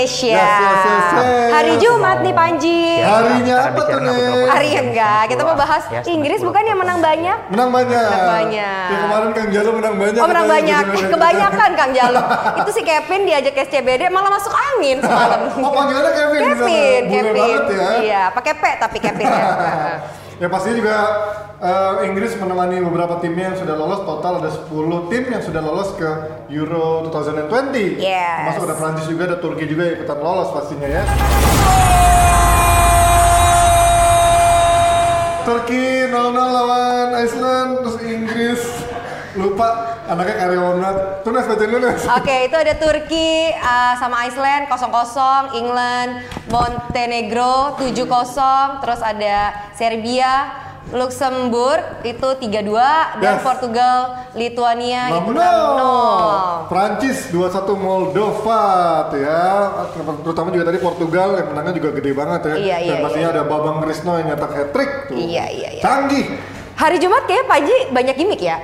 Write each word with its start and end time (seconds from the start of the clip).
Indonesia. 0.00 0.32
Yes, 0.32 0.56
yes, 0.56 0.80
yes, 0.80 1.06
yes. 1.12 1.50
Hari 1.52 1.72
Jumat 1.76 2.18
nih 2.24 2.34
Panji. 2.34 2.80
Harinya 3.04 3.56
apa 3.68 3.80
tuh, 3.84 3.96
apa-apa. 4.00 4.48
Hari 4.56 4.68
enggak, 4.80 5.20
kita 5.28 5.42
mau 5.44 5.56
bahas 5.56 5.82
Inggris 6.08 6.40
bukan 6.40 6.62
yang 6.64 6.78
menang 6.80 6.98
banyak? 7.04 7.38
Menang 7.52 7.70
banyak. 7.70 8.00
Menang 8.08 8.28
banyak. 8.32 8.86
Ya, 8.88 8.98
kemarin 9.04 9.30
Kang 9.36 9.48
Jalo 9.52 9.70
menang 9.76 9.94
banyak. 10.00 10.20
Oh 10.20 10.28
menang 10.28 10.48
banyak, 10.48 10.84
kebanyakan 11.12 11.70
Kang 11.76 11.92
Jalu. 11.92 12.22
Itu 12.64 12.70
si 12.72 12.82
Kevin 12.84 13.20
diajak 13.28 13.52
ke 13.52 13.60
SCBD 13.68 14.08
malah 14.08 14.32
masuk 14.32 14.52
angin 14.52 15.04
semalam. 15.04 15.40
Oh 15.60 15.72
panggilannya 15.72 16.12
Kevin. 16.16 16.40
Kevin, 16.40 17.02
Kevin. 17.12 17.58
ya. 17.68 17.90
Iya, 18.00 18.22
pakai 18.32 18.52
P 18.56 18.64
tapi 18.80 18.98
Kevin 18.98 19.26
ya. 19.28 19.44
Ya 20.40 20.48
pasti 20.48 20.72
juga 20.72 20.96
eh, 21.60 22.08
Inggris 22.08 22.32
menemani 22.40 22.80
beberapa 22.80 23.20
timnya 23.20 23.52
yang 23.52 23.58
sudah 23.60 23.76
lolos 23.76 24.00
total 24.08 24.40
ada 24.40 24.48
10 24.48 25.12
tim 25.12 25.28
yang 25.28 25.44
sudah 25.44 25.60
lolos 25.60 25.92
ke 26.00 26.08
Euro 26.48 27.12
2020. 27.12 28.00
Yes. 28.00 28.48
Termasuk 28.48 28.64
ada 28.64 28.76
Prancis 28.80 29.04
juga, 29.04 29.28
ada 29.28 29.36
Turki 29.36 29.68
juga 29.68 29.84
yang 29.84 30.00
ikutan 30.00 30.16
lolos 30.24 30.48
pastinya 30.56 30.88
ya. 30.88 31.04
Turki 35.44 36.08
0-0 36.08 36.32
lawan 36.32 37.08
Iceland, 37.20 37.70
terus 37.84 37.96
Inggris 38.00 38.60
lupa 39.36 39.89
anaknya 40.10 40.34
karyawan 40.42 40.76
banget. 40.82 40.96
Tuh 41.22 41.30
Nes, 41.30 41.46
bacain 41.46 41.68
dulu 41.70 41.80
Nes. 41.86 42.02
Oke, 42.10 42.36
itu 42.50 42.56
ada 42.58 42.74
Turki 42.74 43.30
uh, 43.54 43.94
sama 44.02 44.26
Iceland 44.26 44.66
0-0, 44.66 45.54
England, 45.54 46.10
Montenegro 46.50 47.78
7-0, 47.78 48.82
terus 48.82 49.00
ada 49.06 49.36
Serbia, 49.78 50.32
Luxembourg 50.90 52.02
itu 52.02 52.28
3-2 52.42 53.22
dan 53.22 53.38
Yes. 53.38 53.44
Portugal, 53.46 53.98
Lituania 54.34 55.14
itu 55.14 55.30
6-0. 55.30 56.66
6-0. 56.66 56.72
Prancis 56.72 57.18
2-1 57.30 57.78
Moldova 57.78 58.64
tuh 59.14 59.20
ya. 59.22 59.46
Terutama 60.26 60.50
juga 60.50 60.64
tadi 60.66 60.78
Portugal 60.82 61.38
yang 61.38 61.48
menangnya 61.54 61.74
juga 61.78 61.90
gede 61.94 62.10
banget 62.10 62.40
ya. 62.42 62.54
Iya, 62.58 62.76
iya, 62.82 62.90
Dan 62.90 62.96
pastinya 63.06 63.28
iya. 63.30 63.36
ada 63.38 63.42
Babang 63.46 63.78
Krisno 63.86 64.18
yang 64.18 64.34
nyetak 64.34 64.50
hat 64.50 64.68
trick 64.74 64.90
tuh. 65.06 65.14
Iya, 65.14 65.44
iya, 65.54 65.68
iya. 65.78 65.82
Canggih. 65.84 66.58
Hari 66.80 66.96
Jumat 66.96 67.28
kayaknya 67.28 67.44
Panji 67.44 67.76
banyak 67.92 68.14
gimmick 68.16 68.40
ya? 68.40 68.56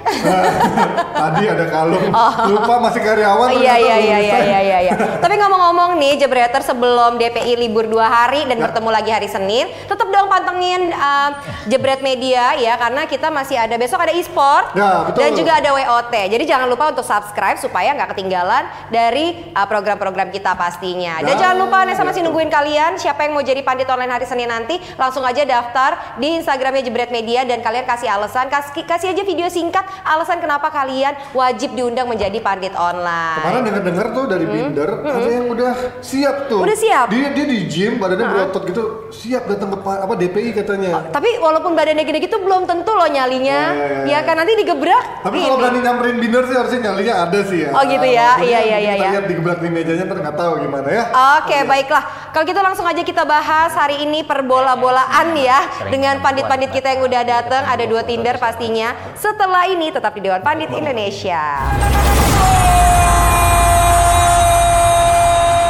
tadi 1.20 1.44
ada 1.44 1.66
kalung. 1.68 2.00
Lupa 2.48 2.74
masih 2.80 3.00
karyawan. 3.04 3.44
Oh, 3.44 3.52
iya 3.52 3.76
iya 3.76 3.96
iya 3.98 4.16
lulusan. 4.16 4.40
iya 4.40 4.60
iya 4.62 4.78
iya. 4.82 4.92
Tapi 5.20 5.34
ngomong-ngomong 5.36 6.00
nih 6.00 6.16
Jebreter 6.16 6.64
sebelum 6.64 7.20
DPI 7.20 7.56
libur 7.58 7.84
dua 7.84 8.08
hari 8.08 8.44
dan 8.44 8.56
Ya. 8.56 8.64
bertemu 8.64 8.88
lagi 8.88 9.10
hari 9.12 9.28
Senin, 9.28 9.68
tetap 9.84 10.08
dong 10.08 10.32
pantengin 10.32 10.88
uh, 10.90 11.30
Jebret 11.68 12.00
Media 12.00 12.56
ya 12.56 12.72
karena 12.74 13.04
kita 13.04 13.28
masih 13.28 13.60
ada 13.60 13.76
besok 13.76 14.00
ada 14.00 14.16
e-sport 14.16 14.72
Ya, 14.72 15.04
betul. 15.04 15.20
dan 15.20 15.30
juga 15.36 15.52
ada 15.60 15.70
WOT. 15.70 16.14
Jadi 16.32 16.44
jangan 16.46 16.66
lupa 16.66 16.88
untuk 16.88 17.04
subscribe 17.04 17.60
supaya 17.60 17.92
nggak 17.92 18.16
ketinggalan 18.16 18.64
dari 18.88 19.44
uh, 19.52 19.68
program-program 19.68 20.32
kita 20.32 20.56
pastinya. 20.56 21.20
Dan 21.20 21.36
Dan- 21.36 21.40
jangan 21.42 21.56
lupa 21.60 21.84
nih 21.84 21.92
sama 21.92 22.08
masih 22.08 22.24
betul. 22.24 22.32
nungguin 22.32 22.48
kalian 22.48 22.90
siapa 22.96 23.28
yang 23.28 23.36
mau 23.36 23.44
jadi 23.44 23.60
pandit 23.60 23.84
online 23.86 24.08
hari 24.10 24.24
Senin 24.24 24.48
nanti 24.48 24.80
langsung 24.96 25.20
aja 25.20 25.44
daftar 25.44 26.16
di 26.16 26.40
Instagramnya 26.40 26.80
Jebret 26.80 27.12
Media 27.12 27.44
dan 27.44 27.60
kalian 27.60 27.84
kasih 27.84 28.05
alasan 28.08 28.46
kasih 28.46 28.82
kasih 28.82 29.08
aja 29.10 29.22
video 29.22 29.46
singkat 29.46 29.82
alasan 30.02 30.38
kenapa 30.38 30.68
kalian 30.68 31.12
wajib 31.32 31.74
diundang 31.74 32.06
menjadi 32.06 32.38
pandit 32.38 32.72
online. 32.72 33.42
Kemarin 33.42 33.62
dengar-dengar 33.64 34.06
tuh 34.10 34.24
dari 34.26 34.46
Binder 34.46 34.90
ada 35.02 35.28
yang 35.28 35.46
udah 35.46 35.72
siap 36.00 36.46
tuh. 36.46 36.62
Hmm. 36.62 36.66
Udah 36.66 36.76
siap? 36.76 37.06
Dia 37.10 37.28
dia 37.30 37.44
di 37.44 37.58
gym 37.66 37.98
badannya 37.98 38.26
berotot 38.26 38.62
gitu, 38.64 38.82
siap 39.10 39.46
datang 39.46 39.74
ke 39.74 39.78
pa- 39.80 40.00
apa 40.02 40.14
DPI 40.14 40.50
katanya. 40.52 41.10
Tapi 41.10 41.38
walaupun 41.38 41.72
badannya 41.72 42.02
gede 42.02 42.18
gitu 42.22 42.38
belum 42.38 42.64
tentu 42.64 42.92
loh 42.92 43.06
nyalinya. 43.06 43.60
Oh, 43.66 43.76
iya, 43.76 43.86
iya, 44.06 44.18
Ya 44.18 44.18
kan 44.22 44.36
nanti 44.36 44.52
digebrak. 44.54 45.04
Tapi 45.22 45.36
kalau 45.38 45.56
berani 45.58 45.80
nyamperin 45.80 46.16
Binder 46.16 46.42
sih 46.44 46.56
harusnya 46.56 46.80
nyalinya 46.86 47.14
ada 47.22 47.40
sih 47.42 47.58
ya. 47.66 47.70
Oh, 47.72 47.82
gitu 47.84 48.06
ya? 48.06 48.28
Walaupun 48.32 48.46
Iya, 48.46 48.58
ya 48.58 48.60
iya, 48.60 48.78
iya, 48.78 48.92
Kita 48.92 49.04
iya. 49.04 49.12
lihat 49.12 49.26
digebrak 49.26 49.58
di 49.60 49.68
mejanya 49.68 50.04
ntar 50.04 50.18
nggak 50.20 50.36
tahu 50.36 50.52
gimana 50.60 50.88
ya. 50.88 51.04
Oke, 51.40 51.58
baiklah. 51.64 52.04
Kalau 52.30 52.44
gitu 52.44 52.60
langsung 52.60 52.84
aja 52.84 53.00
kita 53.00 53.24
bahas 53.24 53.72
hari 53.72 54.02
ini 54.02 54.20
perbola-bolaan 54.20 55.32
ya 55.34 55.60
dengan 55.88 56.20
pandit-pandit 56.20 56.68
kita 56.70 56.92
yang 56.92 57.02
udah 57.02 57.22
datang. 57.22 57.62
Ada 57.64 57.84
dua 57.86 57.95
Tinder 58.04 58.36
pastinya. 58.36 58.92
Setelah 59.14 59.70
ini 59.70 59.88
tetap 59.88 60.12
di 60.12 60.26
Dewan 60.26 60.42
Pandit 60.42 60.68
Indonesia. 60.74 61.70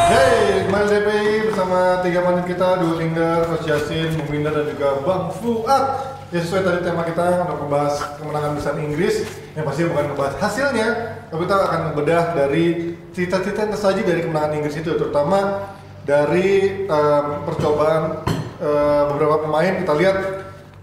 Hey, 0.07 0.63
kembali 0.71 0.87
DPI 0.87 1.35
bersama 1.51 1.99
tiga 2.07 2.23
pandit 2.23 2.47
kita, 2.47 2.79
dua 2.79 2.95
Linggar, 2.95 3.51
Coach 3.51 3.67
Yasin, 3.67 4.15
Binder, 4.31 4.55
dan 4.55 4.71
juga 4.71 5.03
Bang 5.03 5.35
Fuad. 5.35 5.85
Ya 6.31 6.43
sesuai 6.43 6.63
tadi 6.63 6.79
tema 6.87 7.03
kita 7.07 7.43
untuk 7.43 7.67
membahas 7.67 8.19
kemenangan 8.19 8.55
besar 8.55 8.75
Inggris, 8.79 9.27
yang 9.55 9.67
pasti 9.67 9.87
bukan 9.87 10.15
membahas 10.15 10.35
hasilnya, 10.39 10.89
tapi 11.27 11.43
kita 11.43 11.57
akan 11.59 11.81
membedah 11.91 12.23
dari 12.39 12.95
cerita-cerita 13.15 13.67
yang 13.67 13.73
tersaji 13.75 14.03
dari 14.07 14.21
kemenangan 14.27 14.53
Inggris 14.59 14.79
itu, 14.79 14.91
terutama 14.95 15.71
dari 16.07 16.87
em, 16.87 17.27
percobaan 17.43 18.27
em, 18.63 19.05
beberapa 19.11 19.43
pemain 19.43 19.75
kita 19.83 19.93
lihat 19.99 20.17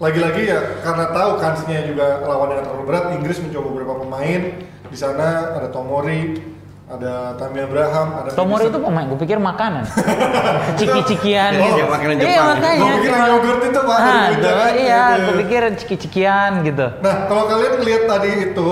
lagi-lagi 0.03 0.41
ya 0.43 0.59
karena 0.83 1.05
tahu 1.09 1.31
kansnya 1.39 1.79
juga 1.87 2.19
lawan 2.21 2.51
yang 2.51 2.63
terlalu 2.67 2.83
berat 2.83 3.05
Inggris 3.15 3.39
mencoba 3.39 3.67
beberapa 3.71 3.93
pemain 4.03 4.41
di 4.83 4.97
sana 4.99 5.27
ada 5.55 5.71
Tomori 5.71 6.43
ada 6.83 7.39
Tammy 7.39 7.63
Abraham 7.63 8.07
ada 8.19 8.29
Tomori 8.35 8.67
itu 8.67 8.77
pemain, 8.77 9.07
gue 9.07 9.17
pikir 9.17 9.39
makanan. 9.39 9.87
Ciki-cikian 10.79 11.51
Oh, 11.55 11.65
gitu. 11.71 11.87
makanan 11.87 12.15
Iya 12.19 12.27
Jepang. 12.27 12.47
makanya. 12.51 12.77
Gua 12.77 12.91
pikir 12.93 13.09
yang 13.09 13.27
yogurt 13.31 13.61
itu, 13.63 13.79
Pak, 13.79 13.97
Ah, 13.97 14.03
kan, 14.03 14.73
iya, 14.75 15.03
gitu. 15.09 15.23
gue 15.23 15.35
pikir 15.41 15.61
ciki-cikian 15.79 16.51
gitu. 16.61 16.85
Nah, 16.99 17.15
kalau 17.25 17.43
kalian 17.47 17.73
lihat 17.81 18.03
tadi 18.05 18.29
itu, 18.45 18.69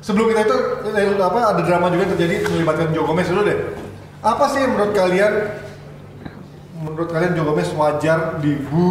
sebelum 0.00 0.26
kita 0.30 0.40
itu 0.40 0.56
eh, 0.88 1.20
apa 1.20 1.38
ada 1.52 1.60
drama 1.60 1.86
juga 1.90 2.02
yang 2.06 2.12
terjadi 2.16 2.34
melibatkan 2.48 2.86
Joe 2.94 3.04
Gomez 3.04 3.28
dulu 3.28 3.42
deh. 3.42 3.58
Apa 4.22 4.44
sih 4.48 4.62
menurut 4.64 4.92
kalian 4.94 5.32
menurut 6.84 7.08
kalian 7.08 7.32
Joe 7.32 7.48
Gomez 7.48 7.72
wajar 7.72 8.36
dibu 8.44 8.88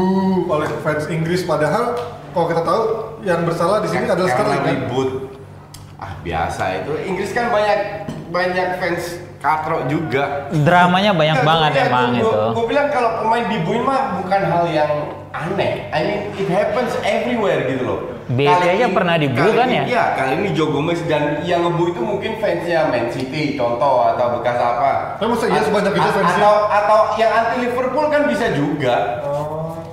oleh 0.50 0.70
fans 0.82 1.06
Inggris 1.14 1.46
padahal 1.46 1.94
kalau 2.34 2.50
kita 2.50 2.62
tahu 2.66 2.82
yang 3.22 3.46
bersalah 3.46 3.86
di 3.86 3.90
sini 3.94 4.10
adalah 4.10 4.30
Sterling 4.34 4.62
kan? 4.66 4.70
ribut. 4.74 5.10
Ah 6.02 6.18
biasa 6.26 6.64
itu. 6.82 6.92
Inggris 7.06 7.30
kan 7.32 7.54
banyak 7.54 8.10
banyak 8.34 8.68
fans 8.82 9.04
katro 9.38 9.86
juga. 9.86 10.50
Dramanya 10.50 11.14
banyak 11.14 11.38
banget 11.50 11.72
emang 11.86 12.18
itu. 12.18 12.34
Gue 12.58 12.66
bilang 12.66 12.90
kalau 12.90 13.22
pemain 13.22 13.46
dibuin 13.46 13.86
mah 13.86 14.18
bukan 14.18 14.42
hal 14.42 14.64
yang 14.74 14.92
aneh. 15.46 15.72
I 15.90 16.00
mean 16.02 16.20
it 16.36 16.48
happens 16.48 16.96
everywhere 17.02 17.68
gitu 17.68 17.84
loh. 17.84 18.00
BT 18.24 18.48
Kali 18.48 18.68
aja 18.70 18.86
ini- 18.88 18.96
pernah 18.96 19.16
dibu 19.20 19.36
kan 19.36 19.68
ini- 19.68 19.76
ya? 19.76 19.84
Iya, 19.84 20.04
kali 20.16 20.32
ini 20.40 20.50
Joe 20.56 20.72
Gomez 20.72 21.04
dan 21.04 21.44
yang 21.44 21.68
ngebu 21.68 21.92
itu 21.92 22.02
mungkin 22.02 22.32
fansnya 22.40 22.88
Man 22.88 23.12
City 23.12 23.60
contoh 23.60 24.08
atau 24.08 24.40
bekas 24.40 24.56
apa. 24.56 25.20
Tapi 25.20 25.28
masa 25.28 25.46
iya 25.48 25.60
sebanyak 25.60 25.92
itu 25.92 26.10
fansnya? 26.10 26.40
Atau 26.40 26.56
atau 26.72 27.00
yang 27.20 27.32
anti 27.34 27.56
Liverpool 27.62 28.08
kan 28.08 28.24
bisa 28.26 28.46
juga. 28.56 28.96
Oh, 29.22 29.33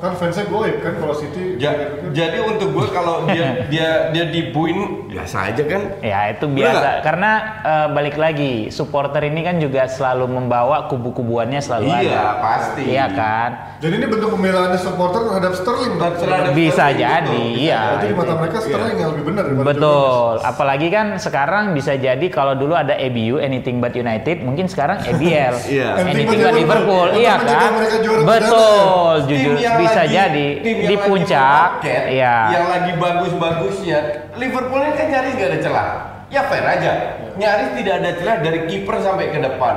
kan 0.01 0.17
fansnya 0.17 0.45
goib 0.47 0.81
kan 0.81 0.97
kalau 0.97 1.13
City. 1.13 1.57
Ja- 1.57 1.77
jadi 2.09 2.41
untuk 2.41 2.73
gue 2.73 2.87
kalau 2.89 3.29
dia 3.29 3.53
dia 3.73 3.89
dia 4.11 4.25
dibuin 4.27 5.05
biasa 5.07 5.53
aja 5.53 5.63
kan. 5.63 5.83
Ya 6.01 6.33
itu 6.33 6.45
Bener 6.47 6.57
biasa 6.67 6.81
nggak? 6.81 6.97
karena 7.05 7.31
eh, 7.61 7.87
balik 7.91 8.17
lagi 8.17 8.53
supporter 8.71 9.21
ini 9.23 9.41
kan 9.41 9.57
juga 9.57 9.85
selalu 9.87 10.25
membawa 10.27 10.89
kubu-kubuannya 10.89 11.61
selalu 11.61 11.89
ada. 11.91 12.01
Iya 12.01 12.25
pasti. 12.41 12.83
Iya 12.87 13.07
kan? 13.13 13.51
Jadi 13.79 13.95
ini 13.95 14.07
bentuk 14.07 14.29
pembelaannya 14.31 14.77
supporter 14.77 15.21
terhadap 15.23 15.53
Sterling. 15.55 15.93
Terhadap 15.97 16.53
Bisa 16.53 16.85
Sterling, 16.87 16.97
jadi, 16.97 17.29
betul. 17.31 17.49
Bisa 17.51 17.61
iya. 17.61 17.81
Jadi 17.91 18.07
di 18.07 18.15
mata 18.15 18.35
mereka 18.35 18.57
Iya. 18.57 18.67
Sterling 18.67 18.97
yang 18.99 19.11
lebih 19.11 19.25
benar 19.27 19.45
Betul. 19.63 20.33
Apalagi 20.43 20.89
kan 20.89 21.07
sekarang 21.17 21.65
bisa 21.73 21.93
jadi 21.95 22.27
kalau 22.29 22.53
dulu 22.53 22.73
ada 22.73 22.93
ABU 22.93 23.37
Anything 23.39 23.79
But 23.79 23.93
United, 23.95 24.41
mungkin 24.41 24.65
sekarang 24.65 25.01
ABL 25.03 25.55
Iya. 25.71 25.89
Anything 25.99 26.29
Anything 26.29 26.41
But 26.41 26.49
but 26.49 26.57
Liverpool. 26.57 27.07
Liverpool. 27.07 27.21
Iya 27.21 27.35
kan? 27.37 27.71
mereka 27.75 27.97
juara 27.99 28.21
Betul, 28.23 29.15
jujur 29.27 29.55
bisa 29.91 30.01
lagi- 30.01 30.15
jadi 30.15 30.47
tim 30.57 30.77
yang 30.77 30.81
di 30.81 30.97
lagi 30.97 31.07
puncak. 31.07 31.71
meroket, 31.75 32.03
Iya. 32.09 32.35
Yang 32.49 32.67
lagi 32.67 32.93
bagus-bagusnya, 32.97 33.99
Liverpool 34.35 34.81
ini 34.81 34.95
kan 34.95 35.07
nyaris 35.09 35.33
gak 35.35 35.49
ada 35.49 35.59
celah. 35.61 35.89
Ya 36.27 36.43
fair 36.47 36.63
aja. 36.63 36.93
Nyaris 37.35 37.71
tidak 37.75 37.95
ada 37.97 38.11
celah 38.15 38.37
dari 38.39 38.61
kiper 38.65 38.97
sampai 38.97 39.27
ke 39.29 39.39
depan. 39.39 39.75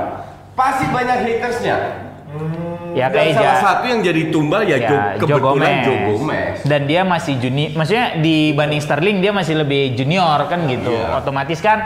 Pasti 0.54 0.86
banyak 0.86 1.18
hatersnya. 1.20 1.76
Ya 2.94 3.10
Dan 3.10 3.26
kayak 3.26 3.34
salah 3.34 3.58
satu 3.58 3.84
yang 3.84 4.00
jadi 4.00 4.30
tumbal 4.30 4.62
ya, 4.62 4.78
ya, 4.78 5.18
Jo, 5.18 5.26
kebetulan 5.26 5.42
Gomez. 5.42 5.82
Joe 5.82 5.98
Gomez. 6.08 6.56
Dan 6.62 6.80
dia 6.86 7.02
masih 7.02 7.34
junior, 7.36 7.74
maksudnya 7.74 8.06
dibanding 8.16 8.78
Sterling 8.78 9.18
dia 9.18 9.34
masih 9.34 9.54
lebih 9.56 9.98
junior 9.98 10.46
kan 10.46 10.62
gitu. 10.64 10.94
Iya. 10.94 11.18
Otomatis 11.18 11.58
kan 11.58 11.78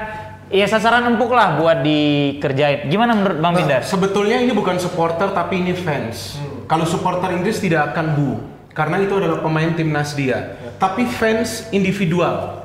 ya 0.49 0.65
sasaran 0.65 1.05
empuk 1.07 1.33
lah 1.33 1.57
buat 1.57 1.81
dikerjain. 1.81 2.89
Gimana 2.89 3.13
menurut 3.15 3.41
Bang 3.41 3.57
Bindar? 3.57 3.81
Sebetulnya 3.81 4.37
ini 4.37 4.53
bukan 4.53 4.77
supporter 4.77 5.33
tapi 5.33 5.61
ini 5.61 5.73
fans. 5.73 6.37
Kalau 6.69 6.85
supporter 6.85 7.33
Inggris 7.33 7.65
tidak 7.65 7.97
akan 7.97 8.07
bu, 8.13 8.31
karena 8.77 9.01
itu 9.01 9.17
adalah 9.17 9.41
pemain 9.41 9.73
timnas 9.73 10.13
dia. 10.13 10.61
Tapi 10.77 11.09
fans 11.09 11.65
individual, 11.73 12.63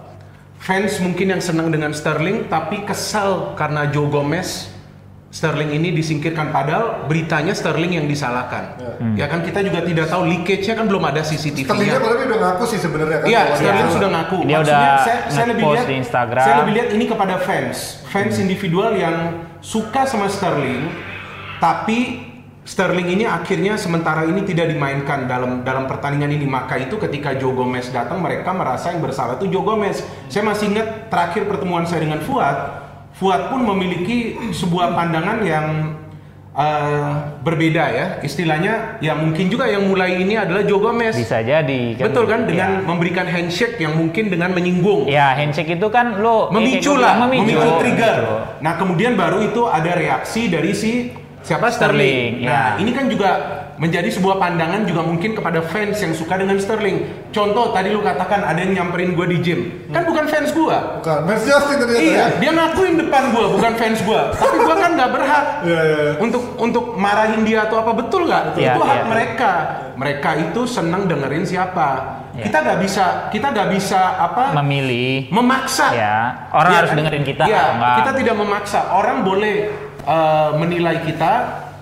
fans 0.59 0.99
mungkin 0.99 1.31
yang 1.31 1.41
senang 1.41 1.71
dengan 1.71 1.95
Sterling, 1.95 2.51
tapi 2.51 2.83
kesal 2.83 3.55
karena 3.55 3.87
Joe 3.87 4.11
Gomez. 4.11 4.75
Sterling 5.33 5.73
ini 5.73 5.89
disingkirkan 5.97 6.53
padahal 6.53 7.09
beritanya 7.09 7.57
Sterling 7.57 7.97
yang 7.97 8.05
disalahkan. 8.05 8.77
Ya 9.17 9.25
kan 9.25 9.41
kita 9.41 9.65
juga 9.65 9.81
tidak 9.81 10.05
tahu 10.05 10.29
leakage-nya 10.29 10.77
kan 10.77 10.85
belum 10.85 11.01
ada 11.09 11.25
Sterlingnya 11.25 11.65
CCTV-nya. 11.65 11.97
kalau 11.97 12.15
udah 12.21 12.39
ngaku 12.43 12.63
sih 12.69 12.77
sebenarnya 12.77 13.17
kan. 13.17 13.25
Iya, 13.25 13.41
Sterling 13.57 13.81
salah. 13.81 13.95
sudah 13.97 14.09
ngaku. 14.13 14.37
Dia 14.45 14.57
Maksudnya 14.61 14.77
udah 14.77 15.01
saya, 15.01 15.19
saya 15.33 15.45
lebih 15.49 15.63
lihat 15.73 15.87
di 15.89 15.95
Instagram. 16.05 16.45
Saya 16.45 16.55
lebih 16.61 16.73
lihat 16.77 16.89
ini 16.93 17.05
kepada 17.09 17.35
fans, 17.41 17.77
fans 18.13 18.35
individual 18.37 18.93
yang 18.93 19.15
suka 19.57 20.05
sama 20.05 20.29
Sterling, 20.29 20.85
Tapi 21.57 22.32
Sterling 22.63 23.11
ini 23.11 23.27
akhirnya 23.27 23.75
sementara 23.75 24.23
ini 24.23 24.47
tidak 24.47 24.71
dimainkan 24.71 25.27
dalam 25.27 25.67
dalam 25.67 25.83
pertandingan 25.83 26.31
ini. 26.31 26.47
Maka 26.47 26.79
itu 26.79 26.95
ketika 26.95 27.35
Joe 27.35 27.51
Gomez 27.51 27.91
datang 27.91 28.23
mereka 28.23 28.55
merasa 28.55 28.95
yang 28.95 29.03
bersalah 29.03 29.35
itu 29.35 29.51
Joe 29.51 29.67
Gomez. 29.67 29.99
Saya 30.31 30.47
masih 30.47 30.71
ingat 30.71 31.11
terakhir 31.11 31.43
pertemuan 31.43 31.83
saya 31.83 32.07
dengan 32.07 32.23
Fuad. 32.23 32.55
Fuad 33.13 33.51
pun 33.51 33.67
memiliki 33.67 34.39
sebuah 34.55 34.95
pandangan 34.95 35.43
yang 35.43 35.67
eh, 36.55 37.11
berbeda 37.43 37.83
ya. 37.91 38.05
Istilahnya 38.23 38.95
ya 39.03 39.11
mungkin 39.11 39.51
juga 39.51 39.67
yang 39.67 39.83
mulai 39.83 40.23
ini 40.23 40.39
adalah 40.39 40.63
Joe 40.63 40.79
Gomez. 40.79 41.19
Bisa 41.19 41.43
jadi. 41.43 41.99
Betul 41.99 42.31
kan 42.31 42.47
dengan 42.47 42.79
Ya. 42.79 42.87
memberikan 42.87 43.27
handshake 43.27 43.75
yang 43.75 43.99
mungkin 43.99 44.31
dengan 44.31 44.55
menyinggung. 44.55 45.11
Ya, 45.11 45.35
handshake 45.35 45.75
itu 45.75 45.87
kan 45.91 46.15
lo 46.15 46.47
memicu 46.47 46.95
lah, 46.95 47.27
bilang, 47.27 47.43
memicu, 47.43 47.59
trigger. 47.75 48.15
gitu. 48.23 48.35
Nah 48.63 48.73
kemudian 48.79 49.19
baru 49.19 49.43
itu 49.43 49.67
ada 49.67 49.91
reaksi 49.93 50.47
dari 50.47 50.71
si 50.71 51.11
siapa 51.43 51.67
Sterling, 51.69 52.39
Sterling. 52.41 52.47
Nah 52.47 52.79
ya. 52.79 52.81
ini 52.81 52.91
kan 52.95 53.05
juga 53.11 53.31
menjadi 53.73 54.05
sebuah 54.05 54.37
pandangan 54.37 54.85
juga 54.85 55.01
mungkin 55.01 55.33
kepada 55.33 55.59
fans 55.65 55.97
yang 55.99 56.13
suka 56.13 56.37
dengan 56.37 56.55
Sterling. 56.61 57.27
Contoh 57.33 57.73
tadi 57.73 57.89
lu 57.89 58.05
katakan 58.05 58.45
ada 58.45 58.61
yang 58.61 58.73
nyamperin 58.77 59.17
gue 59.17 59.27
di 59.33 59.37
gym, 59.41 59.59
kan 59.89 60.05
bukan 60.05 60.29
fans 60.29 60.53
gue. 60.53 60.77
Bukan, 61.01 61.17
Justin 61.41 61.77
ternyata 61.81 61.99
Iya, 61.99 62.15
ya. 62.15 62.25
dia 62.37 62.51
ngakuin 62.53 62.95
depan 63.01 63.23
gue, 63.33 63.45
bukan 63.57 63.73
fans 63.75 63.99
gue. 64.05 64.21
Tapi 64.37 64.55
gue 64.61 64.75
kan 64.77 64.91
nggak 64.93 65.11
berhak 65.11 65.45
Iya, 65.67 65.81
iya, 65.83 65.97
iya. 66.05 66.13
untuk 66.21 66.43
untuk 66.61 66.85
marahin 66.95 67.41
dia 67.43 67.65
atau 67.65 67.81
apa 67.81 67.91
betul 67.97 68.29
nggak? 68.29 68.55
Iya, 68.55 68.77
itu 68.77 68.81
hak 68.85 68.95
iya. 68.95 69.05
mereka. 69.09 69.51
Mereka 69.93 70.29
itu 70.49 70.61
senang 70.65 71.05
dengerin 71.05 71.45
siapa. 71.45 71.89
Iya. 72.33 72.49
Kita 72.49 72.57
nggak 72.65 72.79
bisa, 72.81 73.05
kita 73.29 73.47
nggak 73.53 73.69
bisa 73.77 74.01
apa? 74.17 74.57
Memilih. 74.57 75.29
memaksa. 75.29 75.93
Ya, 75.93 76.17
orang 76.49 76.71
Iya 76.73 76.77
harus 76.81 76.91
dengerin 76.97 77.23
kita 77.25 77.43
Iya, 77.45 77.63
enggak. 77.77 77.95
kita 78.01 78.11
tidak 78.21 78.35
memaksa. 78.37 78.79
Orang 78.89 79.21
boleh 79.21 79.69
eh, 80.03 80.49
menilai 80.55 81.01
kita 81.01 81.31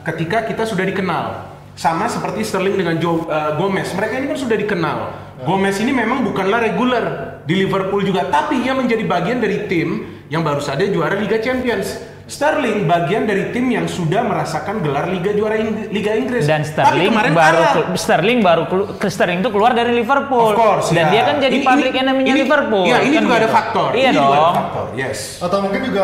ketika 0.03 0.43
kita 0.43 0.63
sudah 0.63 0.83
dikenal. 0.83 1.25
Sama 1.71 2.05
seperti 2.05 2.43
Sterling 2.43 2.75
dengan 2.75 2.95
Joe 2.97 3.25
eh, 3.25 3.51
Gomez. 3.55 3.89
Mereka 3.91 4.13
ini 4.15 4.27
kan 4.27 4.37
sudah 4.37 4.55
dikenal. 4.55 4.97
Gomez 5.41 5.77
ini 5.77 5.89
memang 5.89 6.21
bukanlah 6.21 6.61
reguler 6.61 7.05
di 7.43 7.57
Liverpool 7.57 8.05
juga, 8.05 8.29
tapi 8.29 8.61
ia 8.61 8.71
menjadi 8.71 9.01
bagian 9.01 9.41
dari 9.41 9.65
tim 9.65 9.89
yang 10.29 10.45
baru 10.45 10.61
saja 10.61 10.85
juara 10.85 11.17
Liga 11.17 11.41
Champions. 11.41 11.97
Sterling 12.31 12.87
bagian 12.87 13.27
dari 13.27 13.51
tim 13.51 13.67
yang 13.67 13.91
sudah 13.91 14.23
merasakan 14.23 14.79
gelar 14.79 15.09
Liga 15.09 15.35
juara 15.35 15.59
Ing- 15.59 15.91
Liga 15.91 16.15
Inggris. 16.15 16.47
Dan 16.47 16.61
Tapi 16.61 16.71
Sterling 16.71 17.11
kemarin 17.11 17.33
baru 17.33 17.57
kalah. 17.59 17.97
Sterling 17.97 18.39
baru 18.39 18.63
Sterling 19.03 19.39
itu 19.41 19.49
keluar 19.51 19.71
dari 19.73 19.91
Liverpool. 19.91 20.53
Of 20.53 20.55
course, 20.55 20.87
Dan 20.93 21.09
ya. 21.09 21.11
dia 21.11 21.21
kan 21.25 21.35
jadi 21.41 21.57
Ini- 21.59 21.67
public 21.67 21.91
ini- 21.91 22.01
enemy-nya 22.05 22.33
Liverpool. 22.37 22.85
Iya, 22.87 22.97
ini 23.01 23.13
kan 23.17 23.23
juga 23.25 23.35
ada 23.35 23.41
gitu. 23.43 23.57
faktor. 23.57 23.89
Iya 23.91 24.07
ini 24.07 24.15
juga 24.15 24.29
ada 24.29 24.39
dong. 24.39 24.55
faktor. 24.55 24.85
Yes. 24.95 25.19
Atau 25.43 25.57
mungkin 25.59 25.81
juga 25.83 26.03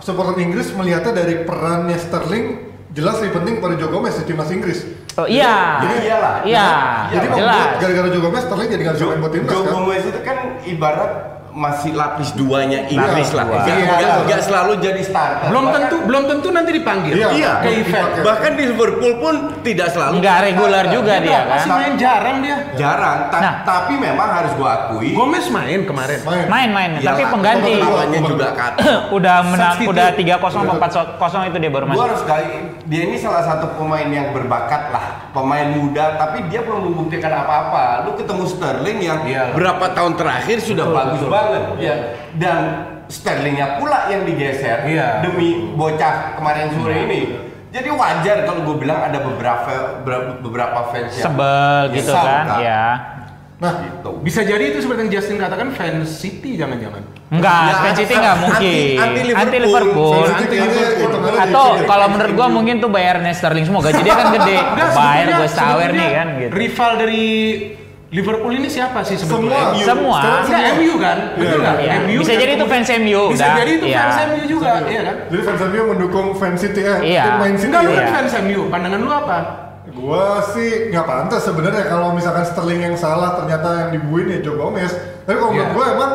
supporter 0.00 0.36
Inggris 0.40 0.70
melihatnya 0.74 1.12
dari 1.12 1.42
perannya 1.42 1.98
Sterling 1.98 2.46
jelas 2.92 3.20
lebih 3.20 3.42
penting 3.42 3.54
kepada 3.60 3.74
Joe 3.76 3.90
Gomez 3.92 4.14
di 4.18 4.24
timnas 4.26 4.50
Inggris. 4.50 4.78
Oh 5.18 5.26
iya. 5.26 5.82
Jadi 5.82 5.94
iyalah. 6.06 6.34
Iya. 6.46 6.68
Jadi 7.10 7.26
jelas. 7.26 7.38
membuat 7.38 7.70
gara-gara 7.82 8.08
Joe 8.14 8.22
Gomez 8.22 8.42
Sterling 8.46 8.68
jadi 8.70 8.82
nggak 8.86 8.96
bisa 8.96 9.06
main 9.06 9.20
buat 9.20 9.32
timnas 9.34 9.52
Joe 9.52 9.64
kan? 9.64 9.72
Gomez 9.74 10.02
itu 10.06 10.20
kan 10.22 10.38
ibarat 10.66 11.12
masih 11.50 11.90
lapis 11.90 12.32
duanya 12.32 12.86
Inggris 12.86 13.28
Lapis 13.28 13.30
lah. 13.32 13.44
dua. 13.44 13.56
Nggak- 13.58 13.78
Iya, 13.78 13.96
iya. 13.98 14.14
nggak 14.22 14.42
selalu 14.42 14.72
jadi 14.78 15.02
starter. 15.02 15.48
Belum 15.48 15.64
Bahkan- 15.64 15.74
tentu 15.80 15.96
belum 16.02 16.22
tentu 16.26 16.48
nanti 16.50 16.70
dipanggil. 16.72 17.12
Iya. 17.12 17.28
Iya, 17.30 17.52
Ke 17.58 17.70
event. 17.74 18.08
Bahkan 18.20 18.52
di 18.52 18.64
Liverpool 18.66 19.12
pun 19.16 19.34
tidak 19.60 19.88
selalu. 19.90 20.12
Nggak 20.18 20.36
reguler 20.44 20.84
juga 20.88 21.14
dia 21.18 21.40
kan. 21.40 21.56
Masih 21.56 21.70
main 21.72 21.94
jarang 21.96 22.36
dia. 22.40 22.56
Jarang, 22.74 23.18
ta- 23.28 23.40
Nah. 23.40 23.54
tapi 23.62 23.94
memang 23.94 24.28
harus 24.30 24.52
gua 24.54 24.68
akui. 24.86 25.12
Gomez 25.12 25.46
main 25.48 25.80
kemarin. 25.82 26.18
Main. 26.20 26.46
Main-main, 26.48 26.90
Iyalah, 26.94 27.06
tapi 27.08 27.22
pengganti. 27.26 27.72
Namanya 27.76 28.20
juga 28.22 28.48
kata. 28.52 28.78
udah 29.16 29.36
menang, 29.44 29.76
udah 29.84 30.08
3-0 30.12 30.38
apa 30.68 30.86
4-0 30.86 31.44
itu 31.44 31.58
dia 31.58 31.70
baru 31.70 31.84
Gua 31.84 31.92
masuk. 31.92 32.04
harus 32.04 32.22
kali 32.22 32.48
dia 32.84 33.02
ini 33.02 33.16
salah 33.16 33.42
satu 33.42 33.66
pemain 33.74 34.06
yang 34.06 34.30
berbakat 34.30 34.90
lah, 34.90 35.06
pemain 35.30 35.68
muda, 35.68 36.14
tapi 36.16 36.46
dia 36.46 36.60
belum 36.60 36.80
membuktikan 36.84 37.32
apa-apa. 37.34 38.04
Lu 38.04 38.14
ketemu 38.14 38.44
Sterling 38.46 38.98
yang 39.00 39.20
Iya. 39.20 39.52
berapa 39.52 39.86
tahun 39.90 40.14
terakhir 40.14 40.58
sudah 40.60 40.84
Betul, 40.84 40.96
bagus 40.96 41.20
betul. 41.20 41.32
Banget, 41.40 41.62
ya. 41.78 41.94
Dan 42.34 42.58
Sterlingnya 43.08 43.80
pula 43.80 44.04
yang 44.06 44.22
digeser 44.22 44.84
Iya. 44.84 45.24
demi 45.24 45.72
bocah 45.72 46.36
kemarin 46.36 46.68
sore 46.70 46.96
ini. 47.02 47.20
Jadi 47.68 47.88
wajar 47.88 48.44
kalau 48.44 48.64
gue 48.64 48.76
bilang 48.78 49.00
ada 49.02 49.16
beberapa 49.18 49.68
beberapa, 49.98 50.40
beberapa 50.40 50.78
fans 50.88 51.12
yang 51.14 51.26
Sebel 51.26 51.82
gitu 51.94 52.12
sangka. 52.12 52.28
kan, 52.28 52.46
ya. 52.58 52.84
Nah, 53.58 53.72
Gitu. 53.80 54.10
Bisa 54.22 54.40
jadi 54.40 54.70
itu 54.70 54.78
seperti 54.78 55.00
yang 55.02 55.12
Justin 55.12 55.36
katakan 55.36 55.72
fans 55.72 56.06
City 56.06 56.54
jangan-jangan. 56.54 57.02
Enggak, 57.28 57.60
Ya, 57.66 57.76
Man 57.82 57.92
City 57.92 58.06
anti- 58.08 58.22
nggak 58.22 58.36
mungkin. 58.38 58.94
anti- 58.94 59.20
anti 59.20 59.32
Anti 59.34 59.58
Liverpool. 59.58 60.12
Fans 60.14 60.30
kayaknya 60.38 60.68
Liverpool. 60.70 61.34
Atau 61.34 61.66
kalau 61.82 62.06
menurut 62.08 62.32
gua 62.34 62.48
mungkin 62.48 62.74
tuh 62.78 62.88
bayarnya 62.88 63.32
Sterling 63.32 63.64
semua 63.64 63.82
gaji 63.82 64.00
dia 64.00 64.14
kan 64.14 64.28
gede. 64.32 64.56
Bayar 64.94 65.26
gue 65.34 65.48
sawer 65.50 65.90
nih 65.90 66.10
kan 66.14 66.28
gitu. 66.38 66.52
Rival 66.54 66.92
dari 66.98 67.26
Liverpool 68.08 68.48
ini 68.50 68.64
siapa 68.66 69.04
sih 69.04 69.14
sebetulnya? 69.14 69.76
Semua. 69.76 69.84
Semua. 69.84 70.18
Sekarang 70.18 70.40
Enggak, 70.40 70.64
semua. 70.64 70.80
MU 70.80 70.94
kan? 70.96 71.18
Betul 71.36 71.58
nggak? 71.60 71.76
Iya. 71.76 71.92
MU 72.00 72.18
Bisa 72.18 72.32
jadi 72.34 72.52
itu 72.56 72.66
fans 72.66 72.88
MU, 72.96 73.22
Bisa 73.28 73.44
udah. 73.44 73.56
jadi 73.58 73.70
itu 73.70 73.84
Iya. 73.84 74.00
fans 74.00 74.16
MU 74.24 74.42
juga, 74.48 74.70
iya 74.88 75.00
kan? 75.04 75.16
Jadi 75.28 75.42
fans 75.44 75.60
MU 75.62 75.82
mendukung 75.86 76.26
fans 76.32 76.58
City 76.58 76.80
eh 76.82 76.98
Iya. 77.04 77.22
tim 77.22 77.34
main 77.36 77.54
City. 77.54 77.68
Enggak, 77.68 77.82
lu 77.84 77.90
ya. 77.90 77.94
kan 77.94 78.04
Iya. 78.04 78.14
fans 78.16 78.32
MU. 78.40 78.60
Pandangan 78.66 79.00
lu 79.02 79.10
apa? 79.12 79.38
Gua 79.88 80.24
sih 80.46 80.88
nggak 80.88 81.04
pantas 81.04 81.42
sebenarnya 81.42 81.84
kalau 81.84 82.08
misalkan 82.12 82.44
Sterling 82.44 82.80
yang 82.82 82.96
salah 82.96 83.34
ternyata 83.34 83.68
yang 83.78 83.90
dibuin 83.90 84.28
ya 84.30 84.38
Joe 84.40 84.56
Gomez. 84.56 84.92
Tapi 85.24 85.36
kalau 85.36 85.52
menurut 85.52 85.68
Iya. 85.68 85.76
gua 85.76 85.86
emang 85.90 86.12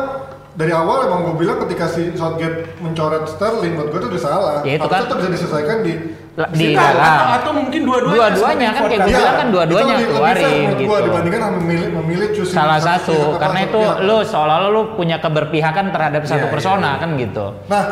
dari 0.54 0.70
awal 0.70 0.98
emang 1.04 1.20
gue 1.24 1.34
bilang 1.36 1.58
ketika 1.62 1.86
si 1.86 2.14
Southgate 2.14 2.78
mencoret 2.78 3.26
Sterling 3.28 3.74
menurut 3.74 3.90
gue 3.90 4.00
itu 4.00 4.08
udah 4.08 4.22
salah. 4.22 4.54
Ya, 4.62 4.78
itu 4.78 4.86
kan- 4.86 5.06
tuh 5.06 5.18
bisa 5.18 5.30
diselesaikan 5.30 5.82
di 5.82 5.92
di 6.34 6.74
Atau- 6.74 6.82
dalam. 6.82 6.98
atau, 6.98 7.26
atau 7.32 7.50
mungkin 7.54 7.80
dua-duanya. 7.86 8.18
Dua-duanya 8.18 8.68
kan 8.68 8.82
kayak 8.84 8.98
gua 8.98 9.06
bilang 9.08 9.36
kan 9.36 9.46
dua-duanya 9.48 9.94
lebih- 9.94 10.08
keluarin 10.10 10.42
menurut 10.42 10.74
gua 10.82 10.98
gitu. 10.98 11.06
dibandingkan 11.06 11.40
memilih 11.54 11.88
memilih 11.94 12.28
choosing 12.34 12.56
Salah 12.56 12.80
satu 12.80 13.18
karena 13.38 13.58
itu 13.62 13.78
pihak. 13.80 14.02
lu 14.02 14.16
seolah-olah 14.20 14.68
lu 14.68 14.82
punya 14.92 15.16
keberpihakan 15.16 15.86
terhadap 15.88 16.22
satu 16.24 16.34
Iya, 16.36 16.42
iya, 16.42 16.52
persona 16.52 16.90
iya. 16.90 17.00
kan 17.00 17.08
gitu. 17.14 17.46
Nah, 17.64 17.82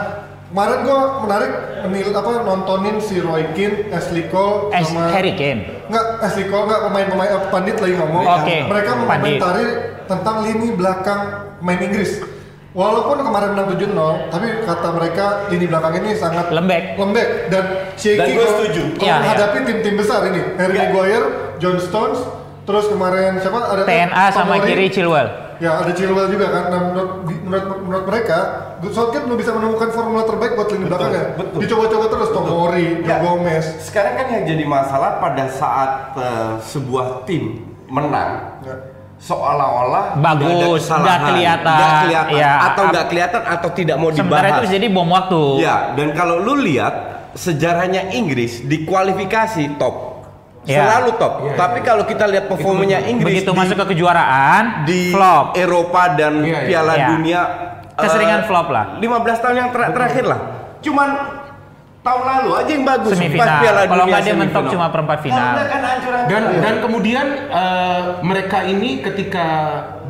kemarin 0.50 0.78
gua 0.82 1.00
menarik 1.22 1.52
menil 1.82 2.08
apa 2.10 2.30
nontonin 2.42 2.96
si 2.98 3.16
Roy 3.18 3.44
Keane, 3.52 3.76
Ashley 3.88 4.26
Cole 4.26 4.74
sama 4.76 5.02
Harry 5.08 5.32
Kane. 5.32 5.62
Enggak, 5.86 6.04
Ashley 6.20 6.46
Cole 6.46 6.66
enggak 6.66 6.80
pemain-pemain 6.82 7.30
eh, 7.30 7.42
pandit 7.46 7.76
lagi 7.78 7.94
ngomong. 7.94 8.24
Oke, 8.42 8.56
Mereka 8.66 8.90
mengomentari 8.98 9.66
tentang 10.04 10.36
lini 10.42 10.68
belakang 10.74 11.20
main 11.62 11.78
Inggris. 11.80 12.18
Walaupun 12.72 13.20
kemarin 13.20 13.52
menang 13.52 13.68
7-0, 13.70 13.92
tapi 14.28 14.64
kata 14.64 14.88
mereka 14.90 15.24
lini 15.46 15.68
belakang 15.68 15.92
ini 15.94 16.16
sangat 16.16 16.48
Lembek. 16.48 16.96
lembek 16.96 17.28
dan 17.46 17.64
shaky 17.94 18.16
Dan 18.16 18.28
gua 18.30 18.40
kalau- 18.40 18.52
setuju. 18.58 18.82
kalau 18.90 19.04
Iya, 19.04 19.14
menghadapi 19.18 19.58
tim-tim 19.62 19.94
besar 19.94 20.20
ini. 20.26 20.40
Harry 20.56 20.72
Iya. 20.72 20.82
Maguire, 20.82 21.26
John 21.58 21.76
Stones, 21.76 22.18
terus 22.62 22.88
kemarin 22.88 23.36
siapa 23.38 23.60
ada 23.68 23.84
TNA 23.84 24.24
sama 24.30 24.56
Tomori. 24.56 24.66
kiri 24.66 24.86
Chilwell. 24.88 25.28
Ya 25.60 25.78
ada 25.78 25.92
Chilwell 25.92 26.26
juga 26.26 26.46
kan. 26.48 26.64
Nah, 26.66 26.80
menurut, 26.82 27.10
menurut, 27.22 27.66
menurut 27.78 28.04
mereka, 28.08 28.38
Southgate 28.82 29.22
belum 29.22 29.38
bisa 29.38 29.52
menemukan 29.52 29.88
formula 29.90 30.24
terbaik 30.24 30.56
buat 30.56 30.66
lini 30.66 30.84
belakangnya. 30.86 31.24
betul. 31.36 31.58
Dicoba-coba 31.60 32.06
terus 32.08 32.28
Tomori, 32.32 32.88
Ya. 33.00 33.20
Gomez. 33.20 33.64
Sekarang 33.78 34.16
kan 34.16 34.26
yang 34.28 34.44
jadi 34.44 34.64
masalah 34.64 35.20
pada 35.20 35.44
saat 35.46 35.90
eh, 36.16 36.52
sebuah 36.58 37.22
tim 37.22 37.62
menang 37.86 38.58
Ya. 38.64 38.74
Seolah-olah 39.22 40.18
Bagus, 40.18 40.82
nggak 40.82 41.18
kelihatan, 41.30 41.78
nggak 41.78 41.92
kelihatan, 42.02 42.34
ya. 42.34 42.52
atau 42.66 42.82
nggak 42.90 43.06
kelihatan 43.06 43.40
atau 43.46 43.68
tidak 43.70 43.96
mau 44.02 44.10
Sementara 44.10 44.50
dibahas. 44.50 44.66
itu 44.66 44.74
jadi 44.74 44.86
bom 44.90 45.06
waktu. 45.06 45.42
Ya, 45.62 45.94
dan 45.94 46.08
kalau 46.10 46.42
lu 46.42 46.58
lihat 46.58 46.94
sejarahnya 47.38 48.10
Inggris 48.12 48.66
di 48.66 48.82
kualifikasi 48.82 49.78
top. 49.78 50.10
Ya. 50.62 50.86
Selalu 50.86 51.10
top. 51.18 51.32
Iya, 51.42 51.54
Tapi 51.54 51.78
iya. 51.82 51.86
kalau 51.86 52.04
kita 52.06 52.24
lihat 52.30 52.46
performanya 52.46 52.98
Inggris 53.02 53.26
Begitu 53.42 53.50
di, 53.50 53.58
masuk 53.58 53.76
ke 53.82 53.86
kejuaraan, 53.94 54.62
di 54.86 55.10
flop. 55.10 55.58
Eropa 55.58 56.02
dan 56.14 56.38
Iya, 56.38 56.46
iya. 56.46 56.66
Piala 56.66 56.92
Iya. 56.94 57.06
Dunia 57.14 57.40
Keseringan 57.92 58.40
eh, 58.42 58.46
flop 58.46 58.66
lah. 58.70 58.84
15 58.98 59.42
tahun 59.42 59.56
yang 59.58 59.68
ter- 59.70 59.90
terakhir 59.90 60.24
lah. 60.26 60.40
Cuman 60.78 61.08
tahun 62.02 62.22
lalu 62.26 62.50
aja 62.58 62.70
yang 62.74 62.84
bagus 62.84 63.10
pas 63.14 63.18
Semifinal. 63.18 63.60
Piala 63.62 63.80
Kalau 63.86 64.04
nggak 64.10 64.22
dia 64.26 64.34
mentok 64.34 64.64
cuma 64.74 64.86
perempat 64.90 65.18
final. 65.22 65.38
Nggak 65.54 65.66
kan. 65.70 65.82
Dan 66.26 66.42
dan 66.58 66.74
kemudian 66.82 67.26
eh, 67.46 68.00
mereka 68.26 68.58
ini 68.66 68.98
ketika 69.00 69.46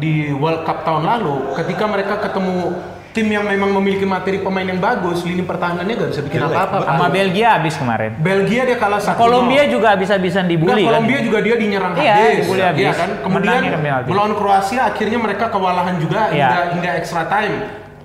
di 0.01 0.33
World 0.33 0.65
Cup 0.65 0.89
tahun 0.89 1.05
lalu, 1.05 1.53
ketika 1.55 1.85
mereka 1.85 2.15
ketemu 2.19 2.81
tim 3.13 3.29
yang 3.29 3.45
memang 3.45 3.77
memiliki 3.77 4.09
materi 4.09 4.41
pemain 4.41 4.65
yang 4.65 4.81
bagus, 4.81 5.21
lini 5.29 5.45
pertahanannya 5.45 6.01
gak 6.01 6.11
bisa 6.17 6.23
bikin 6.25 6.41
Jelek. 6.41 6.57
apa-apa. 6.57 6.97
Sama 6.97 7.07
Belgia 7.13 7.49
habis 7.61 7.75
kemarin. 7.77 8.17
Belgia 8.17 8.65
dia 8.65 8.77
kalah 8.81 9.01
satu. 9.05 9.21
Kolombia 9.21 9.69
juga 9.69 9.93
Enggak, 9.93 10.49
dibully 10.49 10.83
kan. 10.83 10.91
Kolombia 10.97 11.19
juga 11.21 11.39
dia 11.45 11.55
dinyerang 11.61 11.93
Iya, 11.93 12.15
habis. 12.17 12.37
dibully 12.41 12.63
habis. 12.65 12.81
Iya 12.81 12.93
kan? 12.97 13.11
Kemudian 13.21 13.61
melawan 14.09 14.33
Kroasia 14.33 14.83
akhirnya 14.89 15.19
mereka 15.21 15.45
kewalahan 15.53 16.01
juga 16.01 16.33
Iya. 16.33 16.49
hingga 16.49 16.61
hingga 16.73 16.91
extra 16.97 17.23
time. 17.29 17.55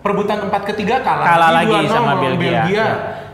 Perebutan 0.04 0.38
tempat 0.44 0.62
ketiga 0.68 1.00
kalah, 1.00 1.24
Kalah 1.26 1.50
lagi 1.56 1.72
2-0 1.72 1.88
sama 1.88 2.12
melawan 2.12 2.24
Belgia. 2.36 2.62
Iya. 2.68 2.88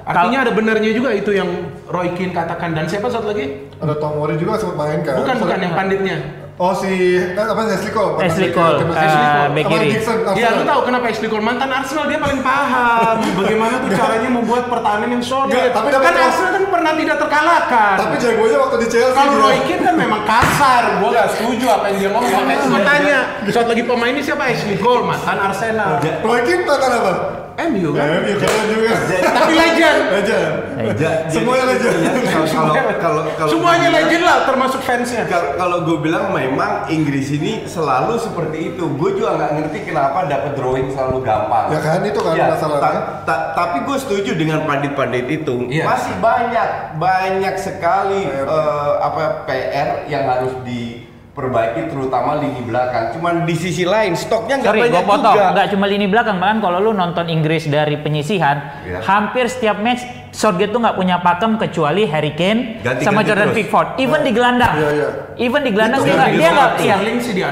Artinya 0.03 0.43
ada 0.43 0.51
benarnya 0.51 0.91
juga 0.91 1.15
itu 1.15 1.31
yang 1.31 1.47
Roy 1.87 2.11
Keane 2.15 2.35
katakan 2.35 2.75
dan 2.75 2.91
siapa 2.91 3.07
satu 3.07 3.31
lagi? 3.31 3.71
Ada 3.79 3.95
Tomori 3.99 4.35
juga 4.35 4.59
sempat 4.59 4.75
main 4.83 4.99
kan. 4.99 5.15
Bukan 5.23 5.35
bukan 5.39 5.59
yang 5.63 5.73
panditnya. 5.75 6.42
Oh 6.53 6.69
si 6.71 6.93
kan 7.33 7.49
apa 7.49 7.65
Ashley 7.65 7.89
Cole? 7.89 8.21
Ashley 8.21 8.53
Cole, 8.53 8.77
eh, 8.77 8.93
Ashley 8.93 9.25
Cole. 9.25 9.49
Sama 9.49 9.61
kiri. 9.65 9.87
Dixon, 9.89 10.17
Iya, 10.21 10.29
Arsenal. 10.29 10.53
lu 10.53 10.63
tahu 10.63 10.81
kenapa 10.85 11.05
Ashley 11.09 11.25
Cole 11.25 11.41
mantan 11.41 11.65
Arsenal 11.67 12.05
dia 12.05 12.19
paling 12.21 12.39
paham 12.39 13.15
bagaimana 13.41 13.73
tuh 13.81 13.89
caranya 13.91 14.29
membuat 14.29 14.69
pertahanan 14.69 15.09
yang 15.09 15.23
solid. 15.25 15.49
Nggak, 15.49 15.73
tapi 15.73 15.89
kan. 15.89 16.13
Arsenal 16.13 16.51
kan 16.53 16.63
pernah 16.69 16.91
tidak 16.93 17.17
terkalahkan. 17.17 17.95
Tapi 17.97 18.15
jagonya 18.17 18.57
waktu 18.59 18.75
di 18.77 18.87
Chelsea. 18.87 19.17
Kalau. 19.17 19.33
Roy 19.35 19.57
Keane 19.65 19.81
kan 19.81 19.95
memang 19.97 20.21
kasar, 20.23 20.83
gua 21.01 21.09
gak 21.11 21.27
setuju 21.33 21.65
apa 21.67 21.85
yang 21.89 21.97
dia 21.97 22.09
ngomong. 22.13 22.29
Makanya 22.31 22.65
gua 22.69 22.81
tanya, 22.85 23.17
saat 23.49 23.67
lagi 23.67 23.83
pemain 23.83 24.13
ini 24.13 24.21
siapa? 24.21 24.43
Ashley 24.45 24.77
Cole, 24.77 25.03
mantan 25.03 25.37
Arsenal. 25.41 25.91
Roy 26.21 26.39
Keane 26.45 26.63
mantan 26.63 26.91
apa? 26.93 27.13
MU 27.53 27.93
kan? 27.93 28.09
Eh, 28.09 28.33
ya 28.33 28.35
keren 28.35 28.65
juga. 28.65 28.89
Tapi 29.21 29.51
legend. 29.53 29.99
Legend. 30.09 30.51
Ja- 30.97 31.21
Semuanya 31.29 31.65
legend. 31.69 31.93
intinya 32.01 32.31
Kalau 32.33 32.47
kalau 32.49 32.73
kalau 32.97 33.21
kalau 33.37 33.49
Semuanya 33.53 33.87
legend 33.93 34.23
lah, 34.25 34.37
termasuk 34.41 34.81
fansnya. 34.81 35.29
Kalau 35.29 35.53
kalau 35.53 35.77
gue 35.85 35.97
bilang 36.01 36.33
memang 36.45 36.71
Inggris 36.87 37.31
ini 37.31 37.63
selalu 37.63 38.17
seperti 38.17 38.57
itu. 38.69 38.83
Gue 38.91 39.13
juga 39.13 39.35
nggak 39.35 39.51
ngerti 39.55 39.79
kenapa 39.83 40.25
dapat 40.25 40.51
drawing 40.53 40.89
selalu 40.89 41.21
gampang. 41.21 41.65
Ya 41.69 41.79
kan, 41.79 41.99
itu 42.01 42.19
kan 42.19 42.33
Ya, 42.33 42.45
masalahnya. 42.49 42.81
ta- 42.81 43.03
ta- 43.23 43.45
tapi 43.53 43.77
gue 43.83 43.97
setuju 43.97 44.31
dengan 44.33 44.63
pandit-pandit 44.63 45.25
itu. 45.25 45.67
Iya. 45.67 45.83
Masih 45.85 46.15
banyak 46.17 46.69
banyak 46.95 47.55
sekali 47.55 48.21
PR. 48.23 48.45
eh, 48.45 48.93
apa 48.99 49.21
PR 49.43 49.89
yang 50.05 50.25
harus 50.25 50.53
diperbaiki 50.63 51.81
terutama 51.87 52.37
lini 52.37 52.61
belakang. 52.61 53.11
Cuman 53.11 53.43
di 53.43 53.55
sisi 53.55 53.83
lain 53.83 54.13
stoknya 54.13 54.59
nggak 54.59 54.73
banyak 54.73 55.03
potong. 55.03 55.33
juga. 55.33 55.45
Nggak 55.51 55.67
cuma 55.69 55.85
lini 55.85 56.05
belakang, 56.05 56.37
bahkan 56.37 56.59
kalau 56.59 56.77
lu 56.79 56.91
nonton 56.91 57.25
Inggris 57.25 57.65
dari 57.65 57.97
penyisihan, 57.97 58.57
Iya. 58.83 58.99
hampir 59.01 59.47
setiap 59.47 59.77
match 59.77 60.03
Southgate 60.33 60.69
tuh 60.69 60.81
nggak 60.81 60.97
punya 60.97 61.21
pakem 61.21 61.55
kecuali 61.55 62.03
Harry 62.03 62.33
Kane 62.33 62.81
Ganti-ganti 62.81 63.05
sama 63.05 63.21
Jordan 63.21 63.47
terus. 63.47 63.57
Pickford. 63.61 63.87
Even 63.95 64.19
di 64.19 64.31
gelandang, 64.33 64.73
Iya, 64.73 64.89
iya. 64.91 65.07
even 65.37 65.61
di 65.61 65.69
gelandang 65.69 66.01
Itu 66.01 66.05
dia 66.05 66.15
nggak, 66.15 66.25
di 66.25 66.33
dia 66.33 66.49
nggak, 66.49 66.71
iya, 66.75 66.95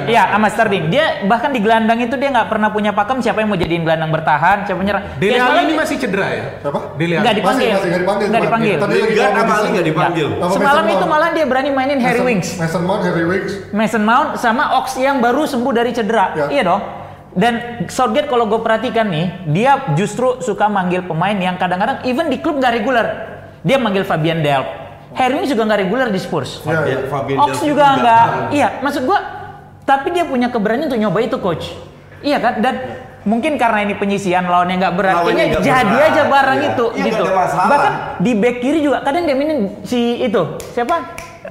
iya, 0.09 0.23
sama 0.27 0.47
Sterling. 0.49 0.83
Dia 0.89 1.05
bahkan 1.23 1.53
di 1.53 1.61
gelandang 1.61 2.01
itu 2.01 2.17
dia 2.17 2.29
nggak 2.29 2.49
pernah 2.49 2.67
punya 2.67 2.89
pakem 2.89 3.21
siapa 3.21 3.39
yang 3.39 3.49
mau 3.49 3.55
jadiin 3.55 3.85
gelandang 3.85 4.09
bertahan, 4.09 4.65
siapa 4.65 4.81
menyerang. 4.81 5.03
Dele 5.15 5.31
Dia 5.31 5.45
Alli 5.45 5.61
ini 5.63 5.73
masih 5.77 5.95
cedera 5.95 6.27
ya? 6.27 6.45
Apa? 6.59 6.79
Dele 6.97 7.13
nggak 7.15 7.21
Alli. 7.23 7.37
dipanggil, 7.37 7.45
Masih- 7.61 7.71
masih 7.71 7.87
nggak 7.87 8.01
dipanggil 8.01 8.25
nggak 8.27 8.41
dipanggil. 8.41 8.77
Lagi 8.81 8.97
Lingard 8.97 9.31
sama 9.31 9.53
sana. 9.53 9.69
nggak 9.69 9.85
dipanggil. 9.85 10.27
Semalam 10.51 10.83
Mason 10.83 10.97
itu 10.97 11.05
malah 11.05 11.29
dia 11.31 11.45
berani 11.45 11.69
mainin 11.69 11.99
Harry 12.01 12.19
Winks. 12.19 12.49
Mason 12.57 12.81
Mount, 12.81 13.01
Harry 13.03 13.25
Winks. 13.25 13.51
Mason 13.69 14.01
Mount 14.01 14.29
sama 14.35 14.63
Ox 14.75 14.97
yang 14.97 15.21
baru 15.21 15.45
sembuh 15.45 15.69
dari 15.71 15.93
cedera. 15.93 16.33
Ya. 16.33 16.45
Iya 16.49 16.63
dong. 16.65 16.81
Dan 17.31 17.87
Southgate 17.87 18.27
kalau 18.27 18.43
gue 18.43 18.59
perhatikan 18.59 19.07
nih, 19.07 19.47
dia 19.47 19.95
justru 19.95 20.43
suka 20.43 20.67
manggil 20.67 20.99
pemain 21.01 21.33
yang 21.33 21.55
kadang-kadang 21.55 22.03
even 22.03 22.27
di 22.27 22.37
klub 22.37 22.59
nggak 22.59 22.73
reguler. 22.75 23.07
Dia 23.63 23.79
manggil 23.79 24.03
Fabian 24.03 24.43
Delp. 24.43 24.67
Harry 25.11 25.43
juga 25.43 25.63
nggak 25.63 25.79
reguler 25.81 26.07
di 26.07 26.19
Spurs. 26.19 26.59
Iya, 26.63 26.79
iya. 26.83 26.99
Fabian 27.07 27.37
Ox 27.39 27.63
juga 27.63 27.85
nggak. 27.95 28.25
Iya, 28.51 28.67
maksud 28.79 29.03
gua. 29.03 29.19
Tapi 29.81 30.11
dia 30.11 30.23
punya 30.23 30.47
keberanian 30.47 30.87
untuk 30.87 30.99
nyoba 30.99 31.19
itu 31.19 31.37
coach. 31.37 31.71
Iya 32.21 32.37
kan? 32.37 32.53
Dan 32.59 32.73
mungkin 33.21 33.55
karena 33.55 33.83
ini 33.83 33.93
penyisian 33.95 34.45
lawannya 34.45 34.77
nggak 34.77 34.95
berat, 34.95 35.15
Lawannya 35.19 35.45
jadi 35.57 35.83
berat. 35.87 36.09
aja 36.09 36.23
barang 36.25 36.57
Iya. 36.57 36.69
itu 36.69 36.85
Iya, 36.95 37.03
gitu. 37.11 37.23
Bahkan 37.47 37.93
di 38.19 38.31
back 38.35 38.55
kiri 38.59 38.79
juga 38.81 38.97
kadang 39.01 39.23
dia 39.23 39.35
mainin 39.35 39.59
si 39.83 40.19
itu 40.19 40.41
siapa? 40.71 40.95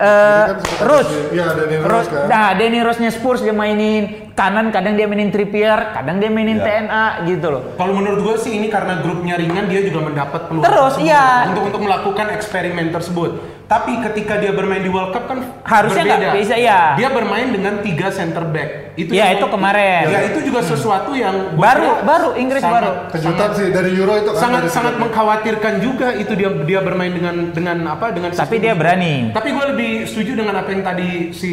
Eh, 0.01 0.45
kan 0.49 0.57
sekitar 0.59 0.87
Rose. 0.89 1.13
si- 1.13 1.37
iya, 1.37 1.47
Danny 1.53 1.77
Rose 1.77 1.87
Rose. 1.87 2.09
kan. 2.09 2.25
Nah, 2.25 2.49
Danny 2.55 2.81
Rose-nya 2.81 3.11
Spurs 3.11 3.41
dia 3.41 3.53
mainin 3.53 4.03
kanan, 4.33 4.73
kadang 4.73 4.97
dia 4.97 5.05
mainin 5.05 5.29
Trippier, 5.29 5.93
kadang 5.93 6.17
dia 6.17 6.27
mainin 6.27 6.57
Iya. 6.57 6.65
TNA 6.65 7.05
gitu 7.29 7.47
loh. 7.47 7.63
Kalau 7.77 7.93
menurut 7.93 8.21
gue 8.23 8.37
sih 8.41 8.57
ini 8.57 8.67
karena 8.67 8.99
grupnya 8.99 9.37
ringan 9.37 9.69
dia 9.69 9.85
juga 9.85 10.01
mendapat 10.03 10.49
peluang 10.49 10.65
Terus, 10.65 10.95
iya. 10.99 11.45
untuk 11.47 11.69
untuk 11.69 11.85
melakukan 11.85 12.33
eksperimen 12.33 12.89
tersebut. 12.89 13.60
Tapi 13.71 14.03
ketika 14.03 14.35
dia 14.35 14.51
bermain 14.51 14.83
di 14.83 14.91
World 14.91 15.15
Cup 15.15 15.31
kan 15.31 15.39
Harusnya 15.63 16.03
berbeda. 16.03 16.19
nggak 16.19 16.33
bisa, 16.37 16.55
iya. 16.59 16.99
Dia 16.99 17.07
bermain 17.07 17.47
dengan 17.49 17.79
tiga 17.79 18.11
center 18.11 18.43
back. 18.45 18.99
Itu 18.99 19.15
Iya, 19.15 19.31
yang- 19.31 19.39
itu 19.39 19.47
kemarin. 19.47 20.05
Ya 20.11 20.21
itu 20.27 20.39
juga 20.43 20.61
sesuatu 20.61 21.15
yang 21.15 21.55
Baru- 21.55 22.03
baru, 22.03 22.35
Inggris 22.35 22.59
sangat- 22.59 22.83
baru. 22.83 22.91
Kejutan 23.15 23.51
sih 23.55 23.67
dari 23.71 23.91
Euro 23.95 24.19
itu 24.19 24.31
kan. 24.35 24.43
sangat 24.43 24.63
sangat 24.69 24.95
mengkhawatirkan 24.99 25.75
juga 25.79 26.11
itu 26.13 26.35
dia 26.35 26.51
dia 26.61 26.81
bermain 26.81 27.09
dengan 27.09 27.55
dengan 27.55 27.79
apa 27.87 28.11
dengan 28.11 28.35
Tapi 28.35 28.59
dia 28.59 28.75
itu. 28.75 28.81
berani. 28.83 29.31
Tapi 29.31 29.49
gue 29.49 29.65
lebih 29.71 29.91
setuju 30.05 30.33
dengan 30.35 30.55
apa 30.57 30.69
yang 30.69 30.83
tadi 30.83 31.09
si 31.31 31.53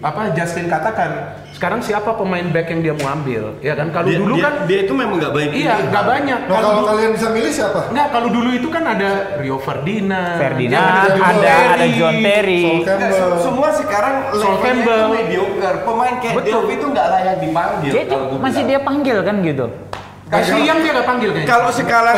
apa 0.00 0.32
Justin 0.32 0.66
katakan. 0.66 1.36
Sekarang 1.52 1.78
siapa 1.78 2.16
pemain 2.16 2.42
back 2.48 2.66
yang 2.66 2.80
dia 2.82 2.94
mau 2.96 3.12
ambil? 3.12 3.54
Ya 3.60 3.76
kan 3.76 3.92
kalau 3.92 4.10
dulu 4.10 4.34
dia- 4.34 4.42
kan 4.42 4.54
dia 4.66 4.78
itu 4.82 4.92
memang 4.92 5.20
nggak 5.20 5.30
banyak. 5.30 5.52
iya 5.54 5.74
nggak 5.84 6.04
banyak. 6.08 6.40
Nah, 6.42 6.56
Kalau 6.56 6.82
kalian 6.82 7.10
bisa 7.12 7.28
milih 7.30 7.52
siapa? 7.52 7.80
Enggak, 7.86 8.08
kalau 8.10 8.28
dulu 8.30 8.50
itu 8.50 8.66
kan 8.66 8.82
ada 8.82 9.10
Rio 9.38 9.60
Ferdinand, 9.60 10.40
Ferdinand, 10.40 10.74
ya 10.74 10.90
kan, 11.14 11.22
ada 11.22 11.41
ada 11.42 11.54
ada 11.74 11.86
John 11.90 12.16
Terry. 12.22 12.62
Semua 13.42 13.68
sekarang 13.74 14.14
Sol 14.32 14.38
levelnya 14.38 14.62
Campbell. 14.62 15.02
itu 15.02 15.14
mediocre. 15.18 15.76
Pemain 15.82 16.14
kayak 16.22 16.34
Betul. 16.38 16.60
Itu 16.70 16.86
nggak 16.94 17.06
layak 17.10 17.36
dipanggil. 17.42 17.92
Dia 17.92 18.02
itu 18.06 18.14
kalau 18.14 18.26
gua 18.30 18.40
masih 18.46 18.62
dia 18.64 18.78
panggil 18.80 19.16
kan 19.26 19.36
gitu. 19.42 19.66
Ashley 20.32 20.64
Young 20.64 20.80
dia 20.80 20.90
nggak 20.92 21.04
panggil 21.04 21.28
kayaknya. 21.30 21.50
Kalau 21.50 21.68
cedera. 21.68 22.12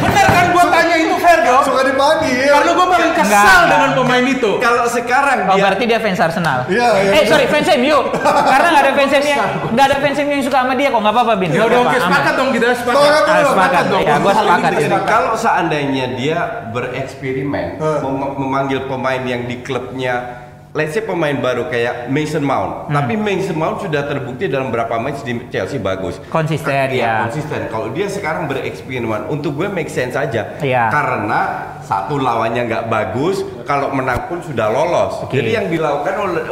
bener 0.00 0.26
kan 0.26 0.46
gua 0.50 0.64
tanya 0.66 0.96
itu 0.96 1.16
fair 1.16 1.38
dong? 1.42 1.60
Suka 1.62 1.82
dipanggil. 1.84 2.48
Karena 2.48 2.72
gua 2.72 2.86
paling 2.88 3.12
kesal 3.12 3.60
dengan 3.66 3.90
pemain 3.94 4.24
itu. 4.26 4.50
kalau 4.58 4.84
sekarang 4.86 5.38
Oh 5.44 5.54
dia 5.54 5.62
berarti 5.62 5.84
dia 5.84 5.98
fans 5.98 6.16
Arsenal. 6.18 6.64
Iya, 6.66 6.88
iya. 6.98 7.10
Eh 7.14 7.24
sorry 7.28 7.46
fans 7.46 7.68
MU. 7.76 7.98
Karena 8.16 8.66
nggak 8.70 8.82
ada 8.82 8.92
fans 8.94 9.12
MU 9.14 9.28
yang 9.28 9.42
nggak 9.70 9.86
ada 9.86 9.96
fans 9.98 10.16
MU 10.18 10.32
yang 10.32 10.42
suka 10.42 10.58
sama 10.58 10.74
dia 10.74 10.88
kok 10.88 11.00
nggak 11.00 11.14
apa-apa 11.14 11.32
bin. 11.36 11.48
Ya 11.50 11.62
udah 11.62 11.78
apa-apa, 11.78 11.90
oke 11.90 11.98
sepakat 12.00 12.34
dong 12.34 12.48
kita 12.50 12.66
sepakat. 12.72 12.96
Sepakat 12.98 13.20
dong, 13.20 13.36
Ah, 13.36 13.50
sepakat. 13.52 13.84
dong. 13.86 14.00
Ya, 14.02 14.14
gua 14.16 14.32
sepakat 14.32 14.72
kalau 15.04 15.32
seandainya 15.36 16.04
dia 16.14 16.38
bereksperimen 16.70 17.66
mem- 17.76 18.36
memanggil 18.36 18.80
pemain 18.86 19.22
yang 19.22 19.44
di 19.44 19.60
klubnya 19.60 20.48
let's 20.70 20.94
say 20.94 21.02
pemain 21.02 21.34
baru 21.34 21.66
kayak 21.66 22.06
Mason 22.08 22.40
Mount. 22.40 22.86
Hmm. 22.86 22.94
Tapi 22.94 23.18
Mason 23.18 23.58
Mount 23.58 23.82
sudah 23.82 24.06
terbukti 24.06 24.46
dalam 24.46 24.70
beberapa 24.70 24.96
match 24.96 25.26
di 25.26 25.50
Chelsea 25.50 25.76
bagus. 25.76 26.22
Konsisten 26.28 26.70
Iya, 26.70 26.86
ya. 26.94 27.14
konsisten. 27.26 27.66
Kalau 27.66 27.90
dia 27.90 28.06
sekarang 28.06 28.46
bereksperimen, 28.46 29.26
untuk 29.26 29.58
gue 29.58 29.66
make 29.66 29.90
sense 29.90 30.14
aja. 30.14 30.54
Iya. 30.58 30.86
Karena 30.88 31.40
satu 31.82 32.16
lawannya 32.16 32.70
nggak 32.70 32.84
bagus, 32.86 33.42
kalau 33.66 33.90
menang 33.90 34.30
pun 34.30 34.38
sudah 34.40 34.70
lolos. 34.70 35.26
Oke. 35.26 35.34
Jadi 35.36 35.50
yang 35.52 35.66
dilakukan 35.66 36.14
oleh 36.16 36.42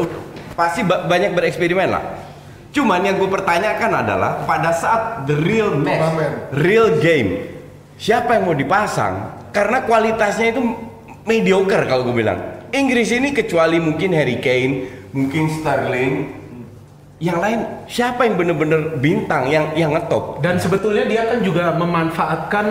pasti 0.53 0.83
ba- 0.83 1.07
banyak 1.07 1.31
bereksperimen 1.33 1.89
lah. 1.89 2.03
Cuman 2.69 3.01
yang 3.01 3.17
gue 3.17 3.31
pertanyakan 3.31 3.91
adalah 3.97 4.43
pada 4.45 4.75
saat 4.75 5.25
the 5.25 5.35
real 5.35 5.73
match, 5.73 6.05
real 6.53 6.99
game, 6.99 7.49
siapa 7.95 8.35
yang 8.35 8.45
mau 8.45 8.53
dipasang? 8.53 9.39
Karena 9.49 9.81
kualitasnya 9.81 10.53
itu 10.53 10.61
mediocre 11.23 11.87
kalau 11.87 12.03
gue 12.11 12.19
bilang. 12.19 12.58
Inggris 12.73 13.09
ini 13.15 13.33
kecuali 13.33 13.81
mungkin 13.81 14.13
Harry 14.13 14.39
Kane, 14.43 14.89
mungkin 15.17 15.49
Sterling, 15.49 16.15
yang 17.19 17.43
lain 17.43 17.67
siapa 17.91 18.23
yang 18.23 18.39
bener-bener 18.39 18.95
bintang 19.03 19.51
yang 19.51 19.75
yang 19.75 19.91
ngetop? 19.91 20.39
Dan 20.39 20.61
sebetulnya 20.61 21.05
dia 21.09 21.23
kan 21.27 21.43
juga 21.43 21.75
memanfaatkan 21.75 22.67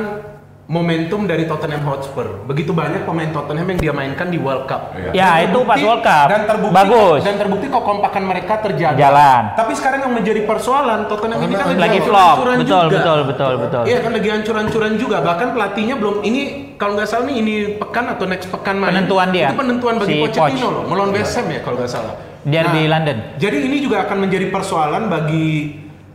momentum 0.67 1.23
dari 1.23 1.47
Tottenham 1.47 1.87
Hotspur. 1.87 2.43
Begitu 2.43 2.75
banyak 2.75 3.07
pemain 3.07 3.31
Tottenham 3.31 3.67
yang 3.71 3.79
dia 3.79 3.93
mainkan 3.95 4.27
di 4.27 4.35
World 4.35 4.67
Cup. 4.67 4.91
Ya, 5.15 5.39
Dan 5.39 5.51
itu 5.51 5.59
pas 5.63 5.79
World 5.79 6.03
Cup. 6.03 6.27
Dan 6.27 6.41
terbukti 6.43 6.75
Bagus. 6.75 7.19
Dan 7.23 7.35
terbukti 7.39 7.67
kekompakan 7.71 8.23
mereka 8.27 8.53
terjaga. 8.59 8.99
Jalan. 8.99 9.43
Tapi 9.55 9.71
sekarang 9.79 9.99
yang 10.03 10.13
menjadi 10.13 10.41
persoalan 10.43 11.07
Tottenham 11.07 11.39
ini 11.47 11.53
kan 11.55 11.65
Lagi 11.79 11.99
flop. 12.03 12.35
Betul, 12.43 12.63
juga. 12.67 12.87
betul, 12.91 13.19
betul, 13.23 13.53
betul. 13.63 13.83
Iya 13.87 13.97
kan 14.03 14.11
lagi 14.11 14.29
hancur-hancuran 14.29 14.93
juga. 14.99 15.17
Bahkan 15.23 15.47
pelatihnya 15.55 15.95
belum 15.95 16.15
ini 16.27 16.41
kalau 16.75 16.99
nggak 16.99 17.07
salah 17.07 17.25
nih 17.31 17.35
ini 17.39 17.55
pekan 17.79 18.05
atau 18.11 18.25
next 18.27 18.51
pekan 18.51 18.75
main. 18.75 18.91
Penentuan 18.91 19.27
dia. 19.31 19.47
Itu 19.55 19.57
penentuan 19.63 19.95
bagi 20.03 20.11
Si 20.11 20.19
Pochettino 20.19 20.67
coach. 20.67 20.75
loh, 20.75 20.83
melawan 20.83 21.11
West 21.15 21.33
Ham 21.39 21.47
ya 21.47 21.59
kalau 21.63 21.79
nggak 21.79 21.91
salah. 21.91 22.13
Derby 22.47 22.87
London. 22.87 23.17
Jadi 23.39 23.57
ini 23.71 23.77
juga 23.83 24.07
akan 24.07 24.17
menjadi 24.27 24.47
persoalan 24.51 25.11
bagi 25.11 25.47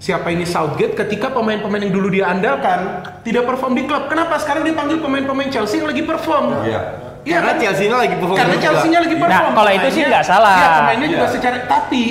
siapa 0.03 0.35
ini 0.35 0.43
Southgate 0.43 0.99
ketika 0.99 1.31
pemain-pemain 1.31 1.79
yang 1.79 1.95
dulu 1.95 2.11
dia 2.11 2.27
andalkan 2.27 3.07
tidak 3.23 3.47
perform 3.47 3.79
di 3.79 3.87
klub. 3.87 4.11
Kenapa 4.11 4.35
sekarang 4.35 4.67
dia 4.67 4.75
panggil 4.75 4.99
pemain-pemain 4.99 5.47
Chelsea 5.47 5.79
yang 5.79 5.87
lagi 5.87 6.03
perform? 6.03 6.67
Iya. 6.67 6.81
Iya 7.23 7.39
Karena 7.39 7.53
kan? 7.55 7.63
Chelsea 7.63 7.85
ini 7.87 7.95
lagi 7.95 8.17
perform 8.19 8.35
Karena. 8.35 8.59
Chelsea-nya 8.59 8.99
lagi 8.99 9.15
Nah, 9.15 9.23
perform. 9.23 9.53
kalau 9.55 9.71
itu 9.71 9.89
sih 9.95 10.03
nggak 10.03 10.25
salah. 10.27 10.57
Iya, 10.59 10.69
pemainnya 10.83 11.07
juga 11.07 11.27
Iya. 11.31 11.35
secara 11.39 11.57
tapi 11.71 12.03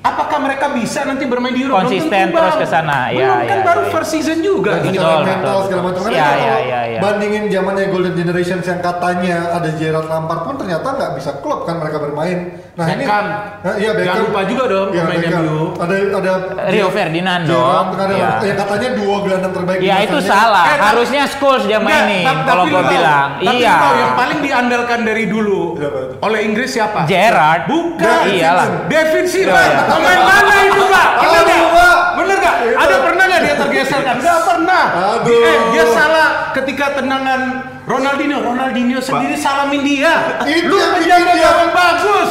apakah 0.00 0.38
mereka 0.38 0.66
bisa 0.70 1.02
nanti 1.02 1.26
bermain 1.26 1.50
di 1.50 1.66
Euro? 1.66 1.74
Konsisten 1.74 2.30
tentu, 2.30 2.38
terus 2.38 2.54
ke 2.54 2.66
sana. 2.70 3.10
Belum 3.10 3.18
Iya, 3.18 3.50
kan 3.50 3.58
iya, 3.58 3.66
baru 3.66 3.82
iya. 3.82 3.90
first 3.90 4.10
season 4.14 4.38
juga 4.40 4.78
Dan 4.78 4.86
ini. 4.86 4.94
secara 4.94 5.10
betul, 5.10 5.26
mental 5.26 5.50
betul. 5.50 5.66
segala 5.66 5.82
macam 5.82 6.00
kalau 6.06 6.14
iya, 6.14 6.30
iya, 6.38 6.80
iya. 6.86 6.98
bandingin 7.02 7.42
zamannya 7.50 7.84
Golden 7.90 8.14
Generations 8.14 8.64
yang 8.64 8.78
katanya 8.78 9.36
ada 9.50 9.70
Gerrard 9.74 10.06
Lampard 10.06 10.40
pun 10.46 10.54
ternyata 10.54 10.86
nggak 10.86 11.10
bisa 11.18 11.30
klub 11.42 11.66
kan 11.66 11.82
mereka 11.82 11.98
bermain. 11.98 12.38
Nah 12.80 12.86
ini, 12.88 13.02
Beckham. 13.02 13.24
nah, 13.60 13.74
iya 13.76 13.90
Beckham. 13.92 14.06
Jangan 14.10 14.24
lupa 14.24 14.40
juga 14.42 14.64
dong 14.66 14.88
Iya, 14.88 15.02
pemain 15.02 15.20
Beckham. 15.20 15.42
MU. 15.42 15.60
Ada 15.76 15.94
ada 16.16 16.32
Rio 16.66 16.88
Ferdinand 16.88 17.42
dong. 17.44 17.84
ada 17.92 18.04
Iya. 18.10 18.28
yang 18.42 18.58
katanya 18.58 18.88
dua 18.94 19.16
gelandang 19.20 19.52
terbaik. 19.52 19.78
Ya 19.80 19.96
itu 20.00 20.18
salah. 20.18 20.64
Eh, 20.64 20.70
tapi- 20.70 20.86
Harusnya 20.86 21.22
Scholes 21.26 21.64
dia 21.64 21.76
Enggak, 21.76 21.92
mainin. 22.02 22.24
tapi- 22.24 22.42
Kalau 22.42 22.64
tapi 22.64 22.72
tahu- 22.74 22.90
bilang, 22.90 23.28
tapi 23.38 23.56
iya. 23.58 23.74
tahu 23.76 23.94
yang 23.96 24.12
paling 24.14 24.38
diandalkan 24.40 25.00
dari 25.02 25.24
dulu 25.26 25.60
itu? 25.76 25.88
oleh 26.18 26.40
Inggris 26.42 26.70
siapa? 26.70 27.00
Gerrard. 27.04 27.62
Bukan. 27.66 28.20
Iyalah. 28.26 28.66
David 28.86 29.26
Silva. 29.26 29.52
Iya, 29.52 29.64
iya. 29.66 29.80
Pemain 29.86 30.20
mana 30.22 30.54
itu, 30.62 30.82
Pak? 30.86 31.08
Bener 31.14 31.36
Aduh, 31.36 31.44
nggak? 31.44 31.68
Pak. 31.70 31.98
Bener 32.16 32.36
nggak? 32.38 32.56
Itu. 32.60 32.76
Ada 32.76 32.96
pernah 32.98 33.24
nggak 33.26 33.40
dia 33.40 33.54
tergeserkan? 33.56 34.14
Nggak 34.18 34.38
pernah. 34.42 34.84
Aduh. 35.14 35.42
Eh, 35.42 35.58
dia 35.70 35.84
salah 35.86 36.19
ketika 36.52 36.94
tendangan 36.94 37.40
Ronaldinho. 37.82 38.38
Ronaldinho 38.40 38.98
sendiri 38.98 39.34
salamin 39.34 39.82
dia. 39.82 40.38
Itu 40.44 40.66
Lu 40.66 40.76
yang 40.76 40.92
penjaga 40.94 41.32
gawang 41.34 41.70
bagus. 41.70 42.30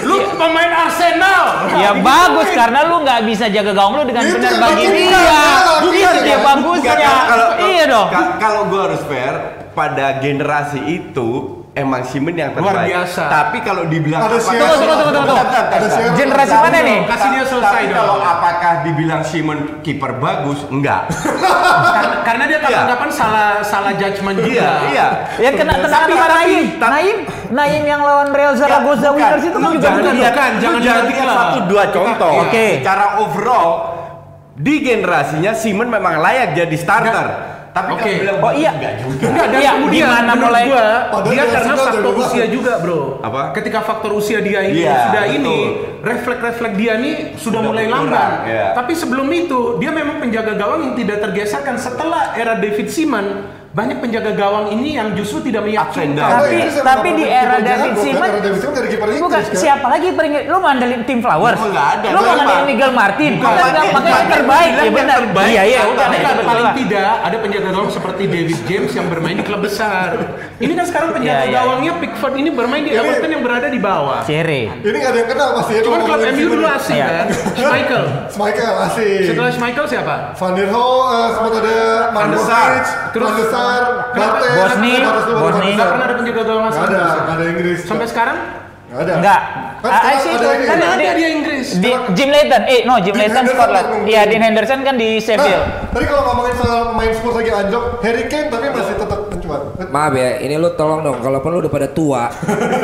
Lu 0.00 0.16
pemain 0.32 0.72
Arsenal. 0.80 1.44
Ya 1.74 1.90
bagus 1.94 2.46
pemain. 2.46 2.58
karena 2.58 2.80
lu 2.86 2.96
nggak 3.00 3.20
bisa 3.24 3.44
jaga 3.46 3.72
gawang 3.72 3.94
lu 3.96 4.04
dengan 4.04 4.22
Itu 4.22 4.36
benar 4.36 4.54
bagi 4.60 4.86
dia. 4.88 5.34
Itu 5.80 5.88
dia 6.22 6.38
bagusnya. 6.40 6.92
Enggak, 6.94 7.22
kalau- 7.26 7.50
Iya 7.60 7.84
dong. 7.86 8.08
ka- 8.08 8.32
Kalau 8.38 8.62
gue 8.66 8.80
harus 8.80 9.02
fair, 9.04 9.34
pada 9.70 10.18
generasi 10.18 10.80
itu 10.88 11.59
emang 11.72 12.02
Simon 12.02 12.34
yang 12.34 12.50
terbaik. 12.50 12.66
Luar 12.66 12.82
biasa. 12.82 13.22
Tapi 13.24 13.58
kalau 13.60 13.82
dibilang 13.86 14.20
Ada 14.20 14.36
apakah-. 14.36 14.50
Tunggu, 14.52 14.74
tunggu, 14.74 14.90
tunggu, 14.92 15.12
tunggu. 15.12 15.30
Bentar, 15.30 15.44
bentar, 15.44 15.64
Ada 15.64 15.78
bentar. 15.78 15.90
Sierra. 15.92 16.16
Generasi 16.16 16.56
mana 16.56 16.78
nih? 16.80 16.98
kalau- 16.98 17.10
Kasih 17.10 17.28
dia 17.30 17.44
selesai 17.46 17.70
Tapi 17.72 17.84
dong. 17.86 17.96
kalau 17.96 18.16
apakah 18.20 18.72
dibilang 18.82 19.22
Simon 19.22 19.58
kiper 19.80 20.12
bagus? 20.16 20.58
Enggak. 20.68 21.00
karena, 21.90 22.16
karena 22.22 22.44
dia 22.44 22.58
Iya. 22.58 22.66
kapan-kapan 22.66 23.10
salah 23.10 23.48
salah 23.62 23.92
judgement 23.92 24.36
juga. 24.36 24.50
Iya, 24.50 24.70
iya. 24.88 25.06
Ya 25.38 25.50
kena 25.52 25.72
kena 25.76 25.88
Tapi- 25.96 26.12
sama 26.12 26.26
Naim. 26.28 26.64
Naim, 26.76 27.16
Naim 27.50 27.82
yang 27.84 28.00
lawan 28.00 28.28
Real 28.30 28.54
Zaragoza 28.54 29.08
Bukan. 29.08 29.16
Winners 29.16 29.44
itu 29.44 29.56
kan 29.56 29.70
juga 29.70 29.80
jangan 29.80 30.00
bukan, 30.00 30.14
bukan, 30.16 30.50
jangan 30.58 30.80
lah. 31.24 31.36
satu 31.40 31.58
dua 31.66 31.84
contoh. 31.88 32.32
Oke. 32.44 32.66
Secara 32.78 33.06
overall 33.18 33.70
di 34.52 34.74
generasinya 34.80 35.52
Simon 35.52 35.88
memang 35.88 36.18
layak 36.18 36.52
jadi 36.52 36.76
starter. 36.76 37.26
Tapi 37.70 37.90
Oke. 37.92 38.02
kalau 38.02 38.18
bilang 38.18 38.38
Oh, 38.40 38.52
iya. 38.52 38.70
enggak 38.74 38.94
juga. 38.98 39.24
Enggak, 39.24 39.46
dan 39.46 39.60
Iya, 39.60 39.70
kemudian 39.72 40.06
menurut 40.10 40.42
mulai- 40.42 40.66
gua, 40.66 40.86
Padahal 41.06 41.22
dia 41.24 41.34
dia 41.36 41.44
karena 41.52 41.74
faktor 41.76 42.14
usia 42.16 42.44
juga, 42.46 42.72
bro. 42.78 43.00
Apa? 43.20 43.40
Ketika 43.52 43.78
faktor 43.80 44.10
usia 44.12 44.38
dia 44.40 44.60
ini 44.64 44.82
Iya, 44.82 44.96
sudah 45.06 45.22
betul. 45.22 45.36
ini, 45.38 45.56
refleks-refleks 46.00 46.74
dia 46.74 46.92
nih 46.96 47.14
sudah, 47.32 47.38
Sudah 47.38 47.60
mulai 47.62 47.86
lamban. 47.86 48.30
iya. 48.44 48.66
Tapi 48.72 48.92
sebelum 48.92 49.28
itu, 49.28 49.60
dia 49.78 49.90
memang 49.90 50.18
penjaga 50.18 50.52
gawang 50.54 50.80
yang 50.82 50.94
tidak 50.94 51.18
tergeserkan 51.20 51.76
setelah 51.76 52.34
era 52.34 52.56
David 52.56 52.88
Seaman. 52.88 53.26
Banyak 53.70 54.02
penjaga 54.02 54.34
gawang 54.34 54.74
ini 54.74 54.98
yang 54.98 55.14
justru 55.14 55.46
tidak 55.46 55.62
meyakinkan. 55.62 56.18
Tapi- 56.18 56.58
Inggris 56.58 56.74
tapi 56.82 57.06
nggak 57.06 57.14
di 57.14 57.24
era 57.24 57.56
David 57.56 57.70
kan? 57.70 58.02
Inggris 58.02 59.20
Bukan, 59.22 59.30
kan? 59.38 59.54
siapa 59.54 59.86
lagi 59.86 60.08
peringkat? 60.10 60.42
Lu 60.50 60.58
ngandelin 60.58 61.02
tim 61.06 61.22
Flowers? 61.22 61.54
Nggak 61.54 61.86
ada, 61.94 62.06
Lu 62.10 62.18
ngandelin 62.18 62.66
Miguel 62.66 62.90
Martin? 62.90 63.32
Bukan, 63.38 63.52
makanya 63.54 64.10
yang 64.10 64.26
terbaik, 64.28 64.70
ya 64.74 64.90
benar. 64.90 65.18
terbaik. 65.22 65.48
Iya, 65.48 65.62
iya, 65.64 65.80
udah. 65.86 66.02
Tapi 66.02 66.16
kan 66.18 66.36
paling 66.42 66.68
tidak 66.76 67.10
ada 67.22 67.36
penjaga 67.38 67.68
gawang 67.70 67.90
seperti 67.90 68.22
David 68.26 68.58
James 68.66 68.90
yang 68.90 69.06
bermain 69.06 69.36
di 69.38 69.44
klub 69.46 69.62
besar. 69.62 70.08
Ini 70.58 70.72
kan 70.74 70.84
sekarang 70.84 71.08
penjaga 71.14 71.30
Iya, 71.30 71.46
iya. 71.46 71.54
gawangnya 71.56 71.92
Pickford 71.96 72.34
ini 72.34 72.50
bermain 72.50 72.82
di 72.82 72.90
Everton 72.90 73.30
yang 73.30 73.42
berada 73.46 73.68
di 73.70 73.78
bawah. 73.78 74.26
Cere. 74.26 74.82
Ini 74.82 74.92
nggak 74.92 75.10
ada 75.10 75.18
yang 75.20 75.30
kenal 75.30 75.48
pasti 75.54 75.72
ya. 75.72 75.82
Cuman 75.86 76.00
klub 76.02 76.18
MU 76.20 76.42
dulu 76.44 76.58
Simon. 76.60 76.74
asing 76.74 76.96
Iya. 76.98 77.06
kan. 77.06 77.26
Schmeichel. 77.54 78.04
Schmeichel 78.28 78.74
asing. 78.82 79.20
Setelah 79.24 79.50
Schmeichel 79.54 79.86
siapa? 79.86 80.14
Van 80.34 80.52
der 80.52 80.68
Ho, 80.68 80.86
eh, 81.06 81.28
sempat 81.30 81.52
ada 81.54 81.76
Van 82.10 82.26
der 82.26 82.40
Sar. 82.40 82.70
Mandzukic, 82.74 82.86
Terus- 83.14 83.30
Van 83.60 83.72
der 83.72 83.82
Sar, 83.82 83.84
Kenapa? 84.10 84.32
Bartes, 84.32 84.50
Bosni, 84.50 84.92
Bosni. 84.96 85.32
Van 85.32 85.52
der 85.52 85.62
Nggak 85.62 85.76
Sar. 85.76 85.88
pernah 85.90 86.04
ada 86.04 86.14
penjaga 86.16 86.42
gawang 86.42 86.64
asing. 86.66 86.82
Ada, 86.82 87.02
ada 87.30 87.44
Inggris. 87.46 87.78
Sampai 87.84 88.06
sekarang? 88.06 88.38
Nggak 88.90 89.00
ada. 89.00 89.12
Enggak. 89.16 89.40
Kan 89.80 89.88
Ah, 89.88 90.12
sih 90.18 90.30
ada 90.30 90.48
kan 90.60 90.76
Ada 90.76 91.14
dia 91.14 91.28
Inggris. 91.30 91.66
di 91.74 91.88
Jim 92.12 92.28
Leighton. 92.28 92.62
Eh, 92.66 92.80
no, 92.84 93.00
Jim 93.00 93.14
Leighton 93.14 93.44
Scotland. 93.46 93.88
Iya. 94.04 94.20
Dean 94.26 94.42
Henderson 94.42 94.80
kan 94.82 94.94
di 94.94 95.16
Sheffield. 95.16 95.62
Nah, 95.62 95.88
tadi 95.88 96.04
kalau 96.04 96.22
ngomongin 96.26 96.54
soal 96.54 96.80
pemain 96.90 97.08
Spurs 97.10 97.34
lagi 97.34 97.50
anjlok, 97.50 97.84
Harry 98.00 98.24
Kane 98.26 98.48
tapi 98.48 98.66
masih 98.68 98.94
tetap. 98.94 99.20
Maaf 99.86 100.12
ya, 100.12 100.38
ini 100.38 100.54
lu 100.54 100.70
tolong 100.72 101.00
dong, 101.00 101.18
kalaupun 101.18 101.50
lu 101.50 101.58
udah 101.60 101.68
pada 101.68 101.88
tua, 101.88 102.30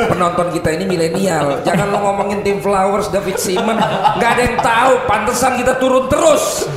penonton 0.07 0.51
kita 0.51 0.69
ini 0.71 0.83
milenial, 0.83 1.61
jangan 1.61 1.87
lu 1.87 1.97
ngomongin 1.97 2.41
tim 2.41 2.57
Flowers, 2.57 3.07
David 3.07 3.35
Seaman, 3.35 3.79
nggak 4.15 4.29
ada 4.29 4.41
yang 4.43 4.57
tahu, 4.57 4.91
pantesan 5.05 5.55
kita 5.55 5.77
turun 5.77 6.07
terus 6.07 6.67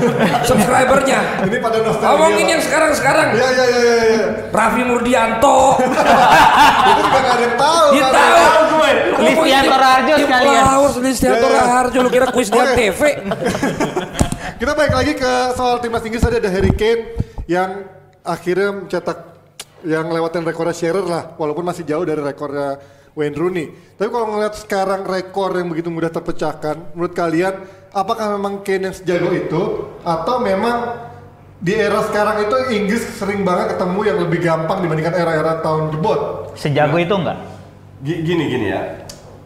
subscribernya. 0.44 1.42
Ini 1.42 1.56
pada 1.58 1.78
nostalgia. 1.80 2.08
Ngomongin 2.08 2.46
yang 2.48 2.62
sekarang-sekarang, 2.62 3.26
Iya, 3.32 3.48
iya, 3.48 3.66
iya, 3.66 3.80
iya, 3.82 4.04
iya. 4.06 4.24
Raffi 4.48 4.82
Murdianto, 4.82 5.58
Itu 5.80 7.00
juga 7.00 7.18
nggak 7.18 7.34
ada 7.34 7.42
yang 7.42 7.56
tahu. 7.56 7.84
dia 7.90 8.04
tahu. 8.06 8.60
gue. 8.70 8.90
Listianto 9.20 9.76
Raharjo 9.76 10.14
tim 10.14 10.24
sekalian. 10.24 10.64
Flowers, 10.64 10.94
Listianto 10.98 11.46
Ya, 11.46 11.52
ya. 11.52 11.60
Raharjo, 11.60 11.98
lu 12.00 12.10
kira 12.10 12.26
kuis 12.30 12.48
di 12.48 12.56
Oke. 12.56 12.72
TV? 12.76 13.00
Kita 14.56 14.72
balik 14.72 14.92
lagi 14.92 15.12
ke 15.14 15.32
soal 15.52 15.80
timnas 15.80 16.04
Inggris 16.04 16.20
tadi 16.20 16.36
ada 16.36 16.48
Harry 16.48 16.72
Kane 16.72 17.16
yang 17.46 17.88
akhirnya 18.20 18.76
mencetak 18.76 19.29
yang 19.82 20.08
lewatin 20.08 20.42
rekornya 20.42 20.74
Shearer 20.74 21.04
lah, 21.04 21.22
walaupun 21.34 21.64
masih 21.64 21.84
jauh 21.84 22.04
dari 22.04 22.20
rekornya 22.20 22.80
Wayne 23.12 23.34
Rooney. 23.34 23.66
Tapi 23.96 24.08
kalau 24.08 24.26
ngeliat 24.30 24.54
sekarang 24.54 25.02
rekor 25.02 25.50
yang 25.52 25.66
begitu 25.66 25.90
mudah 25.90 26.08
terpecahkan, 26.08 26.94
menurut 26.94 27.12
kalian 27.12 27.54
apakah 27.90 28.38
memang 28.38 28.62
Kane 28.62 28.88
yang 28.88 28.94
sejago 28.94 29.30
itu 29.30 29.62
atau 30.00 30.38
memang 30.38 31.08
di 31.60 31.76
era 31.76 32.00
sekarang 32.06 32.46
itu 32.46 32.56
Inggris 32.72 33.04
sering 33.18 33.44
banget 33.44 33.76
ketemu 33.76 34.00
yang 34.06 34.18
lebih 34.22 34.38
gampang 34.40 34.80
dibandingkan 34.80 35.12
era-era 35.12 35.60
tahun 35.60 35.92
jebot? 35.92 36.20
Sejago 36.54 36.96
itu 36.96 37.12
enggak? 37.12 37.38
Gi- 38.00 38.20
Gini 38.24 38.44
gini 38.48 38.66
ya. 38.70 38.82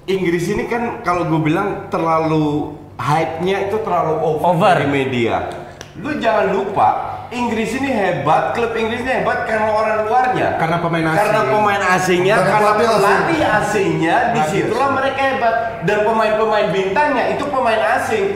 Inggris 0.04 0.44
ini 0.46 0.68
kan 0.68 1.00
kalau 1.00 1.26
gue 1.26 1.40
bilang 1.40 1.88
terlalu 1.88 2.76
hype-nya 3.00 3.66
itu 3.66 3.80
terlalu 3.80 4.14
over, 4.20 4.44
Over. 4.52 4.76
dari 4.76 4.86
media. 4.92 5.48
Lu 5.98 6.14
jangan 6.20 6.52
lupa, 6.52 6.88
Inggris 7.34 7.74
ini 7.74 7.90
hebat, 7.90 8.54
klub 8.54 8.72
Inggris 8.72 9.02
ini 9.02 9.20
hebat 9.20 9.44
karena 9.44 9.68
orang 9.68 9.98
luarnya. 10.04 10.54
Karena 10.54 10.78
pemain 10.78 11.04
asing. 11.04 11.18
Karena 11.18 11.40
pemain 11.44 11.82
asingnya, 11.92 12.34
Karena 12.36 12.48
karena 12.48 12.70
pelatih 12.70 12.86
asing. 12.86 13.02
pelatih 13.04 13.40
asingnya, 13.44 14.16
di 14.30 14.40
situlah 14.48 14.88
mereka 14.90 15.20
hebat. 15.26 15.54
Dan 15.82 15.98
pemain-pemain 16.02 16.66
bintangnya 16.70 17.24
itu 17.30 17.44
pemain 17.44 17.82
asing. 17.94 18.26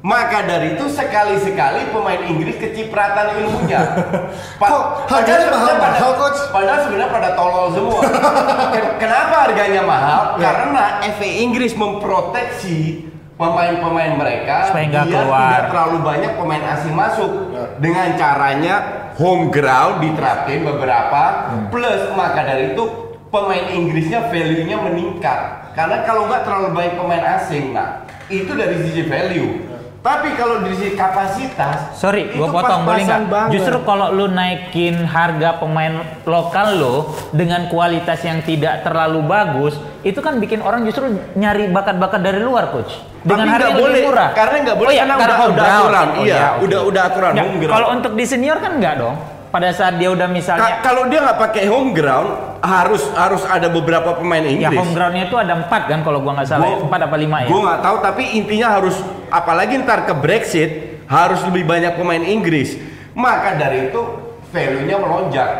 Maka 0.00 0.46
dari 0.46 0.78
itu 0.78 0.86
sekali-sekali 0.86 1.90
pemain 1.90 2.22
Inggris 2.22 2.54
kecipratan 2.56 3.42
ilmunya. 3.42 3.82
Kok 4.62 5.10
harganya 5.10 5.50
mahal- 5.50 5.66
sebenarnya 5.66 5.74
pada- 5.76 5.98
mahal, 5.98 6.12
Coach? 6.14 6.40
Padahal 6.48 6.80
sebenarnya 6.80 7.10
pada 7.10 7.30
tolol 7.34 7.66
semua. 7.74 8.00
Ken- 8.74 8.92
Kenapa 8.96 9.34
harganya 9.44 9.82
mahal? 9.82 10.20
Ya. 10.38 10.46
Karena 10.46 10.84
FA 11.10 11.26
Inggris 11.42 11.74
memproteksi 11.74 13.02
pemain-pemain 13.36 14.12
mereka 14.16 14.72
Supaya 14.72 14.84
nggak 14.88 15.06
keluar. 15.06 15.40
tidak 15.44 15.64
terlalu 15.70 15.98
banyak 16.00 16.32
pemain 16.34 16.64
asing 16.72 16.94
masuk. 16.96 17.30
Ya. 17.52 17.64
Dengan 17.76 18.08
caranya 18.16 18.74
home 19.16 19.52
ground 19.52 19.94
diterapkan 20.00 20.60
beberapa 20.64 21.22
Hmm. 21.52 21.66
plus 21.68 22.02
maka 22.16 22.40
dari 22.42 22.72
itu 22.72 22.84
pemain 23.28 23.66
Inggrisnya 23.68 24.32
value-nya 24.32 24.76
meningkat. 24.80 25.40
Karena 25.76 26.08
kalau 26.08 26.24
nggak 26.24 26.48
terlalu 26.48 26.68
banyak 26.72 26.94
pemain 26.96 27.24
asing, 27.36 27.76
nah 27.76 28.08
itu 28.32 28.48
dari 28.48 28.80
sisi 28.80 29.04
value. 29.04 29.65
Tapi 30.06 30.38
kalau 30.38 30.62
dari 30.62 30.78
sisi 30.78 30.94
kapasitas, 30.94 31.98
Sorry, 31.98 32.30
itu 32.30 32.38
gue 32.38 32.46
potong 32.46 32.86
boleh 32.86 33.02
nggak? 33.02 33.50
Justru 33.50 33.82
kalau 33.82 34.14
lu 34.14 34.30
naikin 34.30 35.02
harga 35.02 35.58
pemain 35.58 35.98
lokal 36.22 36.78
lo 36.78 36.96
dengan 37.34 37.66
kualitas 37.66 38.22
yang 38.22 38.38
tidak 38.40 38.86
terlalu 38.86 39.26
bagus, 39.26 39.74
itu 40.00 40.22
kan 40.22 40.38
bikin 40.38 40.62
orang 40.62 40.86
justru 40.86 41.04
nyari 41.34 41.74
bakat-bakat 41.74 42.22
dari 42.22 42.38
luar, 42.38 42.70
coach. 42.70 42.94
Dengan 43.26 43.42
Tapi 43.42 43.50
harga 43.50 43.58
nggak 43.58 43.66
yang 43.66 43.82
boleh, 43.82 43.94
lebih 43.98 44.06
murah. 44.06 44.30
karena 44.30 44.56
nggak 44.62 44.76
boleh, 44.78 44.86
Oh 44.86 44.94
iya, 44.94 45.02
karena 45.02 45.14
karena 45.16 45.26
udah- 45.26 45.50
udah 45.50 45.66
aturan, 45.66 46.06
Oh 46.06 46.22
iya, 46.22 46.38
oke. 46.46 46.62
udah- 46.62 46.82
udah 46.86 47.02
aturan, 47.02 47.32
Nggak. 47.34 47.46
Kalau 47.66 47.88
untuk 47.90 48.12
di 48.14 48.24
senior 48.24 48.58
kan 48.62 48.72
enggak 48.78 48.94
dong. 49.02 49.16
Pada 49.56 49.72
saat 49.72 49.96
dia 49.96 50.12
udah 50.12 50.28
Ka- 50.28 50.36
misalnya 50.36 50.84
kalau 50.84 51.08
dia 51.08 51.24
nggak 51.24 51.40
pakai 51.40 51.64
home 51.64 51.96
ground, 51.96 52.60
harus 52.60 53.08
harus 53.16 53.40
ada 53.48 53.72
beberapa 53.72 54.12
pemain 54.12 54.44
ya 54.44 54.68
Inggris. 54.68 54.76
home 54.76 54.92
groundnya 54.92 55.32
itu 55.32 55.36
ada 55.40 55.56
empat 55.56 55.88
kan 55.88 56.04
kalau 56.04 56.20
gua 56.20 56.36
nggak 56.36 56.48
salah, 56.52 56.76
ya. 56.76 56.84
empat 56.84 57.00
apa 57.08 57.16
lima 57.16 57.36
ya. 57.40 57.48
Gue 57.48 57.60
nggak 57.64 57.80
tahu, 57.80 57.96
tapi 58.04 58.22
intinya 58.36 58.68
harus 58.76 59.00
apalagi 59.32 59.80
ntar 59.80 60.04
ke 60.04 60.12
Brexit 60.12 61.00
harus 61.08 61.40
lebih 61.48 61.64
banyak 61.64 61.96
pemain 61.96 62.20
Inggris. 62.20 62.76
Maka 63.16 63.56
dari 63.56 63.88
itu 63.88 64.00
value-nya 64.52 64.96
melonjak. 65.00 65.50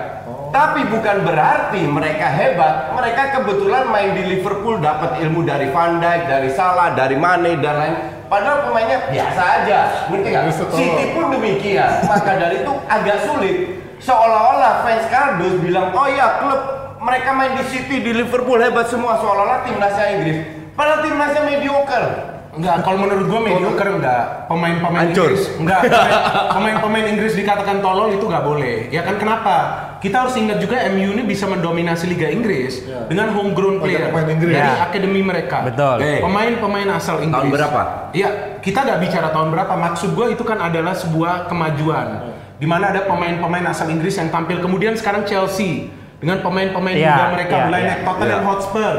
Tapi 0.52 0.85
bukan 0.92 1.16
berarti 1.24 1.80
mereka 1.88 2.28
hebat. 2.37 2.92
Mereka 2.92 3.22
kebetulan 3.32 3.88
main 3.88 4.12
di 4.12 4.28
Liverpool 4.28 4.76
dapat 4.76 5.24
ilmu 5.24 5.40
dari 5.48 5.72
Van 5.72 5.96
Dijk, 6.04 6.20
dari 6.28 6.52
Salah, 6.52 6.92
dari 6.92 7.16
Mane 7.16 7.56
dan 7.64 7.74
lain. 7.80 7.94
Padahal 8.28 8.68
pemainnya 8.68 9.09
biasa 9.09 9.42
aja, 9.62 9.78
ngerti 10.12 10.28
nggak? 10.28 10.44
Tahu. 10.52 10.76
City 10.76 11.04
pun 11.16 11.24
demikian. 11.32 11.92
Maka 12.04 12.32
dari 12.37 12.61
itu 12.61 12.72
agak 12.92 13.18
sulit. 13.24 13.86
Seolah-olah 13.98 14.82
fans 14.82 15.06
kardus 15.06 15.54
bilang, 15.59 15.90
oh 15.90 16.06
ya 16.06 16.38
klub 16.38 16.61
mereka 16.98 17.30
main 17.32 17.54
di 17.54 17.64
City, 17.64 18.00
di 18.00 18.12
Liverpool 18.12 18.59
hebat 18.59 18.87
semua. 18.87 19.16
Seolah-olah 19.16 19.62
timnasnya 19.62 20.06
Inggris. 20.12 20.38
Padahal 20.72 21.00
timnasnya 21.00 21.42
mediocre. 21.42 22.09
Enggak, 22.56 22.80
kalau 22.82 22.98
menurut 22.98 23.28
gua 23.28 23.40
mediocre 23.42 23.85
enggak. 23.90 24.48
Pemain-pemain 24.48 25.12
Hancur. 25.12 25.28
Inggris 25.28 25.44
enggak. 25.54 25.80
pemain- 25.85 26.24
Pemain-pemain 26.48 27.06
Inggris 27.06 27.32
dikatakan 27.35 27.85
tolol 27.85 28.09
itu 28.11 28.24
nggak 28.24 28.40
boleh. 28.42 28.88
Ya 28.88 29.04
kan 29.04 29.20
kenapa? 29.20 29.56
Kita 30.00 30.24
harus 30.24 30.37
ingat 30.37 30.56
juga 30.56 30.80
MU 30.88 31.12
ini 31.12 31.22
bisa 31.22 31.44
mendominasi 31.44 32.09
Liga 32.09 32.24
Inggris 32.26 32.80
Ya. 32.82 33.04
dengan 33.04 33.32
homegrown 33.32 33.76
player 33.76 34.09
pemain 34.09 34.24
Inggris. 34.26 34.56
dari 34.56 34.72
Ya. 34.72 34.80
akademi 34.82 35.20
mereka. 35.20 35.68
Betul. 35.68 36.00
Eh. 36.00 36.20
Pemain-pemain 36.24 36.88
asal 36.90 37.20
Inggris. 37.20 37.44
Tahun 37.44 37.52
berapa? 37.52 37.80
Iya, 38.12 38.28
kita 38.59 38.78
nggak 38.82 38.98
bicara 39.04 39.28
tahun 39.30 39.48
berapa. 39.52 39.72
Maksud 39.76 40.11
gua 40.16 40.26
itu 40.26 40.40
kan 40.40 40.56
adalah 40.59 40.96
sebuah 40.96 41.52
kemajuan. 41.52 42.36
Di 42.56 42.64
mana 42.64 42.88
ada 42.88 43.04
pemain-pemain 43.04 43.64
asal 43.68 43.92
Inggris 43.92 44.16
yang 44.16 44.32
tampil. 44.32 44.64
Kemudian 44.64 44.96
sekarang 44.96 45.28
Chelsea 45.28 45.92
dengan 46.16 46.40
pemain-pemain 46.40 46.96
Iya, 46.96 47.12
muda 47.12 47.26
mereka 47.36 47.54
iya, 47.54 47.64
mulai 47.68 47.80
iya. 47.80 47.88
naik 47.92 48.00
Tottenham 48.08 48.40
Iya. 48.40 48.46
Hotspur 48.48 48.94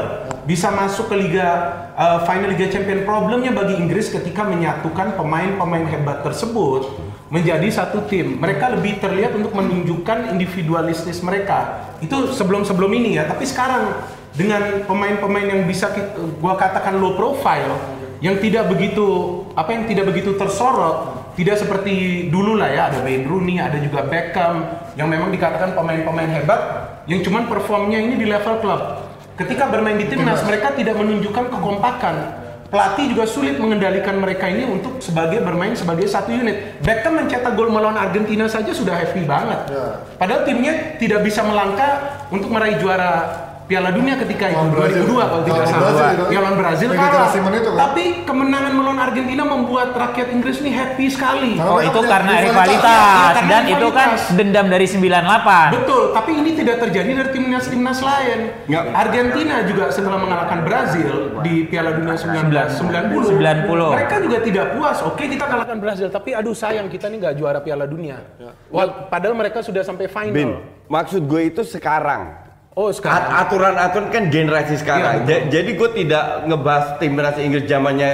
bisa 0.46 0.68
masuk 0.72 1.12
ke 1.12 1.16
liga 1.18 1.48
uh, 1.98 2.18
final 2.24 2.54
Liga 2.54 2.70
Champion. 2.70 3.02
Problemnya 3.02 3.50
bagi 3.50 3.74
Inggris 3.76 4.08
ketika 4.08 4.46
menyatukan 4.46 5.18
pemain-pemain 5.18 5.84
hebat 5.90 6.22
tersebut 6.22 6.86
menjadi 7.28 7.68
satu 7.68 8.06
tim. 8.08 8.40
Mereka 8.40 8.78
lebih 8.78 9.02
terlihat 9.02 9.36
untuk 9.36 9.52
menunjukkan 9.52 10.32
individualistis 10.32 11.20
mereka. 11.20 11.90
Itu 12.00 12.32
sebelum-sebelum 12.32 12.88
ini 12.94 13.20
ya, 13.20 13.28
tapi 13.28 13.44
sekarang 13.44 13.92
dengan 14.32 14.86
pemain-pemain 14.86 15.50
yang 15.50 15.62
bisa 15.66 15.90
kita, 15.92 16.14
gua 16.38 16.54
katakan 16.54 16.96
low 16.96 17.18
profile 17.18 17.76
yang 18.22 18.38
tidak 18.38 18.70
begitu 18.70 19.42
apa 19.54 19.74
yang 19.74 19.84
tidak 19.86 20.10
begitu 20.10 20.34
tersorot 20.38 21.17
tidak 21.38 21.54
seperti 21.54 22.26
dulu 22.26 22.58
lah 22.58 22.66
ya 22.66 22.90
ada 22.90 22.98
Wayne 23.06 23.30
Rooney 23.30 23.62
ada 23.62 23.78
juga 23.78 24.02
Beckham 24.10 24.66
yang 24.98 25.06
memang 25.06 25.30
dikatakan 25.30 25.78
pemain-pemain 25.78 26.26
hebat 26.34 26.60
yang 27.06 27.22
cuman 27.22 27.46
performnya 27.46 28.02
ini 28.02 28.18
di 28.18 28.26
level 28.26 28.58
klub 28.58 29.06
ketika 29.38 29.70
bermain 29.70 29.94
di 29.94 30.10
timnas 30.10 30.42
mereka 30.42 30.74
tidak 30.74 30.98
menunjukkan 30.98 31.46
kekompakan 31.54 32.14
pelatih 32.68 33.16
juga 33.16 33.24
sulit 33.24 33.56
mengendalikan 33.56 34.20
mereka 34.20 34.44
ini 34.50 34.68
untuk 34.68 35.00
sebagai 35.00 35.40
bermain 35.40 35.72
sebagai 35.72 36.04
satu 36.04 36.36
unit. 36.36 36.84
Beckham 36.84 37.16
mencetak 37.16 37.56
gol 37.56 37.72
melawan 37.72 37.96
Argentina 37.96 38.44
saja 38.44 38.68
sudah 38.76 38.92
happy 38.92 39.24
banget. 39.24 39.72
Ya. 39.72 40.04
Padahal 40.20 40.44
timnya 40.44 41.00
tidak 41.00 41.24
bisa 41.24 41.40
melangkah 41.48 42.28
untuk 42.28 42.52
meraih 42.52 42.76
juara 42.76 43.47
Piala 43.68 43.92
Dunia 43.92 44.16
ketika 44.16 44.48
itu 44.48 44.56
Lawan 44.56 44.72
Brazil. 44.72 45.02
2002 45.04 45.28
kalau 45.28 45.42
tidak 45.44 45.64
salah. 45.68 45.92
Ya 46.32 46.40
lawan 46.40 46.56
Brazil 46.56 46.88
Yang 46.88 47.00
kalah. 47.04 47.28
itu 47.28 47.68
kan? 47.68 47.76
Tapi 47.76 48.04
kemenangan 48.24 48.72
melawan 48.72 48.96
Argentina 48.96 49.42
membuat 49.44 49.88
rakyat 49.92 50.28
Inggris 50.32 50.56
ini 50.64 50.72
happy 50.72 51.06
sekali. 51.12 51.52
Nah, 51.60 51.68
Oh 51.68 51.76
mereka 51.76 51.92
itu 51.92 52.00
karena 52.08 52.32
rivalitas. 52.40 52.48
rivalitas 52.48 53.34
karena 53.36 53.50
dan 53.52 53.62
itu 53.68 53.86
kan 53.92 54.08
dendam 54.40 54.66
dari 54.72 54.86
98. 54.88 55.68
Betul, 55.76 56.02
tapi 56.16 56.30
ini 56.32 56.50
tidak 56.56 56.76
terjadi 56.80 57.10
dari 57.12 57.30
timnas-timnas 57.36 57.98
lain. 58.00 58.38
Nggak. 58.72 58.84
Argentina 58.88 59.54
juga 59.68 59.84
setelah 59.92 60.16
mengalahkan 60.16 60.58
Brazil 60.64 61.08
di 61.44 61.68
Piala 61.68 61.92
Dunia 61.92 62.16
1990, 62.16 63.36
90. 63.36 63.92
mereka 63.92 64.16
juga 64.16 64.38
tidak 64.40 64.66
puas. 64.72 64.96
Oke, 65.04 65.28
kita 65.28 65.44
kalahkan 65.44 65.76
Brazil, 65.76 66.08
tapi 66.08 66.32
aduh 66.32 66.56
sayang 66.56 66.88
kita 66.88 67.12
nih 67.12 67.20
nggak 67.20 67.34
juara 67.36 67.60
Piala 67.60 67.84
Dunia. 67.84 68.16
Wah, 68.72 69.12
padahal 69.12 69.36
mereka 69.36 69.60
sudah 69.60 69.84
sampai 69.84 70.08
final. 70.08 70.32
Bin, 70.32 70.56
maksud 70.88 71.20
gue 71.28 71.52
itu 71.52 71.60
sekarang. 71.68 72.47
Oh, 72.72 72.88
sekarang. 72.88 73.26
At- 73.26 73.48
aturan-aturan 73.48 74.08
kan 74.08 74.24
generasi 74.28 74.74
sekarang. 74.76 75.24
Ja- 75.24 75.42
Iya, 75.42 75.50
Jadi 75.50 75.70
gue 75.74 75.88
tidak 75.96 76.24
ngebahas 76.46 76.86
timnas 76.96 77.36
Inggris 77.36 77.64
zamannya 77.64 78.10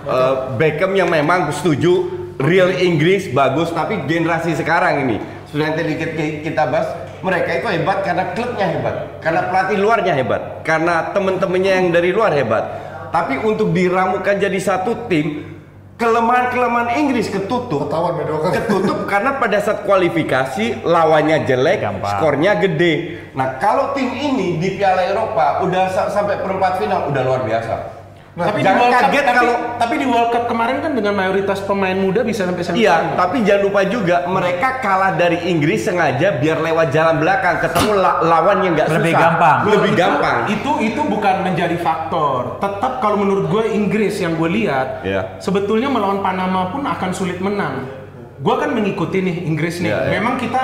eh, 0.00 0.34
Beckham 0.56 0.92
yang 0.92 1.06
memang 1.06 1.52
setuju 1.52 2.08
real 2.38 2.72
Inggris 2.72 3.28
bagus, 3.28 3.68
tapi 3.68 4.00
generasi 4.06 4.54
sekarang 4.54 5.04
ini 5.04 5.16
sudah 5.46 5.74
ki- 5.74 6.40
kita 6.40 6.62
bahas 6.64 6.88
mereka 7.18 7.50
itu 7.52 7.66
hebat 7.68 7.98
karena 8.00 8.24
klubnya 8.32 8.66
hebat, 8.70 8.94
karena 9.18 9.40
pelatih 9.44 9.76
luarnya 9.76 10.12
hebat, 10.14 10.42
karena 10.62 11.10
temen-temennya 11.10 11.72
yang 11.74 11.86
dari 11.90 12.08
luar 12.08 12.30
hebat. 12.30 12.64
Tapi 13.10 13.40
untuk 13.40 13.72
diramukan 13.72 14.38
jadi 14.38 14.56
satu 14.56 15.08
tim, 15.10 15.57
kelemahan-kelemahan 15.98 16.94
Inggris 16.96 17.26
ketutup 17.26 17.90
Ketahuan 17.90 18.14
mediocre. 18.16 18.54
ketutup 18.54 18.98
karena 19.04 19.34
pada 19.34 19.58
saat 19.58 19.82
kualifikasi 19.82 20.86
lawannya 20.86 21.42
jelek, 21.42 21.82
Gampang. 21.82 22.06
skornya 22.14 22.54
gede. 22.56 22.94
Nah, 23.34 23.58
kalau 23.58 23.90
tim 23.92 24.06
ini 24.08 24.56
di 24.56 24.78
Piala 24.78 25.02
Eropa 25.04 25.58
udah 25.60 25.90
sa- 25.90 26.06
sampai 26.08 26.38
perempat 26.38 26.78
final 26.78 27.10
udah 27.10 27.22
luar 27.22 27.42
biasa. 27.42 27.97
Tapi 28.40 28.58
di 28.58 28.64
jangan 28.64 28.78
World 28.78 28.92
Cup, 28.92 29.02
kaget 29.04 29.24
tapi, 29.24 29.36
kalau 29.36 29.54
tapi 29.74 29.94
di 29.94 30.06
World 30.06 30.30
Cup 30.30 30.44
kemarin 30.46 30.76
kan 30.78 30.92
dengan 30.92 31.12
mayoritas 31.12 31.58
pemain 31.60 31.94
muda 31.94 32.20
bisa 32.22 32.42
sampai 32.42 32.62
semifinal. 32.62 32.78
Iya, 32.78 32.96
tapi 33.14 33.36
jangan 33.42 33.62
lupa 33.64 33.80
juga 33.84 34.16
mereka 34.24 34.68
kalah 34.78 35.12
dari 35.12 35.38
Inggris 35.44 35.82
sengaja 35.82 36.28
biar 36.34 36.58
lewat 36.58 36.86
jalan 36.88 37.18
belakang 37.18 37.58
ketemu 37.58 37.90
la- 37.94 38.20
lawan 38.20 38.58
yang 38.60 38.72
nggak 38.74 38.88
Lebih 38.92 39.10
susah. 39.10 39.22
gampang. 39.24 39.58
Lebih 39.66 39.90
Itu- 39.90 39.98
gampang. 39.98 40.38
Itu 40.46 40.70
itu 40.80 41.00
bukan 41.02 41.34
menjadi 41.42 41.76
faktor. 41.76 42.40
Tetap 42.58 42.92
kalau 42.98 43.16
menurut 43.16 43.48
gue 43.48 43.64
Inggris 43.68 44.14
yang 44.16 44.34
gue 44.34 44.50
lihat, 44.54 45.02
Iya. 45.02 45.20
sebetulnya 45.38 45.88
melawan 45.88 46.20
Panama 46.20 46.68
pun 46.68 46.84
akan 46.84 47.10
sulit 47.10 47.38
menang. 47.38 47.90
Gue 48.38 48.54
kan 48.54 48.70
mengikuti 48.70 49.18
nih 49.18 49.44
Inggris 49.44 49.78
nih. 49.78 49.90
Iya, 49.90 49.98
iya. 49.98 50.10
Memang 50.14 50.38
kita, 50.38 50.62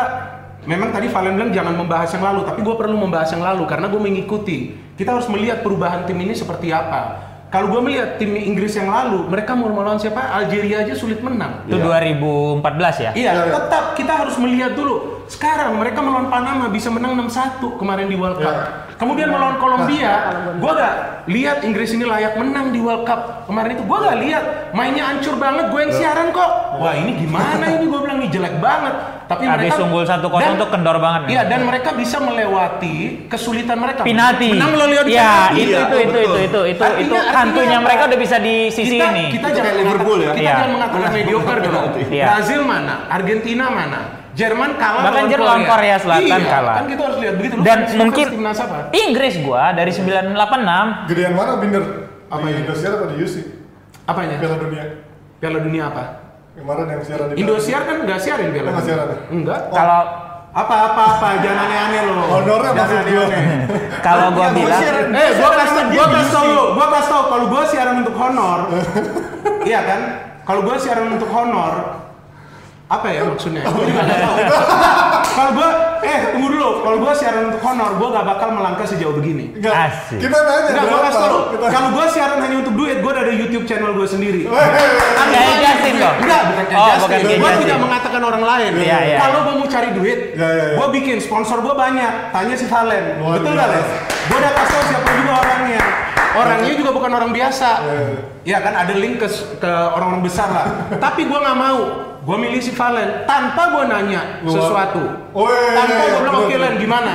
memang 0.62 0.88
tadi 0.88 1.10
Valen 1.10 1.34
bilang 1.34 1.50
jangan 1.50 1.74
membahas 1.74 2.06
yang 2.14 2.22
lalu, 2.22 2.46
tapi 2.46 2.62
gue 2.62 2.74
perlu 2.74 2.94
membahas 2.94 3.34
yang 3.34 3.42
lalu 3.42 3.66
karena 3.66 3.90
gue 3.90 3.98
mengikuti. 3.98 4.58
Kita 4.94 5.10
harus 5.10 5.26
melihat 5.26 5.58
perubahan 5.60 6.06
tim 6.06 6.14
ini 6.16 6.32
seperti 6.32 6.70
apa. 6.70 7.33
Kalau 7.54 7.70
gue 7.70 7.80
melihat 7.86 8.18
tim 8.18 8.34
Inggris 8.34 8.74
yang 8.74 8.90
lalu, 8.90 9.30
mereka 9.30 9.54
mau 9.54 9.70
melawan 9.70 9.94
siapa? 9.94 10.26
Algeria 10.26 10.82
aja 10.82 10.90
sulit 10.98 11.22
menang. 11.22 11.62
Itu 11.70 11.78
2014 11.78 12.58
ya? 12.98 13.10
Iya, 13.14 13.30
tetap 13.46 13.94
kita 13.94 14.26
harus 14.26 14.34
melihat 14.42 14.74
dulu. 14.74 15.13
Sekarang 15.34 15.74
mereka 15.74 15.98
melawan 15.98 16.30
Panama 16.30 16.70
bisa 16.70 16.86
menang 16.88 17.18
6-1 17.18 17.58
kemarin 17.74 18.06
di 18.06 18.14
World 18.14 18.38
Cup. 18.38 18.54
Kemudian 18.94 19.26
melawan 19.26 19.58
Kolombia, 19.58 20.30
gua 20.62 20.72
gak 20.72 20.94
lihat 21.26 21.66
Inggris 21.66 21.90
ini 21.90 22.06
layak 22.06 22.38
menang 22.38 22.70
di 22.70 22.78
World 22.78 23.02
Cup 23.02 23.42
kemarin 23.50 23.74
itu. 23.74 23.82
Gua 23.82 23.98
gak 24.06 24.22
lihat 24.22 24.44
mainnya 24.70 25.10
hancur 25.10 25.34
banget. 25.34 25.74
Gue 25.74 25.80
yang 25.82 25.92
siaran 25.92 26.30
kok. 26.30 26.78
Wah 26.78 26.94
ini 26.94 27.18
gimana 27.18 27.66
ini? 27.66 27.90
Gue 27.90 27.98
bilang 27.98 28.22
nih 28.22 28.30
jelek 28.30 28.62
banget. 28.62 28.94
Tapi 29.24 29.42
Habis 29.42 29.72
mereka 29.72 29.82
unggul 29.82 30.04
1-0 30.04 30.20
dan- 30.36 30.60
tuh 30.60 30.68
kendor 30.68 30.96
banget. 31.00 31.20
Iya 31.32 31.42
dan 31.48 31.60
mereka 31.64 31.90
bisa 31.92 32.20
melewati 32.20 33.24
kesulitan 33.26 33.80
mereka. 33.80 34.04
Penalti. 34.04 34.52
Menang 34.52 34.70
melalui 34.76 34.96
Iya, 35.08 35.48
penalti. 35.48 35.58
itu 35.58 35.64
Iya, 35.64 35.80
itu 35.80 35.96
itu 35.96 36.18
itu 36.20 36.20
itu 36.44 36.60
itu 36.68 36.82
Artinya- 36.84 37.00
itu 37.00 37.14
artinya 37.16 37.34
hantunya 37.34 37.78
mereka 37.80 38.02
udah 38.06 38.18
bisa 38.20 38.36
di 38.38 38.54
sisi 38.68 39.00
kita, 39.00 39.06
ini. 39.10 39.24
Kita 39.32 39.48
Itu 39.48 39.56
jangan 39.56 39.64
kayak 39.66 39.80
Liverpool 39.82 40.18
ya? 40.20 40.28
Kita 40.30 40.38
Iya. 40.38 40.52
jangan 40.54 40.70
mengatakan 40.70 41.10
mediocre 41.10 41.58
dong. 41.58 41.74
Iya. 42.12 42.24
Brazil 42.30 42.60
mana? 42.62 42.94
Argentina 43.08 43.64
mana? 43.66 44.00
Jerman 44.34 44.70
kalah 44.74 45.02
Bahkan 45.04 45.14
lawan 45.14 45.30
Jerman, 45.30 45.60
Korea 45.64 45.96
Selatan 45.96 46.26
iya, 46.36 46.50
kalah. 46.50 46.74
Kan 46.76 46.86
kita 46.86 47.02
harus 47.04 47.18
lihat 47.18 47.34
begitu. 47.36 47.54
Lu 47.54 47.62
Dan 47.62 47.78
fans- 47.80 47.94
mungkin 47.96 48.26
timnas 48.28 48.58
apa? 48.58 48.78
Inggris 48.92 49.34
gua 49.38 49.64
dari 49.70 49.90
986 49.90 50.34
Gedean 51.06 51.32
mana 51.32 51.52
Binder? 51.56 51.84
Apa 52.26 52.44
di 52.44 52.58
Indosiar 52.58 52.90
atau 52.94 53.06
di 53.06 53.16
UC? 53.16 53.36
Apanya? 54.04 54.34
Piala 54.36 54.56
Dunia. 54.56 54.84
Piala 55.38 55.58
Dunia 55.60 55.82
apa? 55.86 56.04
Kemarin 56.52 56.86
yang 56.88 57.02
siaran 57.02 57.26
di 57.28 57.34
Indosiar 57.36 57.82
kan 57.82 57.96
nggak 58.00 58.18
siarin 58.18 58.48
Piala 58.48 58.62
Oh, 58.64 58.72
nggak 58.72 58.74
Dunia. 58.76 58.88
siaran 58.90 59.06
ya? 59.06 59.18
Enggak. 59.30 59.60
kalau 59.70 60.02
Apa 60.52 60.76
apa 60.88 61.02
apa 61.12 61.28
jangan 61.40 61.66
aneh-aneh 61.66 62.00
loh. 62.04 62.26
Honornya 62.32 62.70
gua. 62.72 62.86
aneh-aneh. 62.86 63.26
kalau 64.06 64.26
gua 64.30 64.46
Iya, 64.46 64.54
bilang. 64.54 64.82
Eh, 65.12 65.30
gua 65.34 65.50
kasih 65.52 65.82
Dia 65.84 65.94
gua 65.96 66.06
kasih 66.12 66.30
tau 66.32 66.44
lu, 66.46 66.64
gua 66.72 66.86
kasih 66.90 67.08
tau 67.08 67.22
kalau 67.26 67.44
gua 67.50 67.62
siaran 67.66 67.96
untuk 67.98 68.14
honor. 68.14 68.58
iya 69.66 69.80
kan? 69.82 70.00
Kalau 70.42 70.60
gua 70.60 70.76
siaran 70.76 71.10
untuk 71.10 71.26
honor, 71.28 72.03
apa 72.94 73.06
ya 73.08 73.20
maksudnya? 73.24 73.62
Gua 73.74 73.84
juga 73.84 74.02
nggak 74.02 74.18
tahu. 74.20 74.36
Kalau 75.34 75.50
gua, 75.50 75.68
eh 76.00 76.30
tunggu 76.30 76.46
dulu. 76.48 76.70
Kalau 76.80 76.96
gua 77.02 77.10
siaran 77.10 77.50
untuk 77.50 77.58
honor, 77.60 77.90
gua 77.98 78.08
gak 78.12 78.26
bakal 78.28 78.48
melangkah 78.54 78.86
sejauh 78.86 79.18
begini. 79.18 79.50
Asik. 79.58 80.22
Kita 80.22 80.36
nanya 80.36 80.70
Enggak, 80.70 80.84
gua 80.86 81.00
kasih 81.02 81.20
tau. 81.20 81.38
Kalau 81.66 81.88
gua 81.90 82.06
siaran 82.06 82.38
hanya 82.38 82.56
untuk 82.62 82.74
duit, 82.76 82.96
gua 83.02 83.12
ada 83.18 83.34
YouTube 83.34 83.66
channel 83.66 83.90
gua 83.92 84.06
sendiri. 84.06 84.46
kayak 84.46 85.58
Justin 85.58 85.94
dong. 85.98 86.16
Enggak, 86.22 86.40
bukan 86.46 86.64
kayak 86.64 86.78
Oh, 86.78 86.86
Justin. 86.86 87.10
kayak 87.10 87.24
Gua 87.34 87.50
Justin. 87.50 87.62
tidak 87.66 87.78
mengatakan 87.82 88.22
orang 88.22 88.44
lain. 88.44 88.72
Iya, 88.78 88.98
iya, 89.02 89.16
Kalau 89.18 89.38
iya. 89.40 89.44
gua 89.44 89.54
mau 89.56 89.66
cari 89.66 89.88
duit, 89.90 90.18
Iya, 90.34 90.48
iya, 90.48 90.66
gua 90.78 90.86
bikin 90.94 91.16
sponsor 91.18 91.58
gua 91.60 91.74
banyak. 91.74 92.12
Tanya 92.30 92.54
si 92.54 92.66
Valen. 92.70 93.04
Betul 93.18 93.52
gak. 93.58 93.68
Les? 93.74 93.88
Gua 94.30 94.38
udah 94.38 94.52
kasih 94.54 94.70
tau 94.70 94.84
siapa 94.86 95.10
juga 95.18 95.32
orangnya. 95.34 95.82
Orangnya 96.34 96.72
juga 96.74 96.90
bukan 96.90 97.10
orang 97.10 97.30
biasa. 97.32 97.68
Iya, 97.82 98.06
Ya 98.44 98.58
kan 98.60 98.76
ada 98.76 98.92
link 98.92 99.18
ke, 99.18 99.28
ke 99.56 99.72
orang-orang 99.90 100.22
besar 100.22 100.46
lah. 100.46 100.66
Tapi 101.04 101.26
gua 101.26 101.42
nggak 101.42 101.58
mau. 101.58 101.80
Gua 102.24 102.36
milih 102.36 102.56
si 102.58 102.72
Valen 102.72 103.24
tanpa 103.24 103.68
gua 103.68 103.84
nanya 103.84 104.40
Luar- 104.40 104.56
sesuatu. 104.56 105.02
Iya, 105.30 105.60
tanpa 105.76 105.92
gua 106.02 106.18
bilang 106.18 106.34
oke 106.34 106.46
betul." 106.48 106.62
Len 106.64 106.74
gimana? 106.80 107.12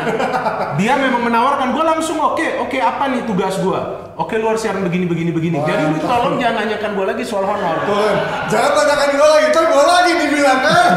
Dia 0.78 0.94
memang 0.96 1.22
menawarkan 1.26 1.68
gua 1.74 1.84
langsung 1.90 2.18
oke 2.18 2.62
oke 2.62 2.78
apa 2.78 3.04
nih 3.10 3.26
tugas 3.26 3.58
gua? 3.58 3.82
Oke 4.16 4.36
luar 4.36 4.54
siaran 4.54 4.84
begini 4.84 5.08
begini 5.08 5.32
begini. 5.32 5.58
Jadi 5.60 5.84
lu 5.88 5.98
tolong 5.98 6.38
jangan 6.38 6.62
nanyakan 6.62 6.92
gua 6.94 7.06
lagi 7.10 7.24
soal 7.24 7.42
honor. 7.42 7.78
Tuh. 7.84 8.14
Jangan 8.48 8.72
tanyakan 8.76 9.10
gua 9.12 9.28
lagi, 9.32 9.46
ntar 9.50 9.64
gua 9.66 9.84
lagi 9.84 10.12
dibilang 10.14 10.60
kan. 10.60 10.90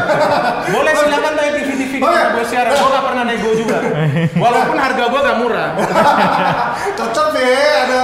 Boleh 0.69 0.93
silakan 0.93 1.31
tanya 1.33 1.51
TV-TV 1.55 1.93
di 1.93 2.03
Oh, 2.03 2.11
mana 2.11 2.35
gue 2.35 2.43
siaran, 2.43 2.73
gue 2.73 2.89
gak 2.89 3.05
pernah 3.05 3.23
nego 3.23 3.49
juga. 3.55 3.77
Walaupun 4.43 4.75
harga 4.75 5.03
gue 5.07 5.21
gak 5.23 5.37
murah. 5.39 5.69
Cocok 6.99 7.27
sih, 7.31 7.47
ada. 7.47 8.01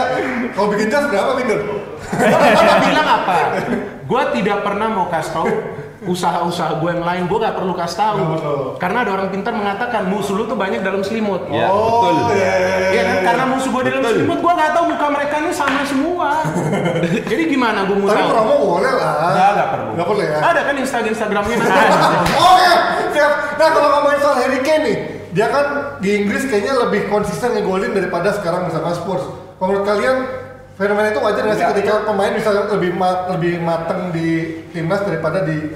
Kalau 0.55 0.67
bikin 0.71 0.87
jas 0.87 1.03
berapa 1.11 1.31
Binder? 1.35 1.59
Gue 1.59 2.75
bilang 2.79 3.07
apa? 3.11 3.37
Gue 4.07 4.23
tidak 4.33 4.57
pernah 4.63 4.87
mau 4.87 5.11
kasih 5.11 5.31
tahu 5.35 5.47
usaha-usaha 6.01 6.79
gue 6.79 6.89
yang 6.89 7.03
lain, 7.03 7.23
gue 7.25 7.37
gak 7.37 7.55
perlu 7.55 7.73
kasih 7.73 7.97
tahu. 7.97 8.17
Nggak 8.17 8.39
perlu. 8.39 8.65
Karena 8.77 8.97
ada 9.03 9.11
orang 9.13 9.27
pintar 9.29 9.51
mengatakan 9.51 10.01
musuh 10.05 10.33
lu 10.33 10.43
tuh 10.43 10.55
banyak 10.55 10.79
dalam 10.79 11.01
selimut. 11.01 11.43
Ya, 11.47 11.67
Oh, 11.67 12.07
betul. 12.07 12.35
iya. 12.35 12.53
Iya 12.89 13.01
kan? 13.03 13.17
Karena 13.25 13.43
musuh 13.45 13.69
gue 13.69 13.83
di 13.83 13.91
dalam 13.91 14.05
selimut, 14.07 14.39
gue 14.39 14.53
gak 14.53 14.71
tahu 14.71 14.85
muka 14.87 15.07
mereka 15.09 15.35
ini 15.39 15.51
sama 15.51 15.81
semua. 15.83 16.29
Jadi 17.29 17.43
gimana 17.45 17.83
gue 17.83 17.95
mau 17.95 18.07
Tapi 18.07 18.21
tahu? 18.21 18.31
promo 18.31 18.55
boleh 18.69 18.93
lah. 18.95 19.13
Nggak, 19.29 19.49
nggak 19.51 19.67
perlu. 19.69 19.89
Nggak 19.91 20.07
perlu 20.07 20.21
ya. 20.23 20.37
Ada 20.39 20.61
kan 20.61 20.75
Instagram 20.77 21.09
Instagramnya 21.09 21.55
nanti. 21.57 21.81
Oke, 22.47 22.71
siap. 23.11 23.31
Nah 23.55 23.67
kalau 23.69 23.89
ngomongin 23.91 24.19
soal 24.19 24.35
Harry 24.37 24.59
Kane 24.61 24.81
nih, 24.83 24.97
dia 25.29 25.47
kan 25.47 25.65
di 25.99 26.09
Inggris 26.15 26.43
kayaknya 26.45 26.73
lebih 26.79 27.01
konsisten 27.07 27.51
ngegolin 27.51 27.91
daripada 27.91 28.31
sekarang 28.31 28.65
bersama 28.65 28.91
Spurs. 28.91 29.25
Kalau 29.55 29.67
menurut 29.67 29.83
kalian 29.85 30.17
fenomena 30.79 31.11
itu 31.11 31.19
wajar 31.19 31.43
nggak 31.43 31.57
sih 31.57 31.67
ketika 31.69 31.93
pemain 32.07 32.31
bisa 32.31 32.49
lebih 32.71 32.91
ma- 32.93 33.27
lebih 33.29 33.59
mateng 33.59 34.09
di 34.09 34.27
timnas 34.71 35.03
daripada 35.03 35.43
di 35.43 35.75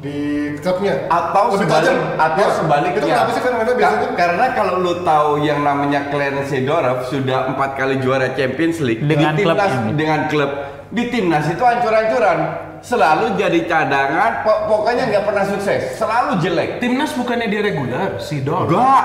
di 0.00 0.16
klubnya? 0.56 0.96
atau 1.06 1.52
lebih 1.52 1.66
sebalik, 1.66 1.84
tajam. 1.84 1.96
atau 2.16 2.40
Ya. 2.40 2.54
sebaliknya 2.56 2.96
Itu 2.96 3.06
kenapa 3.06 3.30
sih 3.30 3.42
fenomena 3.42 3.72
biasanya? 3.74 4.06
Ka- 4.06 4.16
karena 4.16 4.46
kalau 4.54 4.74
lu 4.78 4.94
tahu 5.02 5.30
yang 5.42 5.60
namanya 5.60 6.08
Clarence 6.08 6.48
Seedorf 6.48 6.98
sudah 7.04 7.50
empat 7.50 7.70
kali 7.74 7.98
juara 7.98 8.32
Champions 8.32 8.80
League 8.80 9.02
Dengan 9.02 9.34
di 9.34 9.42
klub 9.42 9.58
timnas 9.58 9.74
ini. 9.76 9.92
dengan 9.92 10.20
klub 10.26 10.50
di 10.88 11.04
timnas 11.06 11.44
itu 11.46 11.60
hancur-hancuran 11.60 12.38
selalu 12.80 13.36
jadi 13.36 13.60
cadangan 13.62 14.40
po- 14.40 14.62
pokoknya 14.66 15.04
nggak 15.06 15.24
pernah 15.26 15.44
sukses 15.44 15.80
selalu 15.94 16.40
jelek 16.40 16.78
Timnas 16.78 17.12
bukannya 17.12 17.46
dia 17.46 17.60
reguler, 17.60 18.16
si 18.16 18.40
Dor. 18.40 18.64
enggak 18.64 19.04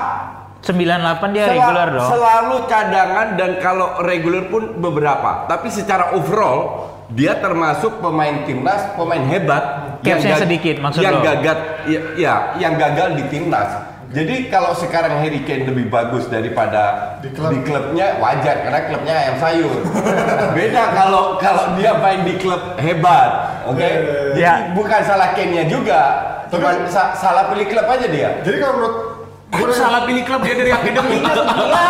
98 0.66 1.30
dia 1.30 1.44
Sel- 1.44 1.54
regular 1.54 1.86
dong. 1.88 2.08
Selalu 2.08 2.56
cadangan 2.66 3.28
dan 3.34 3.50
kalau 3.56 4.02
regular 4.02 4.44
pun 4.46 4.76
beberapa. 4.76 5.46
Tapi 5.46 5.70
secara 5.70 6.12
overall 6.12 6.60
dia 7.08 7.38
termasuk 7.38 7.98
pemain 7.98 8.42
timnas, 8.42 8.92
pemain 8.92 9.22
hebat. 9.24 9.64
Capsnya 9.98 10.34
gag- 10.34 10.42
sedikit, 10.42 10.76
maksud 10.78 11.00
yang 11.00 11.18
lo? 11.18 11.22
gagal, 11.24 11.56
ya, 11.84 12.00
ya, 12.14 12.34
yang 12.58 12.74
gagal 12.74 13.14
di 13.14 13.24
timnas. 13.28 13.70
Jadi 14.06 14.46
kalau 14.46 14.70
sekarang 14.72 15.18
Harry 15.18 15.42
Kane 15.42 15.66
lebih 15.66 15.86
bagus 15.86 16.26
daripada 16.26 17.14
Di 17.18 17.26
di, 17.26 17.34
klub. 17.34 17.50
klubnya 17.60 18.14
wajar 18.16 18.62
karena 18.62 18.80
klubnya 18.86 19.14
ayam 19.14 19.36
sayur. 19.36 19.72
Beda 20.56 20.94
kalau 20.94 21.36
kalau 21.36 21.74
dia 21.74 21.90
main 21.96 22.22
di 22.22 22.38
klub 22.38 22.78
hebat, 22.78 23.30
oke? 23.64 23.88
Jadi 24.30 24.38
Ya. 24.38 24.70
bukan 24.72 25.00
salah 25.02 25.34
Kane-nya 25.34 25.66
juga, 25.66 26.00
cuman 26.46 26.86
sa- 26.86 27.12
salah 27.12 27.50
pilih 27.50 27.66
klub 27.66 27.82
aja 27.84 28.06
dia. 28.06 28.30
Jadi 28.40 28.56
kalau 28.56 28.74
menurut 28.78 28.94
Kok 29.58 29.72
salah 29.72 30.00
pilih 30.02 30.22
klub 30.22 30.40
dia 30.40 30.54
dari 30.54 30.70
akademinya 30.70 31.32
gila. 31.50 31.88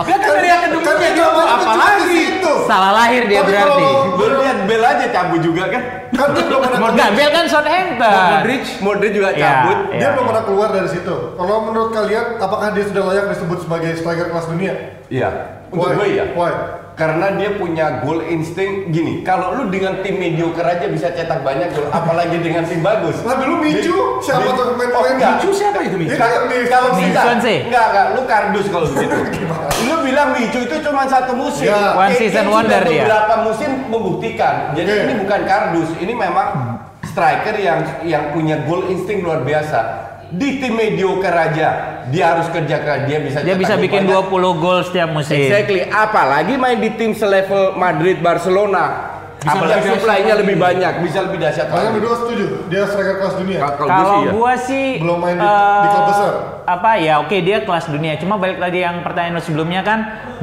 Dia 0.00 0.16
kan 0.16 0.32
dari 0.34 0.50
akademinya 0.50 0.82
Kan 0.84 0.96
dia 0.96 1.10
namanya 1.14 1.54
apa 1.54 1.72
lagi? 1.74 2.04
situ. 2.06 2.52
Salah 2.64 2.92
lahir 2.94 3.22
dia 3.24 3.40
Tapi 3.40 3.50
berarti. 3.50 3.86
Lu 4.14 4.24
lihat 4.38 4.58
Bel 4.64 4.82
aja 4.82 5.06
cabut 5.08 5.40
juga 5.40 5.64
kan? 5.68 5.82
Kan 6.10 6.28
dia 6.30 6.44
belum 6.44 6.60
pernah 6.62 6.78
Enggak, 6.88 7.10
Bel 7.12 7.30
kan 7.30 7.44
Southampton. 7.46 8.14
Modric 8.30 8.62
Modric 8.80 9.12
juga 9.12 9.28
Ya, 9.30 9.38
cabut. 9.40 9.78
ya. 9.86 9.98
Dia 9.98 10.08
belum 10.12 10.24
pernah 10.26 10.44
keluar 10.44 10.68
dari 10.70 10.88
situ. 10.88 11.16
Kalau 11.34 11.56
menurut 11.62 11.90
kalian, 11.90 12.26
apakah 12.38 12.68
dia 12.70 12.84
sudah 12.84 13.02
layak 13.04 13.24
disebut 13.30 13.58
sebagai 13.60 13.90
striker 13.94 14.26
kelas 14.28 14.46
dunia? 14.46 14.74
Iya. 15.08 15.28
Untuk 15.68 15.90
gue 15.92 16.06
ya. 16.10 16.24
Why? 16.32 16.52
Karena 16.94 17.34
dia 17.34 17.58
punya 17.58 17.98
goal 18.06 18.22
instinct 18.22 18.94
gini. 18.94 19.26
Kalau 19.26 19.58
lu 19.58 19.66
dengan 19.66 19.98
tim 20.06 20.14
mediocre 20.14 20.62
aja 20.62 20.86
bisa 20.86 21.10
cetak 21.10 21.42
banyak 21.42 21.74
gol, 21.74 21.90
apalagi 21.90 22.38
dengan 22.38 22.62
tim 22.62 22.86
bagus. 22.86 23.18
Lah 23.26 23.34
dulu 23.34 23.58
Micu, 23.58 24.22
siapa 24.22 24.46
di- 24.46 24.54
tuh 24.54 24.78
pemain 24.78 24.90
Oh. 24.94 25.02
Micu 25.34 25.50
siapa 25.50 25.82
itu 25.82 25.98
Micu? 25.98 26.14
Kalau 26.14 26.46
kita, 26.94 27.20
enggak, 27.66 27.86
enggak, 27.90 28.06
lu 28.14 28.22
kardus 28.30 28.66
kalau 28.70 28.86
begitu. 28.86 29.16
lu 29.90 29.96
bilang 30.06 30.38
Micu 30.38 30.58
itu 30.62 30.76
cuma 30.86 31.02
satu 31.10 31.34
musim. 31.34 31.66
Ya. 31.66 31.98
One 31.98 32.14
season 32.14 32.46
Kane 32.46 32.54
wonder 32.54 32.80
dia. 32.86 33.02
Beberapa 33.02 33.34
musim 33.42 33.70
membuktikan. 33.90 34.54
Jadi 34.78 34.90
Oke. 34.94 35.02
ini 35.02 35.12
bukan 35.18 35.40
kardus, 35.42 35.90
ini 35.98 36.14
memang 36.14 36.78
striker 37.04 37.58
yang 37.58 37.82
yang 38.06 38.30
punya 38.30 38.62
goal 38.70 38.86
instinct 38.86 39.26
luar 39.26 39.42
biasa. 39.42 40.13
Di 40.34 40.58
tim 40.58 40.74
mediocre 40.74 41.30
aja, 41.30 41.68
dia 42.10 42.24
harus 42.34 42.50
kerja 42.50 42.82
keras, 42.82 43.06
dia 43.06 43.18
bisa 43.22 43.38
Dia 43.40 43.54
bisa 43.54 43.78
bikin 43.78 44.02
banyak. 44.02 44.26
20 44.26 44.58
gol 44.58 44.78
setiap 44.82 45.08
musim. 45.08 45.38
Exactly. 45.38 45.86
Apalagi 45.86 46.58
main 46.58 46.82
di 46.82 46.90
tim 46.92 47.14
selevel 47.14 47.78
Madrid, 47.78 48.18
Barcelona. 48.18 49.14
Bisa 49.38 49.60
Apalagi 49.60 49.76
lebih 49.76 49.90
supply-nya 50.00 50.34
lebih 50.40 50.56
banyak, 50.56 50.92
bisa 51.04 51.18
lebih 51.20 51.36
dahsyat 51.36 51.68
Kalian 51.68 52.00
berdua 52.00 52.16
setuju? 52.16 52.44
Dia 52.72 52.88
striker 52.88 53.16
kelas 53.20 53.34
dunia. 53.36 53.58
Kalau 53.76 54.24
ya. 54.24 54.30
gua 54.32 54.52
sih 54.56 54.86
Belum 55.04 55.20
main 55.20 55.36
di- 55.36 55.44
eh, 55.44 55.82
di 55.84 55.88
klub 55.92 56.04
besar. 56.08 56.32
Apa 56.64 56.90
ya? 56.96 57.14
Oke, 57.20 57.36
dia 57.44 57.60
kelas 57.60 57.84
dunia. 57.86 58.16
Cuma 58.16 58.40
balik 58.40 58.56
lagi 58.56 58.80
yang 58.80 59.04
pertanyaan 59.04 59.36
lu 59.36 59.44
sebelumnya 59.44 59.84
kan, 59.84 59.98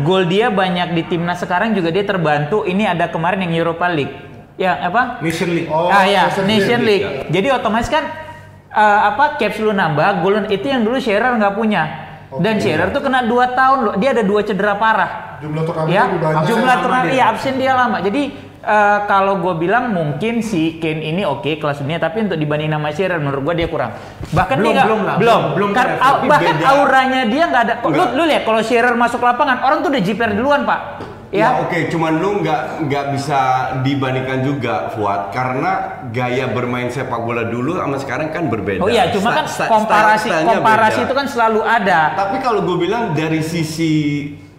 gol 0.06 0.30
dia 0.30 0.54
banyak 0.54 0.94
di 0.94 1.04
timnas 1.10 1.42
sekarang 1.42 1.74
juga 1.74 1.90
dia 1.90 2.06
terbantu. 2.06 2.62
Ini 2.62 2.94
ada 2.94 3.10
kemarin 3.10 3.42
yang 3.42 3.58
Europa 3.58 3.90
League. 3.90 4.14
Ya, 4.56 4.78
apa? 4.78 5.18
Nation 5.26 5.50
League. 5.50 5.66
Oh, 5.66 5.90
ah 5.90 6.06
ya, 6.06 6.30
Nation 6.30 6.46
Nation 6.46 6.82
League. 6.86 7.02
League. 7.02 7.34
Jadi 7.34 7.48
otomatis 7.50 7.90
kan 7.90 8.06
eh, 8.72 9.00
apa 9.06 9.36
caps 9.36 9.58
lu 9.58 9.72
nambah, 9.72 10.20
gol 10.20 10.48
itu 10.48 10.66
yang 10.66 10.82
dulu 10.82 10.98
Shearer 10.98 11.36
nggak 11.36 11.54
punya. 11.54 11.84
Dan 12.34 12.58
Shearer 12.58 12.90
tuh 12.90 13.02
kena 13.02 13.22
2 13.22 13.28
tahun 13.52 13.78
loh. 13.82 13.94
Dia 13.96 14.12
ada 14.12 14.24
dua 14.24 14.40
cedera 14.40 14.74
parah. 14.74 15.36
Jumlah 15.38 15.64
turnamen 15.64 15.90
ya, 15.90 16.04
lebih 16.06 16.20
banyak. 16.22 16.44
jumlah 16.48 16.76
turnamen 16.80 17.12
iya 17.12 17.24
absen 17.28 17.56
dia 17.56 17.74
lama. 17.74 18.00
Jadi 18.00 18.22
eh, 18.62 19.00
kalau 19.04 19.36
gue 19.38 19.54
bilang 19.58 19.90
mungkin 19.90 20.40
si 20.40 20.78
Kane 20.78 21.04
ini 21.04 21.22
oke 21.22 21.58
kelas 21.58 21.82
dunia, 21.82 21.98
tapi 21.98 22.24
untuk 22.24 22.38
dibanding 22.38 22.70
nama 22.70 22.88
Shearer 22.88 23.18
menurut 23.18 23.44
gue 23.44 23.56
dia 23.58 23.68
kurang. 23.68 23.92
Bahkan 24.30 24.56
Belum, 24.56 24.64
dia 24.64 24.74
nggak- 24.74 24.88
belum 24.88 25.02
lah, 25.02 25.16
belum, 25.18 25.42
belum, 25.42 25.56
belum 25.58 25.70
Kar- 25.74 25.90
level. 25.90 26.00
au- 26.00 26.16
Tapi 26.16 26.28
bahkan 26.30 26.56
beda. 26.56 26.68
auranya 26.72 27.22
dia 27.26 27.44
nggak 27.46 27.64
ada. 27.64 27.74
Lu, 27.76 27.88
Enggak. 27.90 28.10
lu 28.14 28.24
lihat 28.26 28.44
kalau 28.46 28.62
Shearer 28.62 28.96
masuk 28.96 29.20
lapangan, 29.20 29.58
orang 29.62 29.78
tuh 29.82 29.90
udah 29.92 30.02
jiper 30.02 30.30
duluan 30.32 30.62
pak. 30.64 30.80
Ya, 31.32 31.40
Ya, 31.42 31.64
oke, 31.64 31.88
cuman 31.88 32.20
lu 32.20 32.44
nggak 32.44 32.62
nggak 32.86 33.06
bisa 33.12 33.40
dibandingkan 33.82 34.44
juga 34.44 34.92
Fuad 34.92 35.32
karena 35.32 35.72
gaya 36.08 36.46
bermain 36.46 36.88
sepak 36.88 37.24
bola 37.24 37.48
dulu 37.48 37.80
sama 37.80 37.96
sekarang 37.96 38.30
kan 38.30 38.46
berbeda. 38.46 38.80
Oh 38.80 38.92
iya, 38.92 39.08
cuma 39.10 39.32
kan 39.32 39.48
Sta- 39.48 39.64
sta- 39.64 39.72
komparasi 39.72 40.28
komparasi 40.28 41.00
beda. 41.00 41.08
itu 41.08 41.14
kan 41.16 41.26
selalu 41.26 41.62
ada. 41.64 42.00
Tapi 42.14 42.36
kalau 42.38 42.62
gue 42.62 42.78
bilang 42.78 43.16
dari 43.16 43.40
sisi 43.40 43.92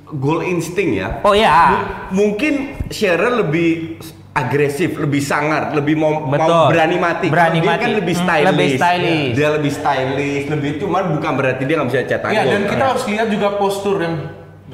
goal 0.08 0.40
instinct 0.42 0.92
ya, 0.94 1.08
Oh 1.20 1.32
iya. 1.32 1.52
mu- 1.70 1.88
mungkin 2.14 2.52
Shearer 2.88 3.36
lebih 3.38 4.00
agresif, 4.32 4.96
lebih 4.96 5.20
sangar, 5.20 5.72
lebih 5.72 5.92
mau, 5.92 6.24
mau 6.24 6.32
Betul. 6.32 6.66
berani 6.72 6.96
mati. 6.96 7.26
Berani 7.28 7.58
dia 7.58 7.68
mati. 7.68 7.82
kan 7.82 7.90
lebih 7.94 8.14
Hmm, 8.14 8.24
stylish. 8.24 8.48
lebih 8.48 8.68
stylish. 8.72 9.32
Dia 9.36 9.48
lebih 9.52 9.72
stylish, 9.72 10.44
lebih 10.48 10.70
cuman 10.80 11.02
bukan 11.12 11.32
berarti 11.36 11.62
dia 11.62 11.76
nggak 11.76 11.88
bisa 11.90 12.00
cetak 12.08 12.28
Iya 12.28 12.42
gol. 12.42 12.50
dan 12.50 12.62
kita 12.66 12.84
harus 12.86 13.04
lihat 13.06 13.28
juga 13.28 13.48
postur 13.54 14.00
yang 14.00 14.16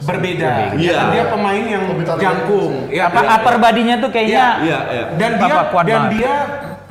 berbeda. 0.00 0.74
Iya. 0.74 0.94
Dan 0.94 1.06
dia 1.10 1.24
pemain 1.26 1.64
yang 1.64 1.82
Lebih 1.86 2.04
tarik. 2.04 2.20
jangkung. 2.20 2.72
Ya, 2.88 3.02
apa 3.06 3.20
upper 3.32 3.54
badinya 3.56 3.96
tuh 3.96 4.08
kayaknya 4.08 4.46
Iya, 4.60 4.78
iya. 4.88 5.04
dan 5.14 5.30
dia 5.36 5.54
dan 5.64 5.70
banget. 5.72 6.10
dia 6.14 6.34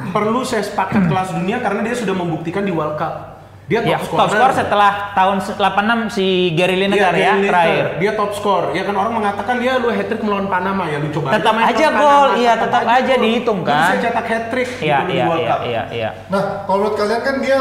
perlu 0.08 0.42
saya 0.42 0.62
sepakat 0.62 1.06
kelas 1.06 1.30
dunia 1.34 1.58
karena 1.58 1.82
dia 1.82 1.94
sudah 1.94 2.14
membuktikan 2.14 2.62
di 2.62 2.72
World 2.72 2.96
Cup. 2.96 3.36
Dia 3.68 3.84
Ya, 3.84 4.00
top 4.00 4.16
top 4.16 4.32
scorer. 4.32 4.48
skor 4.48 4.52
setelah 4.56 4.92
tahun 5.12 5.38
86 5.44 6.08
si 6.08 6.26
Gary 6.54 6.80
Lineker 6.80 6.96
Iya, 6.96 7.12
ya 7.12 7.12
Gary 7.12 7.36
Lineker. 7.38 7.52
terakhir. 7.52 7.86
Dia 8.00 8.12
top 8.14 8.32
skor. 8.32 8.64
Ya 8.72 8.84
kan 8.84 8.96
orang 8.96 9.14
mengatakan 9.14 9.56
dia 9.58 9.76
lu 9.76 9.88
hat 9.90 10.08
trick 10.08 10.24
melawan 10.24 10.48
Panama 10.48 10.84
ya 10.86 10.98
lu 10.98 11.12
coba. 11.12 11.36
Tetap 11.36 11.52
aja 11.54 11.88
gol, 11.90 12.08
Panama, 12.32 12.40
iya, 12.40 12.54
tetap 12.56 12.84
aja 12.86 13.14
dihitung 13.18 13.60
Dia 13.60 13.68
bisa 13.70 13.84
kan. 13.90 14.00
cetak 14.02 14.26
hat 14.26 14.44
trick 14.48 14.70
Iya, 14.80 14.98
di 15.04 15.14
iya, 15.14 15.26
World 15.26 15.42
iya, 15.42 15.50
Cup. 15.50 15.60
iya, 15.66 15.84
iya. 15.92 16.10
Nah, 16.28 16.44
kalau 16.64 16.80
menurut 16.80 16.96
kalian 16.96 17.22
kan 17.22 17.36
dia 17.38 17.60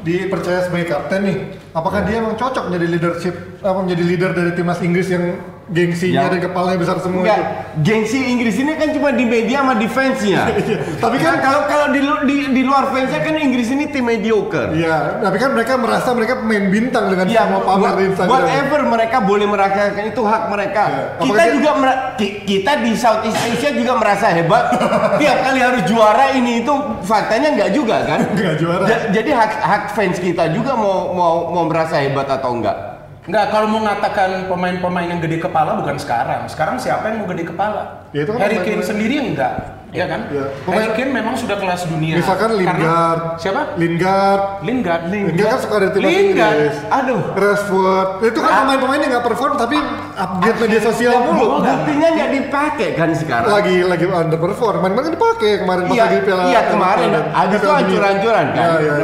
dipercaya 0.00 0.60
sebagai 0.62 0.86
kapten 0.90 1.20
nih. 1.22 1.38
Apakah 1.72 2.04
dia 2.04 2.20
emang 2.20 2.36
cocok 2.36 2.68
menjadi 2.68 2.86
leadership 2.92 3.34
apa 3.64 3.80
menjadi 3.80 4.04
leader 4.04 4.30
dari 4.36 4.52
timnas 4.52 4.80
Inggris 4.84 5.08
yang 5.08 5.40
gengsinya 5.72 6.22
Yang- 6.22 6.30
dan 6.30 6.40
kepalanya 6.44 6.78
besar 6.78 6.96
semua 7.00 7.20
Enggak, 7.22 7.38
itu? 7.38 7.48
gengsi 7.82 8.18
Inggris 8.22 8.54
ini 8.54 8.72
kan 8.74 8.92
cuma 8.92 9.08
di 9.10 9.24
media 9.24 9.58
sama 9.58 9.74
defense-nya. 9.74 10.42
Tapi 11.02 11.16
kan 11.16 11.34
kalau 11.38 11.64
kalau 11.64 11.86
di, 11.88 12.00
di 12.22 12.36
di 12.52 12.62
luar 12.62 12.86
fans-nya 12.86 13.18
kan 13.18 13.34
Inggris 13.34 13.68
ini 13.68 13.88
tim 13.88 14.04
mediocre. 14.04 14.68
Iya, 14.72 15.18
tapi 15.18 15.36
kan 15.36 15.50
mereka 15.50 15.74
merasa 15.74 16.12
mereka 16.12 16.36
pemain 16.36 16.68
bintang 16.68 17.08
dengan 17.08 17.24
Ya, 17.26 17.48
semua 17.48 17.64
pamer 17.64 17.92
di 17.94 18.04
Instagram. 18.06 18.28
whatever 18.30 18.80
mereka 18.84 19.16
boleh 19.18 19.46
merasakan 19.46 20.04
itu 20.04 20.22
hak 20.22 20.42
mereka. 20.46 20.82
Ya, 20.84 21.02
Kita 21.16 21.24
apalagi- 21.32 21.54
juga 21.56 21.70
mera- 21.74 22.00
ki- 22.14 22.36
kita 22.44 22.72
di 22.78 22.92
Southeast 22.92 23.38
Asia 23.38 23.70
juga 23.72 23.92
merasa 23.96 24.28
hebat. 24.28 24.64
Tiap 25.20 25.38
kali 25.42 25.58
harus 25.58 25.82
juara 25.84 26.26
ini 26.30 26.60
itu 26.60 26.74
faktanya 27.02 27.48
nggak 27.54 27.70
juga 27.72 27.96
kan? 28.04 28.20
Nggak 28.30 28.54
juara. 28.56 28.84
Ja- 28.84 29.08
jadi 29.10 29.30
hak 29.32 29.52
hak 29.56 29.82
fans 29.90 30.20
kita 30.20 30.52
juga 30.52 30.76
mau 30.76 31.10
mau 31.10 31.34
mau 31.48 31.64
merasa 31.64 31.96
hebat 31.96 32.28
atau 32.28 32.52
enggak. 32.52 32.91
Enggak, 33.22 33.54
kalau 33.54 33.70
mau 33.70 33.78
mengatakan 33.78 34.50
pemain-pemain 34.50 35.06
yang 35.06 35.22
gede 35.22 35.38
kepala 35.38 35.78
bukan 35.78 35.94
sekarang. 35.94 36.42
Sekarang 36.50 36.74
siapa 36.74 37.06
yang 37.06 37.22
mau 37.22 37.30
gede 37.30 37.46
kepala? 37.46 38.02
Ya, 38.10 38.26
itu 38.26 38.34
kan 38.34 38.42
Harry 38.42 38.58
pemain- 38.58 38.74
Kane 38.74 38.82
sendiri 38.82 39.14
enggak, 39.22 39.52
ya 39.88 40.10
kan? 40.10 40.26
Ya, 40.26 40.42
Harry 40.42 40.66
pemain- 40.66 40.94
Kane 40.98 41.10
memang 41.14 41.34
sudah 41.38 41.54
kelas 41.54 41.86
dunia. 41.86 42.18
Misalkan 42.18 42.50
Karena- 42.50 42.58
Lingard. 42.58 43.22
siapa? 43.38 43.78
Lingard. 43.78 44.42
Lingard. 44.66 45.02
Lingard 45.06 45.38
kan 45.38 45.58
suka 45.62 45.74
dari 45.78 45.90
timnas 45.94 46.10
Lingard. 46.10 46.56
Inggris. 46.58 46.76
Aduh. 46.90 47.20
Rashford. 47.32 48.08
Itu 48.26 48.38
kan 48.42 48.52
pemain-pemain 48.58 49.00
yang 49.00 49.10
nggak 49.14 49.24
perform 49.24 49.54
tapi 49.54 49.76
update 50.18 50.58
media 50.58 50.80
sosial 50.82 51.14
mulu. 51.22 51.46
Buktinya 51.62 52.08
nggak 52.10 52.30
dipakai 52.34 52.88
kan 52.98 53.08
sekarang. 53.14 53.48
Lagi 53.48 53.86
lagi 53.86 54.04
underperform. 54.04 54.82
Main-main 54.82 55.04
kan 55.06 55.14
dipakai 55.14 55.62
kemarin 55.62 55.82
pas 55.86 55.94
Iya, 55.94 56.02
lagi 56.04 56.18
piala. 56.20 56.42
iya 56.50 56.60
kemarin 56.66 57.06
itu 57.06 57.22
piala 57.22 57.54
dunia. 57.54 57.70
hancur-hancuran 57.78 58.46
kan. 58.50 58.66
Iya, 58.66 58.72
iya, 58.82 58.94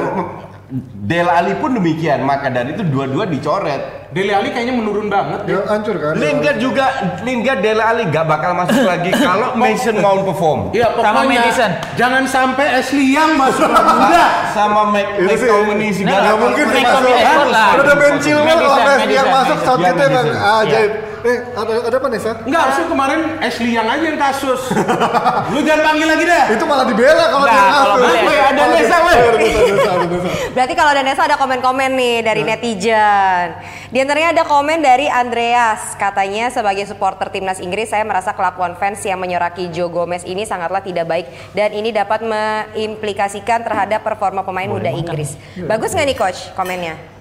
iya. 0.68 0.76
Del 1.00 1.24
Ali 1.24 1.56
pun 1.56 1.72
demikian, 1.72 2.20
maka 2.22 2.48
dari 2.48 2.72
itu 2.72 2.84
dua-dua 2.84 3.24
dicoret. 3.24 3.96
Dele 4.08 4.32
Alli 4.32 4.48
kayaknya 4.48 4.72
menurun 4.74 5.08
banget. 5.08 5.44
Ya, 5.44 5.60
hancur 5.66 5.96
kan. 5.96 6.16
Lingard 6.16 6.56
juga, 6.56 6.88
Lingard 7.20 7.60
Dele 7.60 7.80
Ali 7.80 8.08
gak 8.08 8.24
bakal 8.24 8.52
masuk 8.54 8.80
lagi 8.88 9.12
kalau 9.12 9.52
Mason 9.52 9.96
Mount 9.96 10.24
perform. 10.24 10.60
Iya, 10.72 10.92
Sama 10.94 11.24
Madison. 11.24 11.70
jangan 11.94 12.24
sampai 12.24 12.66
Ashley 12.74 13.12
Young 13.12 13.36
masuk 13.36 13.68
enggak. 13.96 14.28
Sama 14.52 14.88
Mac 14.88 15.08
Itu 15.14 15.28
sih- 15.34 15.44
McTominay. 15.44 15.90
Nggak 15.94 16.20
Nggak 16.20 16.36
mungkin 16.36 16.66
masuk. 16.68 17.04
Rashford 17.06 17.48
lah. 17.48 17.68
Udah 17.76 17.96
Ben 17.96 18.14
Chilwell 18.16 18.58
kalau 18.58 18.78
Messi 18.82 19.12
yang 19.12 19.28
masuk 19.28 19.58
saat 19.58 19.76
Iya, 19.78 19.88
kita 19.90 20.02
emang 20.04 20.26
ajaib. 20.32 20.92
Eh, 21.26 21.38
ada 21.50 21.72
ada 21.90 21.96
apa 21.98 22.08
Nesa? 22.10 22.32
Enggak, 22.46 22.60
harusnya 22.68 22.86
kemarin 22.86 23.20
Ashley 23.42 23.70
Young 23.74 23.88
aja 23.90 24.04
yang 24.06 24.20
kasus. 24.20 24.62
Lu 25.52 25.58
jangan 25.66 25.82
panggil 25.90 26.06
lagi 26.06 26.24
deh. 26.24 26.44
Itu 26.54 26.64
malah 26.66 26.86
dibela 26.86 27.24
kalau 27.32 27.44
Nggak, 27.46 27.58
dia 27.58 27.70
kalau 27.74 27.96
kasus. 27.98 28.22
Weh, 28.22 28.38
ada 28.38 28.62
Nesa, 28.70 28.96
weh. 29.02 29.16
Ada 29.18 29.38
Nesa, 29.38 29.60
Nesa, 29.66 29.90
ada 29.90 30.06
Nesa. 30.06 30.28
Berarti 30.54 30.74
kalau 30.78 30.90
ada 30.94 31.02
Nesa 31.02 31.22
ada 31.26 31.36
komen-komen 31.36 31.90
nih 31.98 32.16
dari 32.22 32.42
netizen. 32.46 33.46
Di 33.90 33.98
antaranya 33.98 34.30
ada 34.36 34.44
komen 34.46 34.78
dari 34.78 35.06
Andreas. 35.10 35.98
Katanya 35.98 36.54
sebagai 36.54 36.86
supporter 36.86 37.32
timnas 37.34 37.58
Inggris 37.58 37.90
saya 37.90 38.06
merasa 38.06 38.30
kelakuan 38.36 38.78
fans 38.78 39.02
yang 39.02 39.18
menyoraki 39.18 39.72
Joe 39.74 39.90
Gomez 39.90 40.22
ini 40.22 40.46
sangatlah 40.46 40.84
tidak 40.84 41.10
baik 41.10 41.26
dan 41.56 41.74
ini 41.74 41.90
dapat 41.90 42.22
mengimplikasikan 42.22 43.66
terhadap 43.66 44.06
performa 44.06 44.46
pemain 44.46 44.70
muda 44.70 44.92
Inggris. 44.94 45.34
Bagus 45.66 45.90
nggak 45.96 46.06
nih 46.06 46.18
coach 46.18 46.40
komennya? 46.54 47.17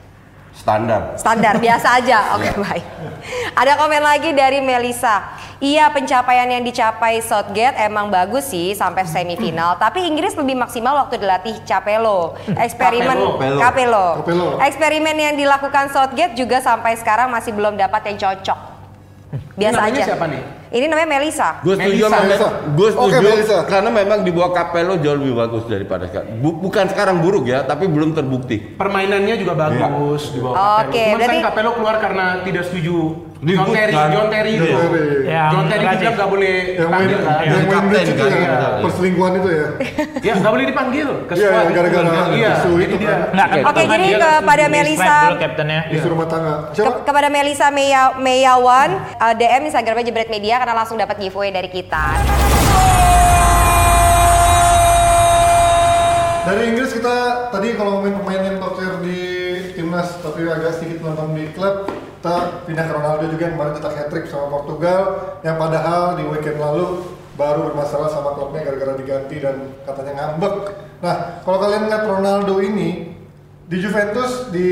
Standar. 0.57 1.01
Standar 1.17 1.55
biasa 1.65 1.87
aja. 2.01 2.37
Oke, 2.37 2.49
baik. 2.57 2.85
Ada 3.53 3.73
komen 3.77 4.01
lagi 4.01 4.33
dari 4.33 4.59
Melisa. 4.61 5.37
Iya, 5.57 5.89
pencapaian 5.89 6.45
yang 6.45 6.61
dicapai 6.61 7.17
Southgate 7.17 7.81
emang 7.81 8.13
bagus 8.13 8.45
sih 8.53 8.77
sampai 8.77 9.09
semifinal, 9.09 9.73
tapi 9.81 10.05
Inggris 10.05 10.37
lebih 10.37 10.53
maksimal 10.53 10.93
waktu 11.01 11.17
dilatih 11.17 11.65
Capello. 11.65 12.37
Eksperimen 12.45 13.17
Capello. 13.17 13.57
Capello. 13.57 14.07
Capello. 14.21 14.47
Eksperimen 14.61 15.17
yang 15.17 15.33
dilakukan 15.33 15.89
Southgate 15.89 16.37
juga 16.37 16.61
sampai 16.61 16.93
sekarang 16.93 17.33
masih 17.33 17.57
belum 17.57 17.73
dapat 17.73 18.05
yang 18.13 18.17
cocok. 18.21 18.76
Biasa 19.27 19.75
Namanya 19.77 19.91
aja. 19.93 20.07
siapa 20.07 20.25
nih? 20.25 20.41
Ini 20.69 20.85
namanya 20.87 21.09
Melisa. 21.09 21.49
Gue 21.59 21.75
setuju, 21.75 22.07
Melisa. 22.07 22.49
gue 22.69 22.89
setuju 22.89 23.15
Melisa. 23.21 23.57
karena 23.65 23.89
memang 23.89 24.19
di 24.21 24.31
bawah 24.31 24.51
Capello 24.51 24.95
jauh 24.95 25.15
lebih 25.15 25.35
bagus 25.35 25.63
daripada 25.65 26.07
sekarang. 26.07 26.39
Bu- 26.39 26.55
bukan 26.57 26.85
sekarang 26.87 27.19
buruk 27.19 27.43
ya, 27.45 27.63
tapi 27.63 27.87
belum 27.87 28.11
terbukti. 28.11 28.75
Permainannya 28.75 29.35
juga 29.35 29.51
bagus 29.53 30.31
di 30.31 30.39
bawah 30.39 30.55
Oke, 30.81 30.95
Capello. 30.95 31.03
Cuman 31.09 31.17
berarti- 31.17 31.43
Capello 31.43 31.71
keluar 31.73 31.95
karena 31.97 32.25
tidak 32.41 32.63
setuju 32.63 32.95
John 33.37 33.69
Terry, 33.69 33.93
kan? 33.93 34.09
John 34.09 34.27
Terry 34.33 34.51
itu. 34.57 34.65
Ya, 35.29 35.43
John 35.53 35.65
Terry 35.69 35.85
juga 35.85 36.09
nggak 36.17 36.29
boleh 36.33 36.53
Yang 36.73 36.89
main, 36.89 37.05
dipanggil 37.05 37.17
kan? 37.21 37.37
yang 37.37 37.67
main 37.69 37.85
bridge 37.85 38.09
itu 38.09 38.17
kan, 38.17 38.29
ya, 38.33 38.39
iya. 38.41 38.57
perselingkuhan 38.81 39.31
itu 39.37 39.49
ya. 39.49 39.67
Ya 40.25 40.33
nggak 40.41 40.53
boleh 40.57 40.65
dipanggil 40.65 41.07
ke 41.29 41.33
Iya, 41.37 41.45
squad. 41.45 41.61
iya, 41.61 41.71
gara-gara 41.77 42.09
Iya, 42.33 42.51
isu 42.57 42.71
itu 42.81 42.95
dia. 42.97 43.09
kan. 43.29 43.47
Kan 43.53 43.65
Oke, 43.69 43.81
jadi 43.85 44.07
kepada 44.17 44.63
Melisa-. 44.65 45.29
Isu 45.93 46.07
rumah 46.09 46.27
tangga. 46.27 46.55
Kepada 47.05 47.27
Melisa 47.29 47.67
Meya, 47.69 48.03
Meyawan, 48.17 48.89
uh, 49.21 49.33
DM 49.37 49.69
Instagramnya 49.69 50.05
Jebret 50.09 50.29
Media 50.33 50.57
karena 50.57 50.73
langsung 50.73 50.97
dapat 50.97 51.21
giveaway 51.21 51.53
dari 51.53 51.69
kita. 51.69 52.05
Dari 56.47 56.63
Inggris 56.71 56.95
kita 56.95 57.15
tadi 57.51 57.75
kalau 57.75 57.99
ngomongin 57.99 58.23
pemain 58.23 58.39
yang 58.39 58.57
top 58.57 58.79
tier 58.79 58.95
di 59.03 59.19
timnas 59.75 60.15
tapi 60.23 60.47
agak 60.47 60.79
sedikit 60.79 61.03
nonton 61.03 61.35
di 61.35 61.51
klub 61.51 61.91
kita 62.17 62.65
pindah 62.65 62.85
ke 62.89 62.93
Ronaldo 62.97 63.23
juga 63.29 63.43
yang 63.45 63.53
kemarin 63.53 63.73
cetak 63.77 63.93
hat 63.93 64.07
trick 64.09 64.25
sama 64.25 64.49
Portugal 64.49 65.01
yang 65.45 65.61
padahal 65.61 66.17
di 66.17 66.25
weekend 66.25 66.57
lalu 66.57 67.05
baru 67.37 67.69
bermasalah 67.69 68.09
sama 68.09 68.33
klubnya 68.33 68.65
gara-gara 68.65 68.97
diganti 68.97 69.37
dan 69.37 69.77
katanya 69.85 70.13
ngambek. 70.25 70.73
Nah 71.05 71.45
kalau 71.45 71.57
kalian 71.61 71.85
lihat 71.85 72.03
Ronaldo 72.09 72.57
ini 72.57 73.13
di 73.69 73.77
Juventus 73.77 74.49
di, 74.49 74.67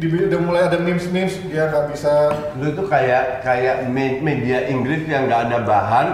di 0.00 0.06
udah 0.08 0.40
mulai 0.40 0.72
ada 0.72 0.80
memes-memes 0.80 1.36
dia 1.52 1.68
nggak 1.68 1.92
bisa 1.92 2.32
Lu 2.56 2.72
tuh 2.72 2.88
kayak 2.88 3.44
kayak 3.44 3.84
me- 3.92 4.24
media 4.24 4.64
Inggris 4.72 5.04
yang 5.04 5.28
nggak 5.28 5.52
ada 5.52 5.58
bahan. 5.68 6.06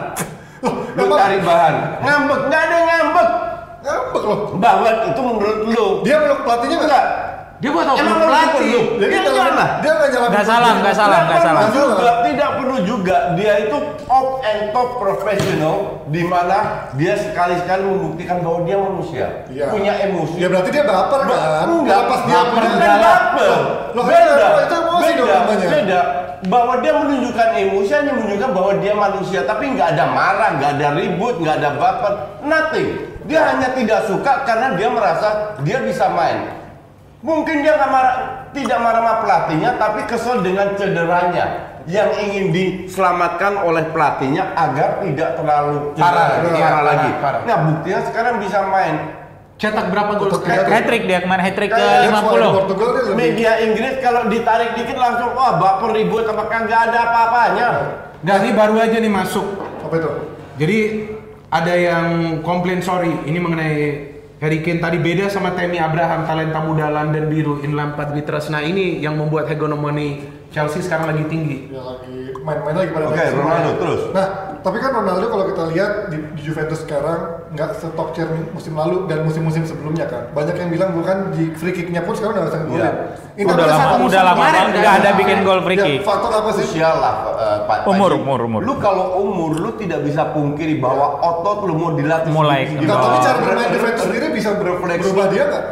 Lu 0.99 1.15
cari 1.15 1.39
bahan. 1.47 2.03
Ngambek, 2.03 2.41
nggak 2.51 2.63
ada 2.67 2.79
ngambek. 2.91 3.29
ngambek 3.87 4.23
loh. 4.27 4.41
Bahwa 4.59 4.91
itu 5.07 5.21
menurut 5.23 5.59
lu. 5.71 5.87
Dia 6.03 6.17
meluk 6.27 6.43
pelatihnya 6.43 6.79
nggak? 6.83 7.07
Enggak. 7.63 7.63
Dia 7.63 7.71
buat 7.71 7.87
apa? 7.87 7.95
Emang 7.97 8.19
pelatih. 8.19 8.51
pelatih. 8.51 8.75
Dia 8.93 9.07
Dia 9.07 9.19
nggak 9.23 9.33
jangan 9.33 9.55
lah. 9.55 9.69
dia 9.79 9.93
nggak 9.93 10.11
nyalahin 10.11 10.31
Nggak 10.33 10.45
salah, 10.45 10.71
nggak 10.75 10.95
salah, 10.95 11.21
nggak 11.23 11.41
salah. 11.41 11.63
juga, 11.71 12.09
tidak 12.25 12.51
perlu 12.59 12.77
juga 12.83 13.17
dia 13.33 13.55
itu 13.61 13.77
top 14.03 14.29
and 14.43 14.63
top 14.71 14.89
professional 14.99 15.77
di 16.09 16.23
mana 16.23 16.59
dia 16.93 17.15
sekali-sekali 17.15 17.83
membuktikan 17.85 18.43
bahwa 18.43 18.59
dia 18.63 18.77
manusia, 18.77 19.27
Iya. 19.49 19.71
punya 19.71 19.93
emosi. 20.03 20.37
Ya 20.37 20.51
berarti 20.51 20.71
dia 20.71 20.83
baper 20.83 21.21
kan? 21.23 21.67
Enggak, 21.69 22.01
pas 22.05 22.21
dia 22.21 22.35
baper 22.35 22.51
punya- 22.53 22.73
bukan 22.73 22.99
baper. 22.99 23.51
Loh, 23.93 24.05
beda, 24.05 24.35
itu- 24.59 24.83
emosi 24.83 25.11
dong 25.13 25.29
beda, 25.29 25.35
namanya. 25.39 25.69
beda. 25.71 26.01
Bahwa 26.43 26.75
dia 26.77 26.93
menunjukkan 26.93 27.49
emosi 27.55 27.91
hanya 27.95 28.13
menunjukkan 28.13 28.51
bahwa 28.51 28.73
dia 28.77 28.95
manusia, 28.97 29.41
tapi 29.45 29.65
nggak 29.71 29.89
ada 29.95 30.05
marah, 30.09 30.51
nggak 30.59 30.71
ada 30.75 30.89
ribut, 30.93 31.39
nggak 31.39 31.57
ada 31.57 31.71
baper, 31.79 32.13
nothing. 32.43 32.89
Dia 33.23 33.41
hanya 33.47 33.71
tidak 33.71 34.11
suka 34.11 34.43
karena 34.43 34.75
dia 34.75 34.91
merasa 34.91 35.29
dia 35.63 35.79
bisa 35.79 36.11
main. 36.11 36.62
Mungkin 37.23 37.63
dia 37.63 37.79
marah, 37.79 38.51
tidak 38.51 38.79
marah 38.83 38.99
sama 38.99 39.15
pelatihnya, 39.23 39.71
tapi 39.79 40.01
kesel 40.11 40.43
dengan 40.43 40.75
cederanya 40.75 41.71
yang 41.87 42.11
ingin 42.19 42.51
diselamatkan 42.51 43.63
oleh 43.63 43.87
pelatihnya 43.91 44.55
agar 44.55 45.03
tidak 45.03 45.39
terlalu 45.39 45.95
Parah, 45.99 46.39
cedera, 46.39 46.51
parah 46.51 46.63
parah, 46.63 46.83
lagi. 46.83 47.11
parah. 47.19 47.41
Nah 47.47 47.59
buktinya 47.71 48.01
sekarang 48.11 48.35
bisa 48.43 48.59
main. 48.71 48.95
Cetak 49.59 49.95
berapa 49.95 50.19
gol? 50.19 50.31
Hat 50.43 50.85
trick 50.91 51.07
dia 51.07 51.23
kemarin 51.23 51.43
hat 51.47 51.55
trick 51.55 51.71
ke 51.71 51.79
Kayak 51.79 52.03
Dia 52.03 52.11
selain 52.11 52.43
50. 52.43 52.59
Portugal 52.59 52.89
dia 52.91 53.03
lebih 53.07 53.15
Media 53.15 53.53
Inggris 53.63 53.95
kalau 54.03 54.23
ditarik 54.27 54.71
dikit 54.75 54.99
langsung 54.99 55.31
wah 55.39 55.55
baper 55.55 55.91
ribut 55.95 56.27
apakah 56.27 56.59
nggak 56.67 56.81
ada 56.91 56.99
apa-apanya. 57.07 57.69
Nggak, 58.23 58.37
ini 58.43 58.51
baru 58.55 58.75
aja 58.79 58.97
nih 58.99 59.13
masuk. 59.13 59.47
apa 59.63 59.95
itu? 59.99 60.11
Jadi 60.59 60.79
ada 61.51 61.75
yang 61.75 62.07
komplain 62.43 62.83
sorry 62.83 63.15
ini 63.27 63.39
mengenai 63.39 63.79
Harry 64.43 64.59
Kane 64.59 64.83
tadi 64.83 64.99
beda 64.99 65.31
sama 65.31 65.55
Tammy 65.55 65.79
Abraham 65.79 66.27
talenta 66.27 66.59
muda 66.67 66.91
London 66.91 67.31
biru 67.31 67.63
in 67.63 67.79
Lampard 67.79 68.11
trust. 68.27 68.51
Nah 68.51 68.59
ini 68.59 68.99
yang 68.99 69.15
membuat 69.15 69.47
hegemoni 69.47 70.19
Chelsea 70.51 70.83
sekarang 70.83 71.15
lagi 71.15 71.31
tinggi. 71.31 71.71
Ya 71.71 71.79
lagi 71.79 72.35
main-main 72.43 72.75
lagi 72.75 72.91
pada 72.91 73.07
Oke, 73.07 73.23
semua. 73.23 73.43
Ronaldo, 73.47 73.73
terus. 73.79 74.03
Nah, 74.11 74.27
tapi 74.63 74.79
kan 74.79 74.91
Ronaldo 74.93 75.27
kalau 75.27 75.45
kita 75.45 75.63
lihat 75.71 75.93
di, 76.09 76.19
di 76.33 76.43
Juventus 76.43 76.81
sekarang 76.81 77.51
nggak 77.51 77.77
setop 77.77 78.15
chair 78.15 78.27
musim 78.51 78.73
lalu 78.73 79.05
dan 79.05 79.23
musim-musim 79.23 79.63
sebelumnya 79.63 80.07
kan. 80.07 80.31
Banyak 80.31 80.55
yang 80.55 80.71
bilang 80.71 80.91
bukan 80.95 81.35
di 81.35 81.51
free 81.53 81.71
kicknya 81.71 82.01
pun 82.01 82.15
sekarang 82.15 82.33
udah 82.33 82.43
nggak 82.43 82.51
bisa 82.51 82.61
ngegolin. 82.63 82.81
Iya. 82.81 82.93
Ini 83.33 83.43
Udah 83.45 83.67
lama, 83.67 83.95
udah 84.05 84.23
lama 84.23 84.43
kan. 84.45 84.67
nggak 84.71 84.95
ada 84.99 85.11
bikin 85.17 85.39
gol 85.43 85.61
free 85.61 85.77
Ya, 85.77 85.85
kick. 85.85 86.01
faktor 86.03 86.31
apa 86.31 86.51
sih? 86.55 86.65
Usia 86.65 86.91
lah 86.91 87.15
eh, 87.29 87.59
Pak 87.67 87.77
Umur, 87.87 88.11
umur, 88.15 88.39
umur. 88.45 88.61
Lu 88.63 88.75
kalau 88.79 89.21
umur 89.21 89.53
lu 89.59 89.71
tidak 89.77 90.01
bisa 90.07 90.31
pungkiri 90.31 90.79
bahwa 90.79 91.19
otot 91.19 91.67
lu 91.67 91.75
mau 91.75 91.91
dilatih 91.93 92.31
Mulai. 92.31 92.71
tapi 92.73 93.17
cara 93.21 93.39
bermain 93.39 93.69
Juventus 93.69 94.03
sendiri 94.07 94.27
bisa 94.33 94.57
berubah 94.57 95.27
dia 95.29 95.45
nggak? 95.45 95.65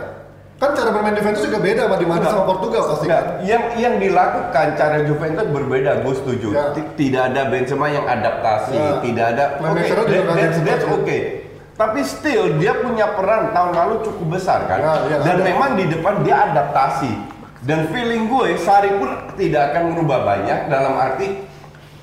Kan 0.60 0.76
cara 0.76 0.92
bermain 0.92 1.16
Juventus 1.16 1.40
juga 1.40 1.56
beda 1.56 1.88
sama 1.88 1.96
di 1.96 2.04
Madrid 2.04 2.28
sama 2.28 2.44
Portugal 2.44 2.82
pasti 2.92 3.08
kan. 3.08 3.40
yang 3.40 3.64
yang 3.80 3.94
dilakukan 3.96 4.66
cara 4.76 5.00
Juventus 5.08 5.48
berbeda, 5.48 6.04
gue 6.04 6.14
setuju. 6.20 6.48
Ya. 6.52 6.64
Tidak 6.76 7.22
ada 7.32 7.48
Benzema 7.48 7.88
yang 7.88 8.04
adaptasi, 8.04 8.76
Ya. 8.76 9.00
tidak 9.00 9.24
ada. 9.32 9.44
Oke, 9.56 9.80
that- 9.80 10.04
nggak 10.04 10.36
that's, 10.36 10.58
that's 10.60 10.86
okay. 11.00 11.48
Tapi 11.80 12.04
still 12.04 12.60
dia 12.60 12.76
punya 12.76 13.08
peran 13.16 13.56
tahun 13.56 13.72
lalu 13.72 13.94
cukup 14.04 14.36
besar 14.36 14.68
kan. 14.68 14.84
Ya, 14.84 14.92
ya, 15.08 15.16
Dan 15.24 15.40
ada. 15.40 15.44
memang 15.48 15.70
di 15.80 15.88
depan 15.88 16.20
dia 16.20 16.52
adaptasi. 16.52 17.08
Dan 17.64 17.88
feeling 17.88 18.28
gue 18.28 18.60
Sari 18.60 19.00
pun 19.00 19.08
tidak 19.40 19.72
akan 19.72 19.96
merubah 19.96 20.28
banyak 20.28 20.68
dalam 20.68 20.92
arti 20.92 21.40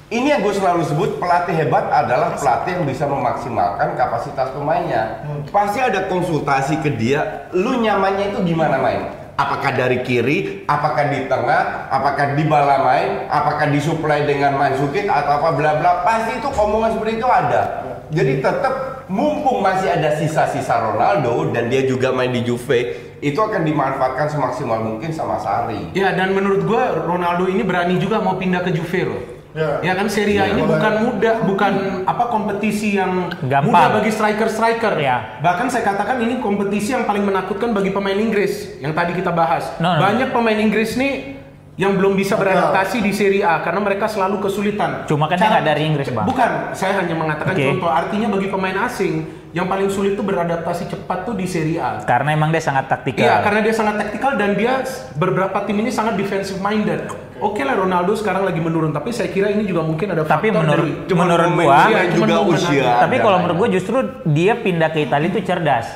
ini 0.07 0.31
yang 0.31 0.39
gue 0.39 0.55
selalu 0.55 0.87
sebut 0.87 1.19
pelatih 1.19 1.51
hebat 1.51 1.91
adalah 1.91 2.31
pelatih 2.39 2.79
yang 2.79 2.85
bisa 2.87 3.03
memaksimalkan 3.03 3.99
kapasitas 3.99 4.55
pemainnya. 4.55 5.19
Pasti 5.51 5.83
ada 5.83 6.07
konsultasi 6.07 6.79
ke 6.79 6.95
dia, 6.95 7.51
lu 7.51 7.83
nyamannya 7.83 8.31
itu 8.31 8.39
gimana 8.47 8.79
main? 8.79 9.03
Apakah 9.37 9.75
dari 9.75 10.01
kiri, 10.01 10.63
apakah 10.65 11.11
di 11.11 11.27
tengah, 11.27 11.91
apakah 11.91 12.39
di 12.39 12.43
bala 12.47 12.87
main, 12.87 13.29
apakah 13.29 13.69
disuplai 13.69 14.25
dengan 14.25 14.57
Mansukic 14.57 15.05
atau 15.05 15.43
apa 15.43 15.49
bla 15.53 15.77
bla. 15.77 16.01
Pasti 16.01 16.41
itu 16.41 16.49
omongan 16.49 16.97
seperti 16.97 17.21
itu 17.21 17.27
ada. 17.27 17.61
Jadi 18.07 18.39
tetap 18.39 19.05
mumpung 19.11 19.59
masih 19.59 19.91
ada 19.91 20.15
sisa-sisa 20.15 20.79
Ronaldo 20.89 21.51
dan 21.51 21.67
dia 21.67 21.83
juga 21.83 22.15
main 22.15 22.31
di 22.31 22.47
Juve, 22.47 22.95
itu 23.19 23.37
akan 23.37 23.61
dimanfaatkan 23.67 24.31
semaksimal 24.31 24.79
mungkin 24.81 25.11
sama 25.11 25.37
Sari. 25.37 25.91
Ya 25.91 26.15
dan 26.15 26.31
menurut 26.31 26.63
gua 26.63 26.95
Ronaldo 26.95 27.51
ini 27.51 27.61
berani 27.61 27.99
juga 27.99 28.23
mau 28.23 28.39
pindah 28.39 28.63
ke 28.63 28.71
Juve 28.71 29.03
loh. 29.05 29.36
Ya. 29.57 29.81
Ya 29.81 29.93
kan 29.97 30.05
Serie 30.05 30.37
A 30.37 30.45
Ya, 30.45 30.53
ini 30.53 30.61
bukan 30.61 30.93
mudah, 31.01 31.35
bukan 31.41 31.73
apa 32.05 32.23
kompetisi 32.29 32.93
yang 32.93 33.33
Gampang. 33.41 33.73
mudah 33.73 33.87
bagi 33.97 34.11
striker-striker. 34.13 34.93
Ya. 35.01 35.41
Bahkan 35.41 35.73
saya 35.73 35.81
katakan 35.81 36.21
ini 36.21 36.37
kompetisi 36.37 36.93
yang 36.93 37.09
paling 37.09 37.25
menakutkan 37.25 37.73
bagi 37.73 37.89
pemain 37.89 38.15
Inggris 38.15 38.77
yang 38.77 38.93
tadi 38.93 39.17
kita 39.17 39.33
bahas. 39.33 39.73
No, 39.81 39.97
no. 39.97 40.05
Banyak 40.05 40.29
pemain 40.29 40.61
Inggris 40.61 40.93
nih 40.93 41.41
yang 41.77 41.93
belum 41.93 42.17
bisa 42.17 42.37
beradaptasi 42.37 43.05
di 43.05 43.13
Serie 43.13 43.45
A 43.45 43.61
karena 43.65 43.81
mereka 43.81 44.05
selalu 44.09 44.41
kesulitan. 44.45 45.05
Cuma 45.09 45.25
kan 45.25 45.37
dia 45.37 45.49
nggak 45.49 45.65
dari 45.65 45.81
Inggris, 45.85 46.09
Bang. 46.09 46.25
Bukan, 46.25 46.73
saya 46.73 47.01
hanya 47.01 47.13
mengatakan 47.17 47.53
Oke. 47.53 47.65
contoh. 47.69 47.89
Artinya 47.89 48.27
bagi 48.33 48.47
pemain 48.49 48.77
asing 48.85 49.25
yang 49.53 49.65
paling 49.69 49.89
sulit 49.89 50.13
itu 50.17 50.21
beradaptasi 50.25 50.89
cepat 50.89 51.25
tuh 51.25 51.37
di 51.37 51.45
Serie 51.49 51.81
A. 51.81 52.01
Karena 52.05 52.33
emang 52.33 52.49
dia 52.53 52.61
sangat 52.61 52.89
taktikal. 52.89 53.25
Iya, 53.25 53.35
karena 53.45 53.59
dia 53.61 53.73
sangat 53.73 53.95
taktikal 54.05 54.37
dan 54.37 54.57
dia 54.57 54.85
beberapa 55.17 55.65
tim 55.65 55.77
ini 55.81 55.89
sangat 55.93 56.17
defensive 56.17 56.61
minded. 56.61 57.26
Oke 57.39 57.61
lah 57.61 57.75
Ronaldo 57.75 58.13
sekarang 58.13 58.43
lagi 58.43 58.57
menurun, 58.57 58.89
tapi 58.89 59.09
saya 59.09 59.27
kira 59.27 59.47
ini 59.47 59.63
juga 59.63 59.81
mungkin 59.81 60.09
ada 60.09 60.21
Tapi 60.21 60.49
faktor 60.49 60.63
menurut- 60.63 61.05
dari 61.05 61.13
Menurut 61.13 61.47
momen 61.47 61.65
gua- 61.65 61.85
juga 62.09 62.33
Iya, 62.33 62.41
usia. 62.43 62.83
Tapi 62.99 63.15
kalau 63.19 63.37
menurut 63.39 63.57
gue 63.59 63.69
justru 63.73 63.97
dia 64.25 64.53
pindah 64.55 64.89
ke 64.89 64.99
Italia 65.01 65.27
itu 65.27 65.41
cerdas. 65.41 65.87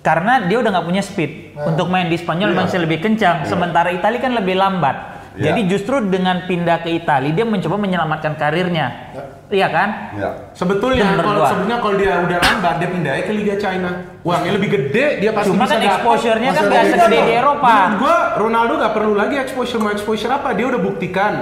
Karena 0.00 0.38
dia 0.40 0.60
udah 0.60 0.70
nggak 0.70 0.84
punya 0.84 1.00
speed. 1.00 1.56
Untuk 1.56 1.88
main 1.88 2.06
di 2.06 2.14
Spanyol 2.14 2.52
Iya. 2.52 2.58
masih 2.60 2.78
lebih 2.78 2.98
kencang. 3.00 3.42
Sementara 3.44 3.88
Italia 3.88 4.18
kan 4.18 4.32
lebih 4.32 4.54
lambat. 4.54 5.13
Iya. 5.34 5.50
Jadi 5.50 5.60
justru 5.66 5.98
dengan 6.06 6.46
pindah 6.46 6.78
ke 6.78 6.94
Italia 6.94 7.34
dia 7.34 7.42
mencoba 7.42 7.74
menyelamatkan 7.74 8.38
karirnya. 8.38 9.10
Iya 9.50 9.66
kan? 9.66 9.88
Ya. 10.14 10.30
Sebetulnya 10.54 11.18
kalau 11.18 11.42
gua. 11.42 11.48
sebetulnya 11.50 11.78
kalau 11.78 11.94
dia 11.98 12.12
udah 12.16 12.38
lambat 12.38 12.74
dia 12.78 12.88
pindah 12.88 13.12
ke 13.18 13.32
Liga 13.34 13.54
China. 13.58 13.90
Uangnya 14.22 14.52
lebih 14.54 14.70
gede, 14.70 15.18
dia 15.18 15.30
pasti 15.34 15.50
Cuma 15.50 15.66
bisa 15.66 15.74
kan 15.74 15.82
exposure-nya 15.84 16.50
kan 16.50 16.54
Masih 16.56 16.70
nggak 16.70 16.80
ada 16.80 16.92
segede 16.94 17.18
di 17.20 17.32
Eropa. 17.34 17.66
Menurut 17.68 17.94
gua 17.98 18.16
Ronaldo 18.38 18.72
gak 18.78 18.92
perlu 18.94 19.12
lagi 19.12 19.36
exposure 19.36 19.78
mau 19.78 19.90
exposure 19.90 20.32
apa? 20.32 20.48
Dia 20.54 20.66
udah 20.70 20.80
buktikan 20.80 21.32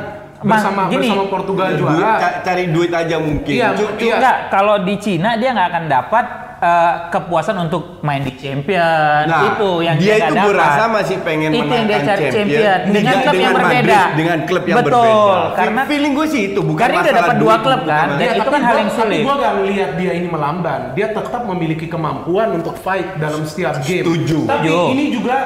bersama 0.43 0.90
gini. 0.90 1.07
bersama 1.07 1.24
Portugal 1.30 1.68
juara. 1.76 2.12
ca- 2.18 2.36
cari 2.43 2.64
duit 2.68 2.90
aja 2.90 3.16
mungkin. 3.16 3.53
Iya, 3.55 3.68
Cu- 3.72 3.93
cu- 3.95 4.03
iya. 4.03 4.16
Enggak, 4.18 4.36
kalau 4.51 4.76
di 4.82 4.95
Cina 4.99 5.38
dia 5.38 5.55
nggak 5.55 5.68
akan 5.70 5.84
dapat 5.86 6.24
eh, 6.63 6.93
kepuasan 7.11 7.57
untuk 7.61 7.99
main 8.01 8.23
di 8.23 8.33
champion 8.39 9.27
Nah, 9.27 9.43
itu 9.51 9.71
yang 9.83 9.97
dia 9.99 10.15
nggak 10.15 10.31
itu 10.31 10.35
dapat. 10.39 10.51
berasa 10.55 10.83
masih 10.89 11.17
pengen 11.21 11.51
itu 11.51 11.67
yang 11.67 11.87
dia 11.87 12.01
cari 12.01 12.23
champion, 12.31 12.79
champion 12.79 12.79
dengan 12.95 13.15
klub 13.19 13.35
yang 13.35 13.35
dengan 13.35 13.53
berbeda 13.59 13.83
Madrid, 13.83 14.17
dengan 14.17 14.39
klub 14.47 14.65
yang 14.65 14.77
betul 14.79 15.03
berbeda. 15.03 15.57
karena 15.59 15.81
feeling 15.85 16.13
gue 16.15 16.27
sih 16.31 16.43
itu 16.55 16.61
bukan 16.63 16.81
karena 16.81 17.01
dia 17.03 17.15
dapat 17.19 17.37
dua 17.37 17.57
klub 17.59 17.81
kan 17.83 18.07
dan 18.15 18.21
Ya, 18.23 18.33
itu 18.33 18.41
tapi 18.41 18.53
kan 18.55 18.63
hal 18.63 18.77
yang 18.79 18.91
Tapi 18.93 18.99
sulit 19.03 19.21
gue 19.23 19.35
gak 19.35 19.55
melihat 19.59 19.91
dia 19.99 20.13
ini 20.15 20.29
melamban. 20.31 20.81
Dia 20.95 21.07
tetap 21.11 21.43
memiliki 21.43 21.87
kemampuan 21.87 22.49
untuk 22.55 22.79
fight 22.79 23.19
dalam 23.19 23.43
setiap 23.43 23.83
game. 23.83 24.07
Setuju. 24.07 24.39
Tapi 24.47 24.69
Setuju. 24.71 24.93
ini 24.95 25.05
juga 25.11 25.37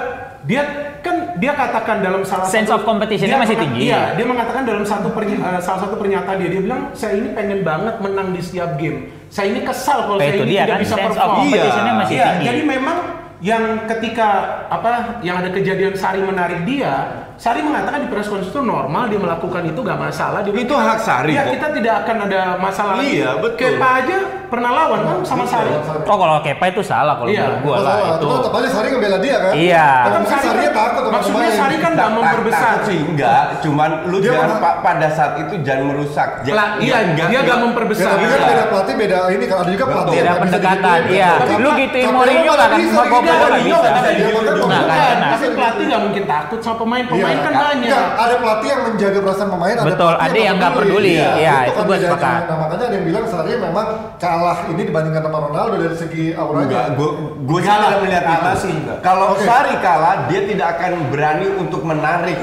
dia 0.46 0.62
kan 1.02 1.34
dia 1.36 1.52
katakan 1.52 2.00
dalam 2.00 2.22
salah 2.22 2.46
Sense 2.46 2.66
satu 2.66 2.78
of 2.78 2.86
competition-nya 2.86 3.34
dia 3.34 3.42
masih 3.42 3.56
tinggi. 3.58 3.80
Iya, 3.86 4.14
dia 4.14 4.26
mengatakan 4.26 4.62
dalam 4.62 4.82
satu 4.82 5.10
perny- 5.10 5.38
eh, 5.38 5.60
salah 5.60 5.80
satu 5.82 5.94
pernyataan 5.94 6.36
dia 6.38 6.48
dia 6.48 6.62
bilang 6.62 6.94
saya 6.94 7.14
ini 7.14 7.30
pengen 7.30 7.60
banget 7.60 7.98
menang 7.98 8.30
di 8.30 8.40
setiap 8.40 8.74
game. 8.74 9.10
Saya 9.26 9.50
ini 9.50 9.60
kesal 9.60 10.06
kalau 10.06 10.18
Kayak 10.18 10.30
saya 10.30 10.38
ini 10.38 10.48
dia 10.48 10.62
tidak 10.62 10.70
kan, 10.70 10.80
bisa 10.80 10.94
sense 10.94 11.02
of 11.02 11.12
perform. 11.12 11.34
competition-nya 11.36 11.94
masih 11.94 12.14
Iya, 12.14 12.24
tinggi. 12.24 12.44
Jadi 12.46 12.60
memang 12.64 12.98
yang 13.36 13.64
ketika 13.84 14.28
apa 14.66 14.90
yang 15.20 15.36
ada 15.36 15.50
kejadian 15.52 15.92
Sari 15.92 16.22
menarik 16.22 16.64
dia, 16.64 16.94
Sari 17.36 17.60
mengatakan 17.60 18.00
di 18.00 18.08
press 18.08 18.26
conference 18.26 18.48
itu 18.48 18.60
normal 18.60 19.06
dia 19.06 19.18
melakukan 19.18 19.60
itu 19.62 19.76
gak 19.78 20.00
masalah. 20.00 20.40
Dia 20.40 20.56
Itu 20.56 20.72
hak 20.72 20.98
Sari 20.98 21.32
Ya 21.32 21.44
kok. 21.44 21.52
kita 21.52 21.66
tidak 21.70 21.94
akan 22.00 22.16
ada 22.24 22.40
masalah 22.56 22.92
lagi. 22.96 23.12
Iya, 23.14 23.30
betul. 23.36 23.76
Kepa 23.76 23.88
aja 24.00 24.16
pernah 24.46 24.70
lawan 24.72 25.00
kan 25.02 25.16
sama 25.20 25.44
Sari. 25.44 25.68
oh 26.00 26.16
kalau 26.16 26.40
Kepa 26.40 26.64
itu 26.66 26.80
salah 26.80 27.12
kalau 27.14 27.28
Iya. 27.28 27.44
menurut 27.44 27.60
gua 27.60 27.76
lah 27.78 27.96
itu 28.10 28.24
itu 28.24 28.34
tetap 28.40 28.52
aja 28.54 28.68
Sari 28.70 28.88
ngebela 28.88 29.18
dia 29.20 29.36
kan? 29.38 29.52
Iya. 29.52 29.86
Tapi 29.86 30.08
Kan 30.08 30.16
mungkin 30.16 30.32
Sari 30.32 30.46
Sari 30.46 30.56
kan- 30.62 30.74
takut 30.74 31.02
sama 31.02 31.12
maksudnya. 31.12 31.50
Sari 31.52 31.76
kan 31.76 31.92
Tak- 31.92 32.12
memperbesar. 32.16 32.74
sih 32.82 32.98
enggak, 33.02 33.42
cuman 33.60 33.90
lu 34.06 34.16
Dia 34.16 34.26
jangan 34.26 34.40
pernah- 34.46 34.62
pa- 34.62 34.78
pada 34.82 35.08
saat 35.10 35.32
itu 35.36 35.54
jangan 35.60 35.84
merusak. 35.86 36.28
Lah, 36.30 36.44
Jangan- 36.46 36.72
iya, 36.80 36.96
enggak- 37.04 37.28
dia 37.28 37.38
enggak. 37.38 37.52
gak 37.52 37.60
memperbesar. 37.62 38.04
kan 38.06 38.18
Iya. 38.18 38.46
beda 38.46 38.64
pelatih 38.66 38.94
beda 38.96 39.18
ini 39.28 39.44
kan 39.44 39.56
ada 39.60 39.70
juga 39.70 39.84
pelatih 39.86 40.14
Beda 40.16 40.24
bisa 40.24 40.40
pendekatan, 40.40 40.98
iya. 41.10 41.30
Lu 41.56 41.70
gituin 41.74 42.04
Mourinho 42.06 42.52
bisa 42.72 43.02
bola 43.04 43.20
nggak 43.20 43.50
Mourinho 43.52 43.76
bisa. 43.76 43.88
Iya, 43.92 44.00
Dia 44.06 44.16
iya, 44.16 44.28
pemain- 44.32 44.46
iya. 44.46 44.54
Bukan, 44.56 44.86
Nah, 44.86 45.30
tapi 45.32 45.46
pelatih 45.52 45.84
nggak 45.84 46.02
mungkin 46.02 46.22
takut 46.24 46.60
sama 46.60 46.76
pemain. 46.78 47.04
Pemain 47.06 47.25
Iya. 47.28 47.42
kan 47.42 47.54
banyak. 47.56 48.04
ada 48.16 48.34
pelatih 48.36 48.68
yang 48.68 48.82
menjaga 48.84 49.18
perasaan 49.20 49.48
pemain, 49.48 49.74
ada 49.74 49.86
Betul, 49.86 50.12
ada 50.16 50.38
yang 50.38 50.54
nggak 50.56 50.72
peduli. 50.72 51.14
Iya, 51.14 51.30
Iya, 51.36 51.56
itu 51.62 51.72
kan 51.72 51.82
gua 51.82 51.88
bedanya. 51.92 52.08
sepakat. 52.08 52.40
Nah, 52.42 52.56
makanya 52.56 52.84
ada 52.84 52.94
yang 52.94 53.06
bilang 53.06 53.24
Sari 53.26 53.52
memang 53.56 53.86
kalah 54.16 54.58
ini 54.66 54.82
dibandingkan 54.82 55.22
sama 55.22 55.38
Ronaldo 55.42 55.74
dari 55.76 55.96
segi 55.96 56.24
auranya. 56.32 56.64
Enggak, 56.66 56.86
gue 56.94 57.08
gue 57.42 57.58
sih 57.58 57.70
tidak 57.70 57.98
melihat 58.00 58.24
kalah 58.24 58.52
itu. 58.52 58.62
sih. 58.62 58.74
Kalau 59.00 59.26
Oke. 59.32 59.42
Sari 59.42 59.74
kalah, 59.78 60.14
dia 60.26 60.40
tidak 60.44 60.68
akan 60.74 60.92
berani 61.08 61.46
untuk 61.56 61.80
menarik 61.82 62.38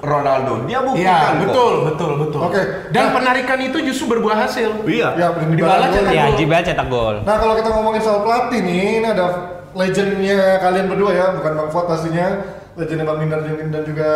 Ronaldo. 0.00 0.52
Dia 0.64 0.70
Iya, 0.70 0.78
buktikan 0.80 1.20
kok. 1.20 1.40
betul, 1.42 1.74
betul, 1.84 2.10
betul. 2.18 2.40
Oke. 2.42 2.62
Dan 2.88 3.04
Nah. 3.04 3.12
penarikan 3.12 3.58
itu 3.60 3.78
justru 3.82 4.04
berbuah 4.10 4.36
hasil. 4.40 4.68
Iya. 4.82 5.08
Ya, 5.14 5.28
Dybala 5.32 5.86
cetak 5.88 6.04
gol. 6.06 6.16
ya 6.16 6.24
gol. 6.26 6.62
Cetak 6.62 6.88
gol 6.88 7.16
Nah 7.20 7.36
kalau 7.36 7.54
kita 7.54 7.68
ngomongin 7.70 8.00
soal 8.00 8.20
pelatih 8.20 8.60
nih, 8.60 8.84
ini 8.96 9.06
ada 9.06 9.26
legendnya 9.70 10.38
kalian 10.58 10.86
berdua 10.86 11.10
ya, 11.12 11.26
bukan 11.32 11.52
Bang 11.54 11.70
Fuad 11.70 11.86
pastinya, 11.86 12.26
legendnya 12.80 13.04
Bang 13.04 13.18
Mindar 13.20 13.40
dan 13.44 13.82
juga 13.84 14.08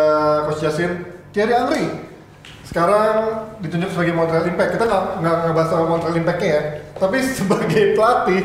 Coach 0.44 0.62
Yasin, 0.62 0.90
Thierry 1.30 1.52
Henry. 1.52 1.84
Sekarang 2.64 3.14
ditunjuk 3.60 3.92
sebagai 3.92 4.12
Montreal 4.12 4.48
Impact. 4.48 4.70
Kita 4.72 4.84
nggak 4.84 5.02
nggak 5.20 5.36
ngebahas 5.44 5.68
soal 5.68 5.84
Montreal 5.84 6.16
Impact-nya 6.16 6.48
ya, 6.48 6.60
tapi 6.96 7.16
sebagai 7.38 7.82
pelatih, 7.92 8.42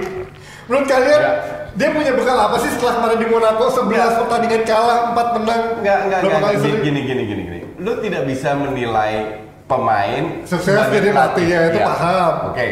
menurut 0.68 0.86
kalian 0.86 1.22
Ya. 1.22 1.32
dia 1.78 1.90
punya 1.94 2.12
bekal 2.12 2.36
apa 2.36 2.58
sih 2.60 2.70
setelah 2.70 2.94
kemarin 2.98 3.18
di 3.18 3.28
Monaco 3.28 3.66
11 3.70 3.88
pertandingan 4.20 4.62
kalah, 4.64 5.00
4 5.14 5.38
menang, 5.38 5.62
berapa 5.80 6.02
enggak. 6.04 6.20
kali 6.20 6.56
Gini, 6.58 6.80
gini, 6.82 7.00
gini, 7.02 7.24
gini, 7.24 7.42
gini. 7.48 7.58
Lu 7.80 7.94
tidak 8.02 8.26
bisa 8.26 8.54
menilai 8.54 9.40
pemain 9.66 10.44
Sukses 10.44 10.74
jadi 10.90 11.10
pelatih, 11.10 11.46
ya, 11.46 11.60
itu 11.70 11.80
paham. 11.80 12.34
Oke. 12.52 12.68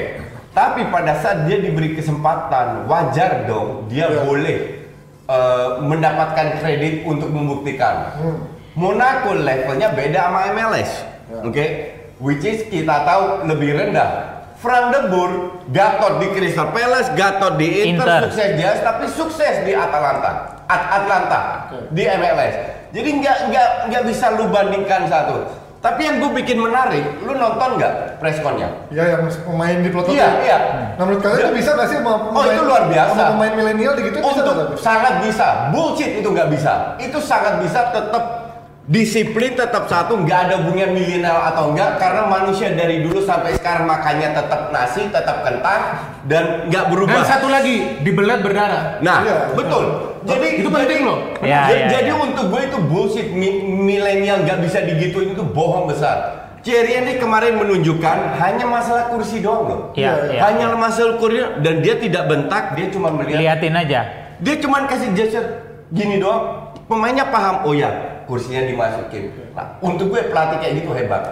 Tapi 0.49 0.89
pada 0.89 1.13
saat 1.15 1.45
dia 1.45 1.61
diberi 1.61 1.93
kesempatan, 1.93 2.89
wajar 2.89 3.45
dong 3.45 3.85
dia 3.87 4.09
Iya. 4.09 4.19
boleh 4.19 4.57
eh, 5.27 5.69
mendapatkan 5.83 6.59
kredit 6.59 7.03
untuk 7.03 7.29
membuktikan. 7.29 8.15
Hmm. 8.17 8.37
Monaco 8.77 9.33
levelnya 9.33 9.89
beda 9.91 10.29
sama 10.29 10.39
MLS. 10.53 10.91
Ya. 11.27 11.41
Oke. 11.43 11.65
Which 12.17 12.41
is 12.41 12.65
kita 12.65 13.05
tahu 13.05 13.45
lebih 13.45 13.77
rendah. 13.77 14.37
Frank 14.57 14.89
de 14.89 15.01
Boer, 15.13 15.61
Gatot 15.69 16.17
di 16.17 16.33
Crystal 16.33 16.73
Palace, 16.73 17.13
Gatot 17.13 17.61
di 17.61 17.93
Inter, 17.93 17.93
Inter. 17.93 18.21
sukses 18.25 18.49
dia, 18.57 18.71
tapi 18.81 19.05
sukses 19.05 19.55
di 19.61 19.73
Atalanta, 19.77 20.65
At- 20.65 20.89
Atlanta, 20.97 21.41
di 21.93 22.01
MLS. 22.01 22.55
Jadi 22.89 23.09
nggak 23.21 23.37
nggak 23.53 23.69
nggak 23.93 24.03
bisa 24.09 24.33
lu 24.33 24.49
bandingkan 24.49 25.05
satu. 25.05 25.45
Tapi 25.77 26.01
yang 26.01 26.17
gue 26.17 26.31
bikin 26.35 26.57
menarik, 26.57 27.21
lu 27.21 27.33
nonton 27.33 27.77
nggak 27.77 28.17
pressconnya? 28.17 28.65
Ya 28.89 29.13
yang 29.13 29.23
pemain 29.29 29.77
di 29.77 29.89
Plotot 29.89 30.09
Iya, 30.09 30.25
ya? 30.25 30.29
iya. 30.41 30.57
Nah 30.97 31.03
menurut 31.05 31.21
kalian 31.21 31.37
itu 31.39 31.61
bisa 31.61 31.69
nggak 31.73 31.87
sih 31.87 31.97
sama 32.01 32.13
Oh, 32.29 32.43
itu 32.43 32.61
luar 32.65 32.83
biasa. 32.85 33.13
Sama 33.13 33.25
pemain 33.31 33.53
milenial 33.53 33.93
gitu 33.95 34.17
bisa 34.17 34.25
Untuk 34.35 34.53
nggak? 34.53 34.67
sangat 34.75 35.13
bisa, 35.21 35.47
bullshit 35.69 36.11
itu 36.17 36.27
nggak 36.27 36.49
bisa. 36.49 36.73
Itu 36.97 37.17
sangat 37.21 37.61
bisa 37.61 37.93
tetap 37.93 38.23
disiplin 38.87 39.51
tetap 39.51 39.91
satu 39.91 40.23
nggak 40.23 40.39
ada 40.47 40.55
hubungan 40.63 40.95
milenial 40.95 41.43
atau 41.51 41.75
enggak 41.75 41.99
karena 41.99 42.23
manusia 42.23 42.71
dari 42.71 43.03
dulu 43.03 43.19
sampai 43.19 43.59
sekarang 43.59 43.83
makannya 43.83 44.31
tetap 44.31 44.71
nasi 44.71 45.11
tetap 45.11 45.43
kentang 45.43 45.81
dan 46.23 46.71
nggak 46.71 46.87
berubah. 46.87 47.19
Dan 47.19 47.27
satu 47.27 47.51
lagi, 47.51 47.99
dibelat 47.99 48.39
berdarah. 48.39 49.03
Nah, 49.03 49.27
Iya, 49.27 49.37
betul. 49.59 49.83
Jadi 50.23 50.47
Itu 50.63 50.71
penting 50.71 51.03
loh. 51.03 51.19
Ya, 51.43 51.67
jadi, 51.67 51.79
ya, 51.83 51.87
jadi 51.99 52.11
ya. 52.15 52.19
untuk 52.19 52.45
gue 52.51 52.61
itu 52.63 52.77
bullshit 52.79 53.27
Mi- 53.31 53.63
milenial 53.63 54.47
nggak 54.47 54.59
bisa 54.63 54.79
digituin 54.87 55.35
itu 55.35 55.43
bohong 55.43 55.91
besar. 55.91 56.47
Thierry 56.63 56.99
Henry 56.99 57.15
kemarin 57.19 57.59
menunjukkan 57.59 58.39
hanya 58.43 58.65
masalah 58.67 59.07
kursi 59.11 59.39
doang 59.43 59.67
loh. 59.67 59.79
Iya, 59.99 60.31
iya. 60.31 60.39
Hanya 60.47 60.75
masalah 60.75 61.19
kursi 61.19 61.43
dan 61.59 61.83
dia 61.83 61.95
tidak 61.99 62.27
bentak, 62.27 62.75
dia 62.79 62.87
cuma 62.91 63.11
melihat. 63.11 63.39
liatin 63.39 63.75
aja 63.75 63.99
Dia 64.39 64.55
cuma 64.63 64.83
kasih 64.87 65.11
gesture 65.11 65.47
gini 65.91 66.23
doang. 66.23 66.71
Pemainnya 66.87 67.27
paham, 67.27 67.67
oh 67.67 67.75
ya 67.75 68.16
kursinya 68.27 68.61
dimasukin. 68.61 69.23
Nah, 69.51 69.79
untuk 69.79 70.11
gue 70.11 70.21
pelatih 70.27 70.57
kayak 70.59 70.73
gitu 70.77 70.91
hebat. 70.91 71.23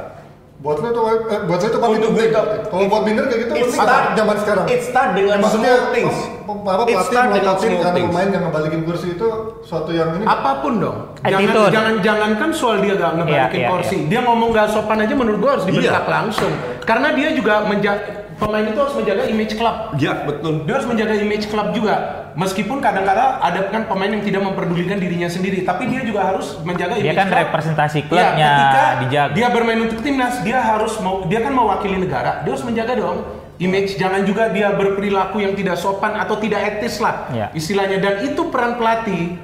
Buat 0.55 0.79
lo 0.79 0.89
tuh, 0.89 1.03
eh, 1.27 1.41
buat 1.45 1.59
saya 1.59 1.67
itu 1.67 1.77
paling 1.77 1.99
Untuk 1.99 2.11
gue 2.15 2.25
penting. 2.25 2.31
itu- 2.31 2.69
Kalau 2.71 2.85
buat 2.87 3.03
Binder 3.03 3.23
kayak 3.27 3.39
gitu 3.43 3.51
It 3.51 3.59
penting 3.61 3.75
start- 3.77 4.09
zaman 4.15 4.35
sekarang. 4.39 4.65
it 4.65 4.81
start 4.81 5.09
dengan 5.11 5.37
Maksudnya, 5.37 5.73
small 5.75 5.91
things. 5.91 6.15
Apa 6.15 6.81
It 6.81 6.87
pelatih 6.87 6.95
start 7.03 7.25
dengan 7.27 7.35
melototin 7.35 7.71
karena 7.75 7.99
pemain 8.01 8.29
yang 8.31 8.43
ngebalikin 8.47 8.81
kursi 8.81 9.07
itu 9.11 9.27
suatu 9.61 9.91
yang 9.91 10.09
ini. 10.15 10.23
Apa 10.25 10.51
pun 10.63 10.73
dong. 10.79 10.97
Jangan 11.21 11.37
Attitude. 11.43 11.71
jangan 11.71 11.93
jangankan 12.01 12.49
soal 12.49 12.77
dia 12.79 12.93
gak 12.95 13.11
ngebalikin 13.13 13.51
Iya, 13.51 13.61
iya, 13.61 13.69
kursi. 13.69 13.97
Dia 14.07 14.19
ngomong 14.23 14.49
gak 14.49 14.67
sopan 14.71 14.97
aja 14.97 15.13
menurut 15.13 15.37
gua 15.37 15.51
harus 15.53 15.65
dibentak 15.67 16.01
Iya. 16.01 16.11
langsung. 16.15 16.51
Karena 16.81 17.07
dia 17.11 17.29
juga 17.29 17.53
menjaga 17.61 18.01
pemain 18.35 18.63
itu 18.63 18.75
harus 18.75 18.93
menjaga 18.93 19.23
image 19.25 19.53
klub. 19.55 19.75
Ya 19.95 20.13
betul. 20.21 20.63
Dia 20.63 20.73
harus 20.75 20.87
menjaga 20.87 21.13
image 21.15 21.45
klub 21.47 21.71
juga. 21.71 21.95
Meskipun 22.35 22.77
kadang-kadang 22.79 23.39
ada 23.39 23.59
kan 23.69 23.87
pemain 23.87 24.11
yang 24.11 24.19
tidak 24.19 24.43
memperdulikan 24.43 24.99
dirinya 24.99 25.25
sendiri, 25.25 25.63
tapi 25.63 25.87
dia 25.87 26.03
juga 26.03 26.27
harus 26.27 26.59
menjaga 26.61 26.95
Dia 26.95 27.03
image 27.05 27.17
kan 27.17 27.27
klub. 27.27 27.41
representasi 27.41 27.99
Iya, 28.01 28.07
klubnya 28.07 28.49
ketika 28.51 28.83
dijaga. 28.99 29.33
dia 29.33 29.47
bermain 29.49 29.79
untuk 29.81 29.99
timnas, 30.01 30.35
dia 30.41 30.59
harus 30.59 30.99
mau 30.99 31.23
dia 31.23 31.39
kan 31.39 31.51
mewakili 31.51 31.95
negara, 31.97 32.43
dia 32.43 32.51
harus 32.51 32.63
menjaga 32.63 32.93
dong 32.93 33.23
image 33.55 33.95
jangan 33.95 34.27
juga 34.27 34.51
dia 34.51 34.67
berperilaku 34.69 35.39
yang 35.39 35.55
tidak 35.55 35.79
sopan 35.79 36.11
atau 36.13 36.35
tidak 36.35 36.75
etis 36.75 36.99
lah 36.99 37.31
Iya. 37.31 37.47
istilahnya 37.55 38.03
dan 38.03 38.19
itu 38.21 38.51
peran 38.51 38.75
pelatih 38.75 39.39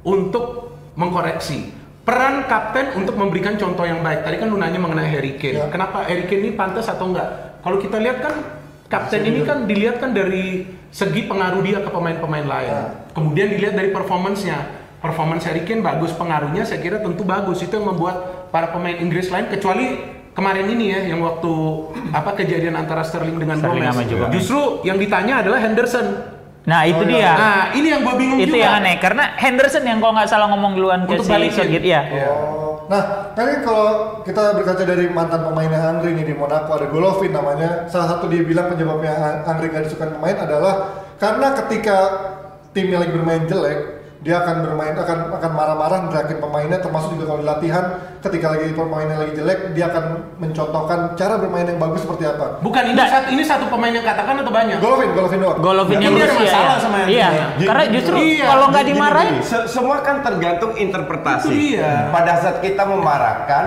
untuk 0.00 0.70
mengkoreksi 0.94 1.74
peran 2.02 2.46
kapten 2.46 2.94
untuk 2.94 3.18
memberikan 3.18 3.58
contoh 3.58 3.82
yang 3.82 3.98
baik 3.98 4.22
tadi 4.22 4.38
kan 4.38 4.46
lu 4.46 4.54
nanya 4.54 4.78
mengenai 4.78 5.10
Harry 5.10 5.34
Kane 5.34 5.58
Ya. 5.58 5.66
kenapa 5.66 6.06
Harry 6.06 6.24
Kane 6.24 6.46
ini 6.46 6.50
pantas 6.54 6.86
atau 6.86 7.10
enggak 7.10 7.55
kalau 7.66 7.76
kita 7.76 7.98
lihat 7.98 8.18
kan 8.20 8.34
kapten 8.86 9.20
ini 9.20 9.42
kan 9.42 9.66
dilihat 9.66 9.98
kan 9.98 10.14
dari 10.14 10.62
segi 10.88 11.26
pengaruh 11.26 11.58
dia 11.60 11.82
ke 11.82 11.90
pemain-pemain 11.90 12.46
lain 12.46 12.70
Ya. 12.70 12.82
kemudian 13.10 13.50
dilihat 13.50 13.74
dari 13.74 13.90
performance-nya 13.90 14.58
performance 14.96 15.42
Harry 15.44 15.62
Kane 15.62 15.82
bagus 15.82 16.14
pengaruhnya 16.14 16.62
saya 16.62 16.78
kira 16.78 16.98
tentu 16.98 17.22
bagus 17.22 17.58
itu 17.60 17.74
yang 17.74 17.90
membuat 17.90 18.14
para 18.48 18.70
pemain 18.70 18.94
Inggris 18.94 19.26
lain 19.26 19.46
kecuali 19.46 19.98
kemarin 20.32 20.68
ini 20.68 20.84
ya 20.88 21.00
yang 21.06 21.20
waktu 21.20 21.52
apa 22.12 22.30
kejadian 22.34 22.76
antara 22.76 23.02
Sterling 23.02 23.36
dengan 23.36 23.56
Sterling 23.56 23.82
Gomez 23.82 23.92
sama 23.92 24.04
juga. 24.04 24.26
justru 24.30 24.60
yang 24.82 24.96
ditanya 24.96 25.42
adalah 25.42 25.58
Henderson 25.58 26.38
Nah 26.66 26.82
itu 26.82 26.98
Oh, 26.98 27.06
iya. 27.06 27.14
dia. 27.14 27.32
nah 27.32 27.58
ini 27.72 27.86
yang 27.88 28.02
gue 28.02 28.14
bingung 28.16 28.38
itu 28.40 28.50
juga 28.50 28.58
yang 28.60 28.82
aneh 28.82 28.98
karena 28.98 29.24
Henderson 29.34 29.86
yang 29.86 30.02
kalau 30.02 30.18
nggak 30.18 30.26
salah 30.26 30.50
ngomong 30.50 30.74
duluan 30.74 31.06
ke 31.06 31.14
Untuk 31.14 31.22
si 31.22 31.30
balikin. 31.30 31.54
Southgate 31.56 31.86
ya. 31.86 32.02
Oh. 32.26 32.65
Nah, 32.86 33.34
kan 33.34 33.50
kalau 33.66 34.22
kita 34.22 34.54
berkaca 34.54 34.84
dari 34.86 35.10
mantan 35.10 35.42
pemainnya 35.42 35.82
Angri 35.82 36.14
nih 36.14 36.26
di 36.30 36.34
Monaco 36.38 36.70
ada 36.78 36.86
Golovin 36.86 37.34
namanya. 37.34 37.90
Salah 37.90 38.14
satu 38.14 38.30
dia 38.30 38.46
bilang 38.46 38.70
penyebabnya 38.70 39.42
Angri 39.42 39.74
gak 39.74 39.90
disukai 39.90 40.14
pemain 40.14 40.38
adalah 40.38 40.74
karena 41.18 41.56
ketika 41.64 41.98
timnya 42.76 43.02
lagi 43.02 43.12
bermain 43.16 43.48
jelek, 43.48 43.95
dia 44.26 44.36
akan 44.36 44.56
bermain 44.60 44.90
akan 44.92 45.18
akan 45.32 45.50
marah-marah 45.52 45.98
ngerakin 46.04 46.38
pemainnya 46.38 46.82
termasuk 46.82 47.14
juga 47.14 47.30
kalau 47.30 47.40
di 47.40 47.46
latihan 47.46 47.84
ketika 48.18 48.46
lagi 48.50 48.74
pemainnya 48.74 49.16
lagi 49.16 49.32
jelek 49.32 49.70
dia 49.70 49.86
akan 49.86 50.04
mencontohkan 50.36 50.98
cara 51.14 51.38
bermain 51.38 51.62
yang 51.64 51.78
bagus 51.78 52.02
seperti 52.02 52.26
apa. 52.26 52.58
bukan 52.58 52.82
ini 52.84 52.98
satu 52.98 53.26
ini 53.30 53.42
satu 53.42 53.64
pemain 53.66 53.94
yang 53.94 54.02
katakan 54.02 54.34
atau 54.36 54.50
banyak 54.50 54.76
Golovin, 54.76 55.14
Golovin 55.14 55.38
doang. 55.38 55.58
Golovin 55.60 55.96
Ya, 55.96 56.02
yang 56.02 56.12
ini 56.12 56.20
ada 56.20 56.34
masalah 56.34 56.66
ya. 56.68 56.82
sama 56.82 56.96
yang 56.98 57.08
Iya, 57.08 57.28
ini. 57.30 57.64
karena 57.64 57.84
justru 57.88 58.14
Iya, 58.18 58.44
kalau 58.44 58.66
nggak 58.66 58.82
Gini, 58.82 58.90
dimarahin 58.92 59.30
gini, 59.32 59.46
se- 59.46 59.68
semua 59.68 59.96
kan 60.02 60.16
tergantung 60.20 60.72
interpretasi. 60.74 61.46
Itu 61.46 61.78
dia. 61.78 62.10
Pada 62.10 62.32
saat 62.36 62.56
kita 62.58 62.82
memarahkan, 62.82 63.64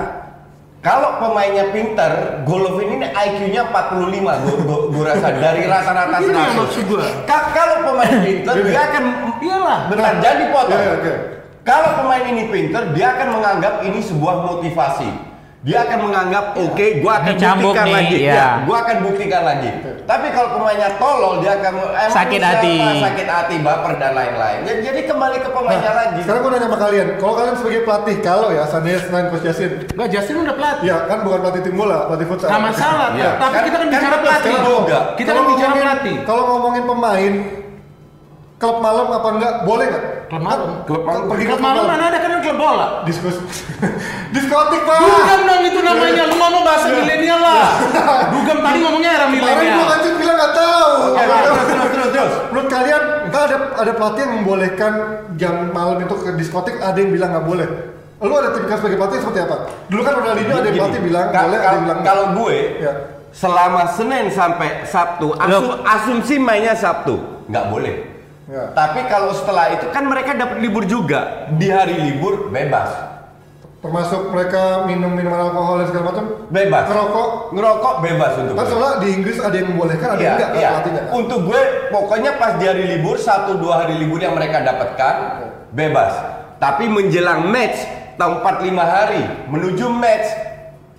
Kalau 0.80 1.20
pemainnya 1.20 1.76
pinter, 1.76 2.40
Golovin 2.48 2.96
ini 2.96 3.08
IQ-nya 3.12 3.68
45 3.68 4.00
gua, 4.24 4.56
gua, 4.64 4.80
gua 4.88 5.04
rasa 5.12 5.28
dari 5.44 5.68
rata-rata 5.68 6.24
100. 6.24 6.56
maksud 6.56 6.84
gua. 6.88 7.04
Ka- 7.28 7.52
kalau 7.52 7.84
pemain 7.84 8.16
pinter 8.24 8.54
dia 8.64 8.82
akan 8.88 9.04
Iyalah. 9.44 9.80
benar 9.92 10.14
jadi 10.24 10.44
potong. 10.56 10.80
Iya, 10.80 10.88
iya, 10.88 10.96
oke. 10.96 11.14
Kalau 11.68 11.90
pemain 12.00 12.24
ini 12.26 12.44
pinter, 12.48 12.82
dia 12.96 13.08
akan 13.12 13.28
menganggap 13.36 13.74
ini 13.84 14.00
sebuah 14.00 14.36
motivasi. 14.42 15.29
Dia 15.60 15.84
akan 15.84 16.08
menganggap 16.08 16.56
oke, 16.56 17.04
gua 17.04 17.20
akan 17.20 17.36
buktikan 17.36 17.84
nih, 17.84 17.92
lagi. 17.92 18.18
ya. 18.18 18.32
Ya, 18.32 18.48
gua 18.64 18.78
akan 18.80 18.98
buktikan 19.04 19.44
lagi. 19.44 19.70
Tapi 20.08 20.28
kalau 20.32 20.50
pemainnya 20.56 20.96
tolol, 20.96 21.44
dia 21.44 21.52
akan 21.54 21.74
emang 21.76 22.16
Sakit 22.16 22.40
hati. 22.40 22.76
sakit 23.04 23.28
hati, 23.28 23.56
baper 23.60 24.00
dan 24.00 24.16
lain-lain. 24.16 24.64
Jadi, 24.64 24.80
jadi 24.82 25.00
kembali 25.06 25.38
ke 25.38 25.50
pemainnya 25.52 25.92
lagi. 25.92 26.16
Nah, 26.16 26.24
sekarang 26.24 26.42
gue 26.42 26.52
nanya 26.56 26.64
sama 26.64 26.78
kalian, 26.80 27.08
kalau 27.20 27.34
kalian 27.36 27.56
sebagai 27.60 27.82
pelatih, 27.84 28.16
kalau 28.24 28.48
ya 28.50 28.64
seandainya 28.64 29.00
selain 29.04 29.28
Coach 29.28 29.44
Yasin, 29.44 29.72
Enggak, 29.86 30.08
Justin 30.10 30.36
udah 30.40 30.56
pelatih. 30.56 30.86
ya 30.86 30.98
kan 31.06 31.18
bukan 31.22 31.40
pelatih 31.44 31.62
tim 31.62 31.76
bola, 31.76 31.98
pelatih 32.08 32.28
futsal. 32.32 32.48
Nggak 32.48 32.64
masalah, 32.66 33.08
Iya. 33.12 33.32
tapi 33.36 33.52
Kan- 33.52 33.52
kita 33.60 33.76
kan 33.76 33.82
kan 33.82 33.90
bicara 33.92 34.08
kita 34.08 34.24
pelatih. 34.24 34.54
juga. 34.64 35.00
Kita 35.14 35.30
Kalau 35.30 35.42
kan 35.44 35.50
bicara 35.52 35.74
pelatih. 35.76 36.16
Kalau 36.24 36.44
ngomongin 36.48 36.84
pemain, 36.88 37.34
klub 38.56 38.78
malam 38.80 39.08
apa 39.10 39.28
enggak, 39.30 39.54
boleh 39.64 39.86
nggak? 39.86 40.04
Klub 40.30 40.42
malam? 40.42 40.70
Klub 40.86 41.04
malam. 41.04 41.22
Pergi 41.26 41.44
ke 41.44 41.50
Klub 41.50 41.60
malam 41.60 41.84
mana 41.84 42.04
ada 42.08 42.18
kan 42.18 42.30
klub 42.40 42.58
bola. 42.58 42.88
Diskus. 43.04 43.38
Diskotik 44.36 44.82
pak. 44.86 44.98
Dugem 45.02 45.42
dong 45.44 45.62
itu 45.66 45.80
namanya, 45.82 46.24
lu 46.26 46.36
ngomong 46.38 46.64
bahasa 46.64 46.88
milenial 46.88 47.40
lah. 47.40 47.70
Dugem 48.30 48.58
tadi 48.62 48.78
ngomongnya 48.80 49.12
era 49.12 49.26
Kemarin 49.26 49.42
milenial. 49.42 49.76
gua 49.76 49.88
kan 49.90 50.00
bilang 50.16 50.38
nggak 50.38 50.54
tahu. 50.54 50.92
Terus, 51.10 51.40
terus, 51.66 51.90
terus, 51.90 52.10
terus. 52.12 52.34
Menurut 52.50 52.68
kalian, 52.70 53.02
kan 53.30 53.42
ada 53.44 53.58
ada 53.76 53.92
pelatih 53.92 54.22
yang 54.22 54.34
membolehkan 54.38 54.94
jam 55.36 55.54
malam 55.70 55.98
itu 55.98 56.16
ke 56.16 56.32
diskotik, 56.38 56.76
ada 56.78 56.96
yang 56.96 57.10
bilang 57.10 57.30
nggak 57.32 57.46
boleh. 57.46 57.68
Lu 58.20 58.34
ada 58.36 58.52
tipikal 58.52 58.78
sebagai 58.78 58.98
pelatih 58.98 59.18
seperti 59.20 59.40
apa? 59.42 59.56
Dulu 59.88 60.02
kan 60.04 60.14
Ronaldinho 60.14 60.54
ada 60.54 60.68
yang 60.68 60.78
pelatih 60.78 61.02
bilang 61.02 61.26
boleh, 61.28 61.58
ada 61.58 61.74
yang 61.74 61.84
bilang 61.88 62.02
kalau 62.04 62.26
gue 62.36 62.58
Ya. 62.78 62.94
selama 63.32 63.84
Senin 63.88 64.28
sampai 64.28 64.84
Sabtu 64.84 65.32
asum- 65.34 65.80
asumsi 65.82 66.36
mainnya 66.36 66.76
Sabtu 66.76 67.16
nggak 67.48 67.66
boleh. 67.66 67.96
Ya. 68.50 68.74
Tapi 68.74 69.06
kalau 69.06 69.30
setelah 69.38 69.78
itu 69.78 69.86
kan 69.94 70.10
mereka 70.10 70.34
dapat 70.34 70.58
libur 70.58 70.82
juga 70.90 71.46
di 71.54 71.70
hari 71.70 72.02
libur 72.02 72.50
bebas, 72.50 72.90
termasuk 73.78 74.34
mereka 74.34 74.90
minum 74.90 75.14
minuman 75.14 75.54
alkohol 75.54 75.86
dan 75.86 75.88
segala 75.94 76.06
macam 76.10 76.26
bebas. 76.50 76.84
ngerokok 76.90 77.28
ngerokok 77.54 77.94
bebas 78.02 78.32
untuk 78.42 78.56
kan 78.58 78.66
soalnya 78.66 78.94
di 79.06 79.08
Inggris 79.14 79.38
ada 79.38 79.54
yang 79.54 79.70
membolehkan 79.70 80.08
ada 80.18 80.18
yang 80.18 80.26
Iya, 80.26 80.34
enggak 80.34 80.50
kan 80.50 80.58
iya. 80.58 80.70
kan? 80.82 81.06
Untuk 81.14 81.40
gue 81.46 81.62
pokoknya 81.94 82.32
pas 82.42 82.52
di 82.58 82.66
hari 82.66 82.84
libur 82.90 83.16
satu 83.22 83.62
dua 83.62 83.86
hari 83.86 84.02
libur 84.02 84.18
yang 84.18 84.34
mereka 84.34 84.66
dapatkan 84.66 85.16
bebas. 85.70 86.14
Tapi 86.58 86.90
menjelang 86.90 87.54
match 87.54 87.78
tahun 88.18 88.42
45 88.42 88.82
hari 88.82 89.22
menuju 89.48 89.86
match 89.94 90.28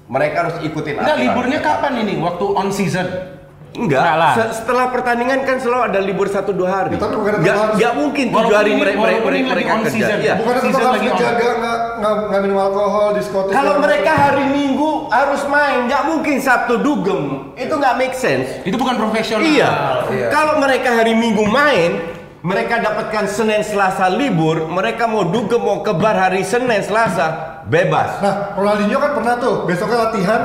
mereka 0.07 0.37
harus 0.47 0.57
ikutin 0.63 1.03
aturan. 1.03 1.19
liburnya 1.19 1.59
kapan 1.59 2.07
ini? 2.07 2.15
Waktu 2.23 2.47
on 2.55 2.71
season. 2.71 3.40
Enggak, 3.81 4.03
Enggak 4.03 4.15
lah. 4.15 4.33
se- 4.37 4.53
setelah 4.55 4.87
pertandingan 4.89 5.41
kan 5.43 5.57
selalu 5.57 5.83
ada 5.89 5.99
libur 5.99 6.29
satu 6.29 6.53
dua 6.53 6.69
hari. 6.71 6.93
Ya, 6.93 6.99
tapi 6.99 7.15
bukan 7.17 7.33
Enggak, 7.35 7.57
enggak 7.75 7.93
mungkin 7.97 8.25
tujuh 8.29 8.55
hari 8.55 8.73
mereka 8.75 8.99
mereka, 9.01 9.49
mereka 9.49 9.71
on 9.71 9.81
kerja. 9.83 9.95
season. 9.97 10.19
Iya. 10.21 10.35
bukan 10.37 10.53
tetap 10.53 10.65
Season 10.67 10.83
harus 10.83 10.93
lagi 10.93 11.07
on. 11.07 11.17
dijaga 11.17 11.49
nggak 12.01 12.41
minum 12.41 12.59
alkohol 12.59 13.09
diskotik 13.13 13.53
Kalau 13.53 13.75
mereka 13.79 14.13
hari 14.13 14.45
Minggu 14.47 14.91
harus 15.09 15.43
main, 15.47 15.79
nggak 15.85 16.03
mungkin 16.07 16.37
Sabtu 16.39 16.75
dugem. 16.79 17.23
Itu 17.55 17.75
nggak 17.75 17.95
make 17.97 18.13
sense. 18.15 18.61
Itu 18.63 18.77
bukan 18.77 18.97
profesional. 18.97 19.43
Iya. 19.43 19.71
Kalau 20.29 20.57
mereka 20.59 20.93
hari 20.93 21.13
Minggu 21.13 21.45
main, 21.45 22.01
mereka 22.41 22.81
dapatkan 22.81 23.25
Senin 23.27 23.61
Selasa 23.61 24.09
libur, 24.09 24.65
mereka 24.67 25.05
mau 25.05 25.25
dugem 25.25 25.59
mau 25.59 25.81
ke 25.81 25.93
bar 25.93 26.15
hari 26.15 26.41
Senin 26.41 26.81
Selasa 26.81 27.61
bebas. 27.63 28.17
nah 28.19 28.57
Ronaldinho 28.57 28.97
kan 28.97 29.13
pernah 29.13 29.35
tuh 29.37 29.55
besoknya 29.63 29.99
latihan 30.03 30.41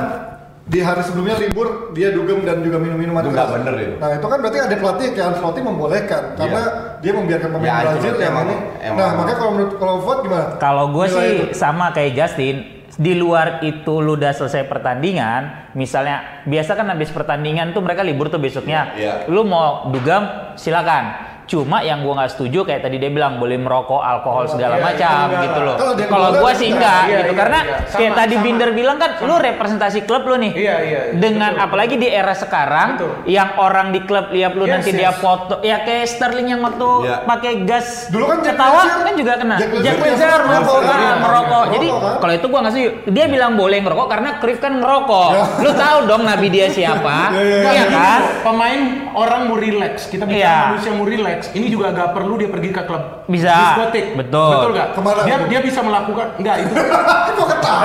di 0.66 0.82
hari 0.82 0.98
sebelumnya 0.98 1.38
libur 1.38 1.94
dia 1.94 2.10
dugem 2.10 2.42
dan 2.42 2.58
juga 2.58 2.82
minum 2.82 2.98
minuman 2.98 3.22
Itu 3.22 3.30
nggak 3.30 3.50
bener 3.54 3.74
itu. 3.78 3.94
Nah 3.96 4.10
itu 4.12 4.26
kan 4.26 4.38
berarti 4.42 4.58
ada 4.60 4.74
pelatih 4.74 5.06
kayak 5.14 5.26
Ancelotti 5.30 5.60
membolehkan 5.62 6.22
karena 6.34 6.62
dia 6.98 7.12
membiarkan 7.14 7.48
pemain 7.48 7.70
Ya, 7.70 7.76
Brazil 7.86 8.14
yang 8.16 8.34
emang- 8.34 8.44
ini. 8.44 8.56
emang- 8.82 8.98
Nah 8.98 9.08
makanya 9.14 9.38
kalau 9.38 9.52
menurut 9.54 9.72
kalau 9.78 9.94
vote 10.02 10.20
gimana? 10.26 10.46
Kalau 10.58 10.84
gue 10.90 11.06
sih 11.06 11.22
itu. 11.22 11.44
sama 11.54 11.94
kayak 11.94 12.12
Justin, 12.12 12.56
di 12.92 13.14
luar 13.14 13.62
itu 13.62 13.94
lu 14.00 14.18
udah 14.18 14.32
selesai 14.32 14.66
pertandingan, 14.66 15.70
misalnya 15.72 16.42
biasa 16.42 16.74
kan 16.74 16.86
habis 16.88 17.10
pertandingan 17.10 17.70
tuh 17.70 17.84
mereka 17.84 18.02
libur 18.02 18.26
tuh 18.26 18.42
besoknya. 18.42 18.90
Iya. 18.92 19.14
Lu 19.28 19.46
mau 19.46 19.86
dugem 19.86 20.26
silakan. 20.58 21.25
Cuma 21.46 21.78
yang 21.78 22.02
gua 22.02 22.18
nggak 22.18 22.32
setuju 22.34 22.66
kayak 22.66 22.82
tadi 22.82 22.98
dia 22.98 23.06
bilang 23.06 23.38
boleh 23.38 23.54
merokok, 23.54 24.02
alkohol 24.02 24.50
segala 24.50 24.76
iya, 24.76 24.82
macam 24.82 25.06
itu 25.06 25.30
enggak. 25.30 25.44
gitu 25.46 25.60
loh. 25.62 25.76
Kalau 26.10 26.28
gua 26.42 26.50
itu 26.50 26.58
sih 26.58 26.68
enggak. 26.74 27.02
Iya, 27.06 27.16
gitu 27.22 27.32
iya, 27.32 27.38
karena 27.38 27.60
iya. 27.62 27.76
kayak 27.86 28.10
Sama, 28.10 28.18
tadi 28.18 28.34
sama. 28.34 28.44
Binder 28.44 28.70
bilang 28.74 28.96
kan 28.98 29.10
lu 29.22 29.34
representasi 29.38 29.98
klub 30.02 30.22
lu 30.26 30.36
nih. 30.36 30.52
Iya, 30.58 30.76
iya, 30.82 31.00
iya. 31.06 31.14
Dengan 31.14 31.52
Betul. 31.54 31.64
apalagi 31.70 31.94
di 31.96 32.08
era 32.10 32.34
sekarang 32.34 32.88
Betul. 32.98 33.10
yang 33.30 33.50
orang 33.56 33.86
di 33.94 34.00
klub 34.02 34.26
lihat 34.34 34.52
lu 34.52 34.66
Yes, 34.66 34.72
nanti 34.74 34.90
yes. 34.90 34.98
dia 34.98 35.10
foto 35.14 35.54
ya 35.62 35.86
kayak 35.86 36.04
Sterling 36.10 36.48
yang 36.50 36.60
waktu 36.66 36.88
Iya. 37.06 37.16
pakai 37.22 37.52
gas 37.62 38.10
Dulu 38.10 38.24
kan 38.26 38.38
ketawa 38.42 38.80
kan 39.06 39.14
juga 39.14 39.32
kena. 39.38 39.56
Jack 39.56 39.70
Wilshere 40.02 40.42
merokok, 40.42 40.50
merokok, 40.50 40.80
kan? 40.82 40.98
kan, 40.98 41.16
merokok. 41.22 41.62
Iya, 41.62 41.72
Jadi 41.78 41.86
merokok, 41.86 42.10
kan? 42.10 42.18
kalau 42.18 42.32
itu 42.34 42.46
gua 42.50 42.60
nggak 42.66 42.72
setuju. 42.74 42.90
Dia 43.06 43.26
bilang 43.30 43.52
boleh 43.54 43.78
ngerokok 43.86 44.06
karena 44.10 44.30
Cruyff 44.42 44.58
kan 44.58 44.72
ngerokok. 44.82 45.30
Lu 45.62 45.70
tahu 45.70 45.98
dong 46.10 46.22
nabi 46.26 46.46
dia 46.50 46.66
siapa? 46.66 47.30
Iya, 47.30 47.38
iya, 47.38 47.56
Iya 47.56 47.70
Iya 47.70 47.84
kan? 47.86 48.20
Pemain 48.42 48.80
orang 49.14 49.40
mau 49.46 49.56
relax, 49.56 50.10
kita 50.10 50.26
bicara 50.26 50.42
Iya. 50.42 50.56
manusia 50.74 50.90
mau 50.90 51.06
relax. 51.06 51.35
Ini 51.52 51.66
juga 51.68 51.92
agak 51.92 52.08
perlu 52.16 52.34
dia 52.40 52.48
pergi 52.48 52.70
ke 52.72 52.82
klub 52.84 53.24
Bisa. 53.28 53.52
diskotik. 53.52 54.16
Betul. 54.16 54.50
Betul 54.56 54.70
nggak? 54.76 54.88
Ke 54.94 55.00
mana? 55.04 55.20
Dia 55.24 55.36
dia 55.46 55.60
bisa 55.60 55.80
melakukan 55.84 56.26
enggak 56.40 56.56
itu 56.64 56.74
Kok 57.36 57.46
ketawa? 57.52 57.84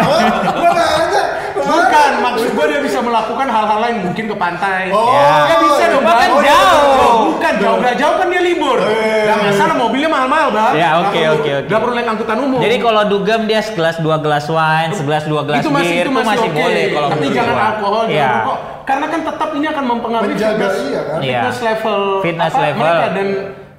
Gua 0.55 0.69
nanya. 0.71 1.23
Bukan 1.63 2.11
maksud 2.19 2.49
gua 2.51 2.65
dia 2.65 2.79
bisa 2.79 2.99
melakukan 2.99 3.47
hal-hal 3.47 3.79
lain 3.79 3.95
mungkin 4.03 4.25
ke 4.25 4.35
pantai. 4.35 4.83
Oh, 4.89 5.09
dia 5.43 5.57
bisa 5.59 5.83
dong, 5.87 6.01
Bang. 6.01 6.17
kan 6.17 6.29
Oh, 6.29 6.41
jauh. 6.41 6.69
betul. 6.91 7.15
Bukan 7.31 7.53
jauh, 7.57 7.75
udah 7.77 7.93
jauh 7.93 8.15
kan 8.15 8.27
dia 8.27 8.41
libur. 8.41 8.77
Gak 9.21 9.37
masalah 9.41 9.75
mobilnya 9.75 10.09
mahal-mahal, 10.09 10.47
Bang. 10.49 10.73
Ya, 10.73 10.89
oke, 10.97 11.09
perlu- 11.11 11.33
oke, 11.33 11.51
oke. 11.51 11.67
nggak 11.67 11.79
perlu 11.79 11.93
naik 11.93 12.09
angkutan 12.09 12.37
umum. 12.39 12.59
Jadi 12.59 12.75
kalau 12.77 13.01
dugem 13.05 13.41
dia 13.43 13.61
segelas 13.61 13.97
dua 13.97 14.17
gelas 14.17 14.45
wine, 14.45 14.91
segelas 14.91 15.23
dua 15.25 15.41
gelas 15.43 15.59
itu 15.59 15.69
masih 15.69 15.93
bir, 15.93 16.03
itu 16.03 16.11
masih, 16.13 16.37
oke. 16.43 16.57
boleh 16.57 16.85
kalau 16.89 17.07
tapi 17.09 17.25
jangan 17.29 17.53
gua. 17.53 17.65
alkohol, 17.67 18.03
Iya. 18.05 18.19
jangan 18.19 18.37
rokok. 18.41 18.57
Karena 18.81 19.05
kan 19.07 19.21
tetap 19.23 19.49
ini 19.53 19.67
akan 19.67 19.85
mempengaruhi 19.87 20.31
Menjaga, 20.31 20.51
fitness, 20.57 20.75
iya 20.83 21.01
kan? 21.01 21.17
fitness 21.21 21.55
Iya. 21.55 21.65
level, 21.65 22.01
Fitness 22.19 22.51
apa, 22.51 22.61
level. 22.61 22.81
mereka 22.81 23.07
dan 23.11 23.27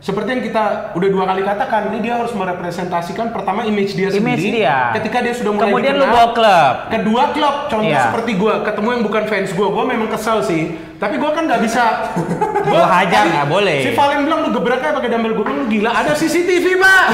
seperti 0.03 0.29
yang 0.29 0.43
kita 0.43 0.65
udah 0.93 1.09
dua 1.09 1.25
kali 1.25 1.43
katakan, 1.43 1.81
ini 1.89 2.03
dia 2.03 2.19
harus 2.19 2.35
merepresentasikan 2.35 3.31
pertama 3.31 3.63
image 3.63 3.95
dia 3.95 4.11
Image 4.11 4.19
sendiri. 4.37 4.59
dia. 4.61 4.91
Ketika 4.93 5.23
dia 5.23 5.31
sudah 5.31 5.55
mulai 5.55 5.71
Kemudian 5.71 5.95
lu 5.95 6.03
dikenal. 6.03 6.13
bawa 6.13 6.29
klub. 6.35 6.75
Kedua 6.91 7.23
klub, 7.31 7.57
contoh 7.69 7.87
Iya. 7.89 8.03
seperti 8.11 8.31
gua 8.35 8.55
ketemu 8.61 8.89
yang 8.91 9.03
bukan 9.03 9.23
fans 9.25 9.51
gua, 9.53 9.69
gua 9.71 9.85
memang 9.87 10.11
kesal 10.11 10.43
sih. 10.43 10.63
Tapi 11.03 11.19
gua 11.19 11.35
kan 11.35 11.51
nggak 11.51 11.61
bisa. 11.61 11.83
Gua 12.73 12.87
hajar, 12.87 13.27
nggak 13.27 13.49
boleh. 13.51 13.83
Si 13.83 13.91
Valen 13.91 14.23
bilang 14.23 14.47
lu 14.47 14.55
gebraknya 14.55 14.95
pakai 14.95 15.11
dumbbell 15.11 15.35
gua 15.35 15.45
bilang 15.45 15.61
lu 15.61 15.69
gila, 15.69 15.91
ada 15.91 16.15
CCTV 16.15 16.79
pak. 16.79 17.05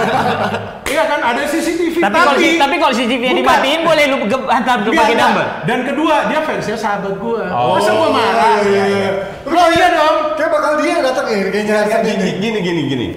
iya 0.92 1.02
kan, 1.08 1.20
ada 1.24 1.40
CCTV. 1.42 1.96
Tapi 1.96 2.12
kalau 2.14 2.32
tapi 2.36 2.74
kalau 2.76 2.92
CCTV-nya 2.92 3.34
dimatiin 3.34 3.80
boleh 3.80 4.04
lu 4.12 4.16
ge- 4.28 4.44
hantar 4.46 4.84
lu 4.84 4.92
pakai 4.92 5.16
dumbbell. 5.16 5.48
Dan 5.64 5.78
kedua, 5.88 6.28
dia 6.28 6.40
fansnya 6.44 6.76
sahabat 6.76 7.16
gua. 7.16 7.48
Oh. 7.48 7.80
Masa 7.80 7.90
gua 7.90 8.08
marah? 8.12 8.60
Iya, 8.60 8.68
iya, 8.68 8.84
iya. 8.84 9.10
Lo 9.48 9.62
iya 9.72 9.88
dong. 9.90 10.16
Kayak 10.36 10.50
bakal 10.52 10.72
dia 10.84 10.94
datang 11.00 11.26
ya 11.26 11.36
kayaknya 11.48 11.74
hari 11.80 11.88
Gini, 12.04 12.30
gini, 12.36 12.58
gini, 12.60 12.82
gini. 12.86 13.08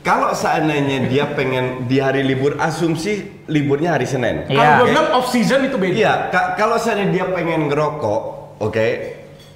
Kalau 0.00 0.32
seandainya 0.32 1.06
dia 1.06 1.28
pengen 1.30 1.86
di 1.86 2.02
hari 2.02 2.26
libur, 2.26 2.58
asumsi 2.58 3.44
liburnya 3.46 3.94
hari 3.94 4.10
Senin. 4.10 4.48
Iya. 4.50 4.58
Kalau 4.58 4.72
gua 4.74 4.82
Oke? 4.82 4.90
bilang 4.90 5.08
off 5.14 5.26
season 5.30 5.70
itu 5.70 5.78
beda. 5.78 5.94
Iya, 5.94 6.12
ka- 6.34 6.58
kalau 6.58 6.82
seandainya 6.82 7.14
dia 7.14 7.24
pengen 7.30 7.70
ngerokok, 7.70 8.20
oke, 8.58 8.86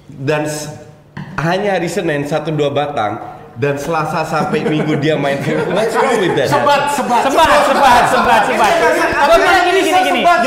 dan 0.09 0.45
hanya 1.35 1.75
hari 1.75 1.89
Senin 1.91 2.23
satu 2.25 2.53
dua 2.53 2.71
batang, 2.71 3.34
dan 3.55 3.79
Selasa 3.79 4.21
sampai 4.21 4.67
Minggu 4.67 4.99
dia 4.99 5.15
main 5.15 5.39
film, 5.39 5.71
what's 5.71 5.95
wrong 5.95 6.19
with 6.19 6.35
that? 6.35 6.51
Sebat, 6.51 6.91
sebat, 6.91 7.23
Sebat, 7.23 7.47
sebat, 7.63 8.03
sebat, 8.11 8.41
sebat. 8.45 8.73
Gua 9.15 9.37
bilang 9.37 9.63
gini, 9.63 9.79
gini, 9.81 9.99
gini. 10.03 10.21
Sebat. 10.21 10.39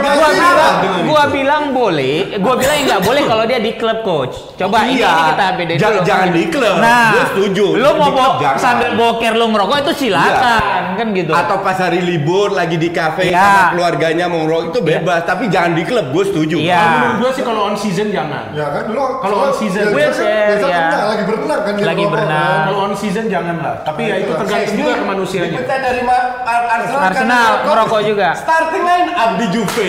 Gua 0.00 0.28
bilang, 0.32 0.74
gua 1.04 1.24
bilang 1.28 1.62
boleh. 1.70 2.16
Gua 2.38 2.54
bilang 2.56 2.76
nggak 2.82 3.00
boleh 3.02 3.22
kalau 3.24 3.44
dia 3.44 3.60
di 3.60 3.72
klub 3.74 4.00
coach. 4.00 4.56
Coba 4.56 4.88
ini, 4.88 4.96
Iya. 4.96 5.12
kita 5.30 5.46
beda 5.54 5.72
Jangan- 5.74 5.92
dulu. 5.94 6.08
jangan 6.08 6.28
di 6.30 6.42
klub. 6.48 6.76
Nah, 6.78 7.08
Gua 7.12 7.24
setuju. 7.30 7.66
Lu 7.76 7.90
mau 7.94 8.10
jangan. 8.40 8.56
sambil 8.56 8.90
boker 8.94 9.32
lu 9.34 9.46
ngerokok 9.46 9.76
itu 9.80 9.92
silakan, 10.00 10.62
kan 10.96 11.06
gitu. 11.12 11.32
Atau 11.32 11.56
pas 11.60 11.76
hari 11.76 12.00
libur 12.00 12.48
lagi 12.50 12.76
di 12.76 12.88
kafe 12.88 13.28
Iya. 13.28 13.38
sama 13.38 13.62
keluarganya 13.76 14.24
mau 14.24 14.40
ngerokok 14.40 14.64
itu 14.70 14.80
bebas, 14.80 15.20
tapi 15.22 15.52
jangan 15.52 15.76
di 15.76 15.84
klub. 15.84 16.06
Gue 16.10 16.24
setuju. 16.24 16.56
Iya. 16.56 16.74
Kalau 16.74 16.96
menurut 16.96 17.16
gua 17.20 17.30
sih 17.30 17.42
kalau 17.44 17.60
on 17.68 17.76
season 17.76 18.08
jangan. 18.08 18.56
Ya 18.56 18.66
kan 18.72 18.84
Kalau 18.88 19.36
on 19.42 19.52
season, 19.52 19.84
ya, 19.84 19.92
Wilshere, 19.92 20.48
Wilshere 20.48 20.72
ya. 20.72 21.04
lagi 21.04 21.24
berenang 21.24 21.60
kan 21.60 21.72
dia 21.74 21.84
Lagi 21.84 22.04
berenang. 22.08 22.52
Kan? 22.54 22.64
Kalau 22.64 22.80
on 22.80 22.92
season 22.94 23.26
jangan 23.26 23.56
lah. 23.58 23.74
Tapi 23.82 24.02
ya 24.04 24.14
itu 24.16 24.30
Nah, 24.30 24.38
tergantung 24.40 24.76
juga 24.76 24.92
ke 24.94 25.04
manusianya. 25.04 25.50
Dipecat 25.54 25.80
dari 25.80 26.00
Arsenal, 26.04 27.00
Arsenal 27.02 27.50
ngerokok 27.64 28.00
juga. 28.04 28.28
Starting 28.34 28.84
line 28.84 29.08
Abdi 29.12 29.46
Juve. 29.50 29.86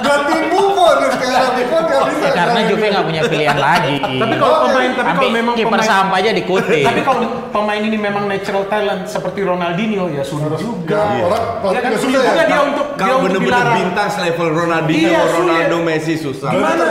Ganti 0.00 0.36
Buffon 0.48 0.94
nih 0.96 1.10
sekarang 1.12 1.52
Buffon 1.54 1.82
nggak 1.84 2.02
bisa. 2.04 2.24
Ya, 2.24 2.30
karena 2.30 2.52
sekarang 2.52 2.64
Juve 2.68 2.86
nggak 2.86 3.04
punya 3.04 3.22
pilihan 3.24 3.58
lagi. 3.58 3.96
Tapi 4.00 4.34
kalau 4.36 4.56
pemain, 4.64 4.90
tapi 4.92 5.10
kalau 5.12 5.30
memang 5.32 5.54
kiper 5.54 5.80
sampah 5.82 6.18
aja 6.18 6.30
dikutip. 6.32 6.82
tapi 6.84 7.00
kalau 7.00 7.20
pemain 7.50 7.80
ini 7.80 7.96
memang 7.96 8.24
natural 8.24 8.64
talent 8.66 9.02
seperti 9.06 9.40
Ronaldinho 9.42 10.10
ya 10.10 10.22
sudah 10.22 10.54
juga. 10.56 11.02
Ya, 11.14 11.24
orang 11.24 11.42
Ya 11.74 11.80
kan 11.80 11.92
sulit 11.96 12.14
susah 12.14 12.22
juga 12.26 12.42
ya. 12.42 12.46
dia 12.46 12.60
untuk 12.62 12.86
dia 12.90 13.00
Kalau 13.00 13.16
untuk 13.20 13.40
dilarang. 13.40 13.76
bintang 13.76 14.10
level 14.14 14.48
Ronaldinho, 14.52 15.10
Iya. 15.10 15.22
Ronaldo, 15.30 15.76
Messi 15.80 16.14
susah. 16.16 16.50
Gimana? 16.50 16.84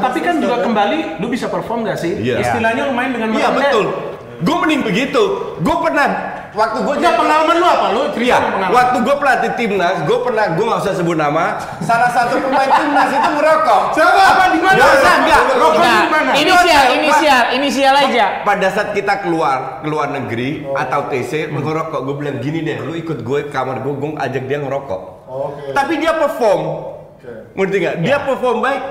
Tapi 0.00 0.18
kan 0.20 0.34
juga 0.38 0.56
kembali, 0.60 0.98
lu 1.18 1.26
bisa 1.28 1.46
perform 1.48 1.84
gak 1.84 1.98
sih? 1.98 2.12
Iya. 2.16 2.40
Istilahnya 2.40 2.82
lu 2.86 2.92
main 2.94 3.10
dengan 3.10 3.28
Iya 3.32 3.48
betul. 3.50 4.13
Gue 4.42 4.56
mending 4.64 4.82
begitu. 4.82 5.22
Gue 5.62 5.76
pernah 5.78 6.34
waktu 6.54 6.78
gue 6.86 6.94
Enggak 7.02 7.14
pengalaman 7.18 7.54
lu 7.58 7.66
apa? 7.66 7.86
Lu 7.90 8.02
Iya, 8.14 8.38
waktu 8.70 8.96
gue 9.02 9.16
pelatih 9.18 9.52
timnas, 9.58 9.96
gue 10.06 10.18
pernah, 10.22 10.54
gue 10.54 10.64
nggak 10.64 10.80
usah 10.86 10.94
sebut 10.96 11.18
nama. 11.18 11.58
Salah 11.82 12.08
satu 12.14 12.40
pemain 12.40 12.70
timnas 12.70 13.10
itu 13.10 13.30
ngerokok. 13.36 13.82
Siapa? 13.92 14.22
Apa 14.32 14.44
di 14.54 14.60
mana? 14.62 14.76
Nggak 14.78 14.92
usah, 14.96 15.14
nggak. 15.20 15.40
Rokok 15.60 15.82
di 15.82 16.08
mana? 16.08 16.30
inisial, 16.34 16.84
inisial, 16.96 17.42
inisial 17.58 17.94
aja. 17.94 18.24
Pada 18.46 18.66
saat 18.72 18.90
kita 18.96 19.20
keluar, 19.26 19.84
keluar 19.84 20.08
negeri 20.14 20.64
atau 20.72 21.10
TC 21.10 21.52
ngerokok, 21.52 22.00
gue 22.06 22.14
bilang 22.16 22.38
gini 22.40 22.64
deh, 22.64 22.80
lu 22.80 22.96
ikut 22.96 23.20
gue 23.20 23.38
ke 23.48 23.52
kamar 23.52 23.82
gue, 23.84 23.92
gue 23.92 24.10
ajak 24.16 24.44
dia 24.48 24.58
ngerokok. 24.62 25.00
Oke. 25.28 25.74
Tapi 25.74 25.92
dia 25.98 26.12
perform, 26.14 26.62
Oke. 27.18 27.32
ngerti 27.58 27.76
nggak? 27.82 27.96
Dia 28.06 28.16
perform 28.22 28.58
baik. 28.62 28.82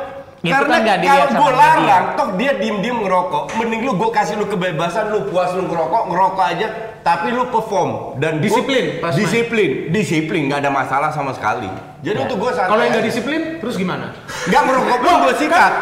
Itu 0.44 0.52
Karena 0.52 0.76
kan 0.76 1.00
kalau 1.00 1.28
gue 1.32 1.50
media. 1.50 1.56
larang, 1.56 2.06
toh 2.20 2.28
dia 2.36 2.52
diem-diem 2.54 3.00
ngerokok. 3.00 3.56
Mending 3.56 3.82
lu 3.82 3.96
gue 3.96 4.10
kasih 4.12 4.36
lu 4.36 4.44
kebebasan, 4.44 5.08
lu 5.08 5.24
puas 5.32 5.56
lu 5.56 5.64
ngerokok, 5.64 6.12
ngerokok 6.12 6.46
aja. 6.46 6.68
Tapi 7.00 7.32
lu 7.32 7.48
perform 7.48 8.20
dan 8.20 8.38
gua- 8.38 8.44
Disiplin 8.44 8.84
main. 9.00 9.12
disiplin, 9.14 9.70
disiplin, 9.88 10.41
nggak 10.48 10.60
ada 10.60 10.72
masalah 10.74 11.10
sama 11.10 11.32
sekali. 11.32 11.72
Jadi 12.00 12.28
untuk 12.28 12.44
gue 12.44 12.52
santai. 12.52 12.70
Kalau 12.70 12.82
yang 12.82 12.91
nggak 12.91 13.08
disiplin, 13.08 13.41
terus 13.58 13.76
gimana? 13.76 14.12
nggak 14.44 14.62
ngerokok 14.62 14.98
pun 15.00 15.14
gue 15.24 15.36
sikat. 15.39 15.74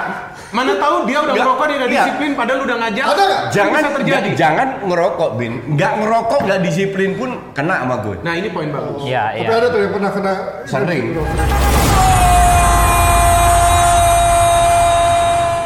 Mana 0.51 0.75
tahu 0.75 1.07
dia 1.07 1.17
udah 1.17 1.31
Nggak, 1.31 1.41
ngerokok 1.41 1.65
dia 1.65 1.77
nggak 1.79 1.89
iya. 1.89 2.01
disiplin, 2.03 2.31
padahal 2.35 2.57
lu 2.59 2.65
udah 2.67 2.77
ngajak. 2.77 3.05
Ada? 3.07 3.25
Jangan 3.49 3.71
bisa 3.73 3.89
terjadi. 3.97 4.29
jangan 4.37 4.67
ngerokok, 4.83 5.29
bin. 5.39 5.53
Nggak 5.71 5.93
ngerokok, 5.97 6.39
nggak 6.45 6.59
disiplin 6.61 7.09
pun 7.17 7.29
kena 7.51 7.75
sama 7.81 7.95
gue. 7.97 8.15
Nah 8.21 8.33
ini 8.35 8.47
poin 8.49 8.69
bagus. 8.69 9.01
Iya, 9.01 9.23
Tapi 9.31 9.41
iya. 9.41 9.57
ada 9.57 9.67
tuh 9.73 9.79
yang 9.79 9.91
pernah 9.91 10.11
kena 10.13 10.33
Sering. 10.69 11.05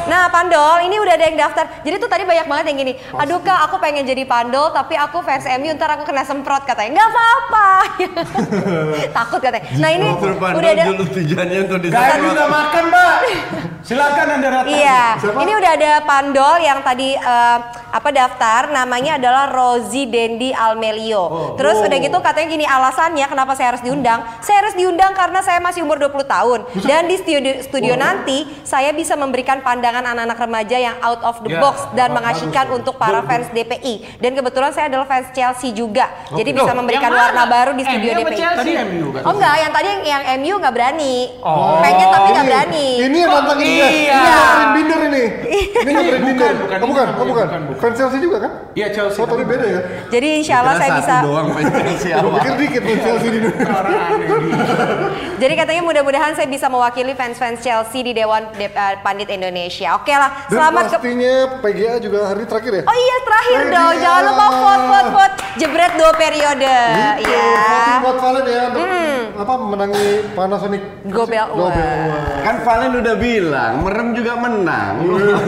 Nah, 0.06 0.30
Pandol, 0.30 0.86
ini 0.86 1.02
udah 1.02 1.14
ada 1.14 1.26
yang 1.26 1.38
daftar. 1.40 1.66
Jadi 1.82 1.96
tuh 1.98 2.06
tadi 2.06 2.24
banyak 2.24 2.46
banget 2.46 2.66
yang 2.70 2.78
gini. 2.78 2.94
Aduh 3.12 3.42
kak, 3.42 3.60
aku 3.66 3.76
pengen 3.78 4.06
jadi 4.06 4.22
Pandol, 4.24 4.70
tapi 4.70 4.94
aku 4.94 5.22
fans 5.22 5.46
MU, 5.58 5.74
ntar 5.74 5.90
aku 5.94 6.06
kena 6.06 6.22
semprot 6.22 6.62
katanya. 6.62 6.94
Nggak 6.94 7.10
apa-apa. 7.10 7.70
Takut 9.18 9.40
katanya. 9.40 9.66
Nah 9.78 9.90
ini 9.90 10.08
udah 10.16 10.70
ada. 10.72 10.84
tujuannya 11.06 11.58
untuk 11.66 11.78
Gak 11.80 11.86
disemprot. 11.86 12.32
udah 12.32 12.48
makan, 12.48 12.84
Mbak. 12.90 13.16
Silakan 13.86 14.28
Anda 14.34 14.48
datang. 14.50 14.74
Iya, 14.74 15.04
Siapa? 15.22 15.40
ini 15.46 15.52
udah 15.54 15.72
ada 15.78 15.92
Pandol 16.02 16.56
yang 16.58 16.82
tadi 16.82 17.14
eh, 17.14 17.58
apa 17.94 18.10
daftar, 18.10 18.74
namanya 18.74 19.22
adalah 19.22 19.46
Rozi 19.48 20.10
Dendi 20.10 20.50
Almelio. 20.50 21.54
Terus 21.54 21.80
udah 21.80 21.94
gitu 21.96 22.18
katanya 22.18 22.48
gini 22.50 22.66
alasannya 22.66 23.30
kenapa 23.30 23.54
saya 23.54 23.72
harus 23.72 23.86
diundang? 23.86 24.26
Saya 24.42 24.66
harus 24.66 24.74
diundang 24.74 25.14
karena 25.14 25.40
saya 25.40 25.62
masih 25.62 25.86
umur 25.86 26.02
20 26.02 26.18
tahun 26.26 26.60
dan 26.82 27.06
di 27.06 27.16
studio 27.16 27.62
studio 27.62 27.94
nanti 27.94 28.44
saya 28.66 28.90
bisa 28.90 29.14
memberikan 29.14 29.62
pandangan 29.62 29.95
anak-anak 29.98 30.38
remaja 30.38 30.78
yang 30.78 30.98
out 31.00 31.22
of 31.22 31.40
the 31.40 31.50
Ya, 31.50 31.60
box 31.60 31.76
dan 31.92 32.12
mengasyikan 32.12 32.68
untuk 32.70 32.96
para 32.96 33.22
fans 33.22 33.48
DPI. 33.50 34.20
Dan 34.20 34.34
kebetulan 34.34 34.70
saya 34.70 34.88
adalah 34.88 35.06
fans 35.06 35.32
Chelsea 35.32 35.72
juga, 35.72 36.06
jadi 36.30 36.52
bisa 36.52 36.72
memberikan 36.72 37.08
yang 37.08 37.16
warna 37.22 37.42
mana? 37.42 37.50
baru 37.50 37.72
di 37.72 37.84
studio 37.84 38.10
MU 38.10 38.18
apa 38.18 38.22
DPI. 38.26 38.38
Chelsea? 38.38 38.58
Tadi 38.58 38.72
MU 38.92 39.08
kan. 39.10 39.22
Oh 39.22 39.32
enggak, 39.32 39.56
yang 39.56 39.72
tadi 39.72 39.88
yang, 39.88 40.02
yang 40.04 40.24
MU 40.38 40.54
nggak 40.58 40.74
berani. 40.74 41.16
Oh. 41.40 41.80
Pengen 41.80 42.08
tapi 42.10 42.28
nggak 42.28 42.42
Ini- 42.42 42.52
berani. 42.52 42.88
Ini 42.98 43.18
yang 43.18 43.32
nantang 43.32 43.60
ini 43.60 43.74
ya. 43.74 43.88
iya. 43.88 44.18
Ini 44.18 44.30
yang 44.34 44.72
binder 44.74 45.00
ini. 45.06 45.24
Ini 45.86 45.92
yang 45.92 46.06
Bukan, 46.06 46.22
binder. 46.26 46.54
bukan, 46.58 46.80
Oh 46.82 46.88
bukan, 46.88 47.06
bukan, 47.06 47.08
oh 47.14 47.26
bukan. 47.26 47.46
Fans 47.78 47.96
Chelsea 47.96 48.20
juga 48.20 48.38
kan? 48.40 48.52
Iya 48.74 48.88
Chelsea. 48.90 49.20
Oh 49.20 49.26
tapi 49.26 49.44
beda 49.44 49.66
ya. 49.66 49.80
Jadi 50.10 50.28
insya 50.40 50.56
Allah 50.60 50.74
saya 50.76 50.92
bisa. 50.98 51.16
doang 51.22 51.48
fans 51.52 51.70
Gue 51.76 51.96
siapa? 52.02 52.28
pikir 52.34 52.54
dikit 52.58 52.82
fans 52.84 53.02
Chelsea 53.02 53.30
di. 53.30 53.40
Jadi 55.36 55.54
katanya 55.54 55.82
mudah-mudahan 55.84 56.34
saya 56.34 56.48
bisa 56.48 56.66
mewakili 56.66 57.12
fans-fans 57.14 57.60
Chelsea 57.60 58.02
di 58.02 58.12
Dewan 58.12 58.48
De- 58.52 58.72
Pandit 59.02 59.30
Indonesia. 59.30 59.85
Oke 59.88 60.12
lah, 60.12 60.30
Dan 60.46 60.52
selamat 60.52 60.82
ke... 60.82 60.90
pastinya 60.92 61.34
PGA 61.62 61.94
juga 61.98 62.20
hari 62.26 62.44
terakhir 62.44 62.72
ya? 62.74 62.84
Oh 62.84 62.96
iya 62.96 63.18
terakhir 63.22 63.60
PGA. 63.62 63.74
dong, 63.74 63.94
jangan 64.00 64.22
lupa 64.26 64.46
vote 64.52 64.86
vote 64.86 65.10
vote 65.12 65.36
jebret 65.56 65.94
dua 65.94 66.12
periode. 66.14 66.76
Gitu, 67.16 67.30
Iya. 67.30 67.48
voting 67.56 68.00
buat 68.02 68.18
Valen 68.18 68.46
ya 68.46 68.62
untuk 68.68 68.86
apa 69.36 69.54
menangi 69.58 70.08
Panasonic 70.32 70.82
Gobel. 71.06 71.46
Kan 72.42 72.56
Valen 72.62 72.92
udah 72.96 73.16
bilang, 73.16 73.74
merem 73.82 74.08
juga 74.12 74.34
menang. 74.36 74.96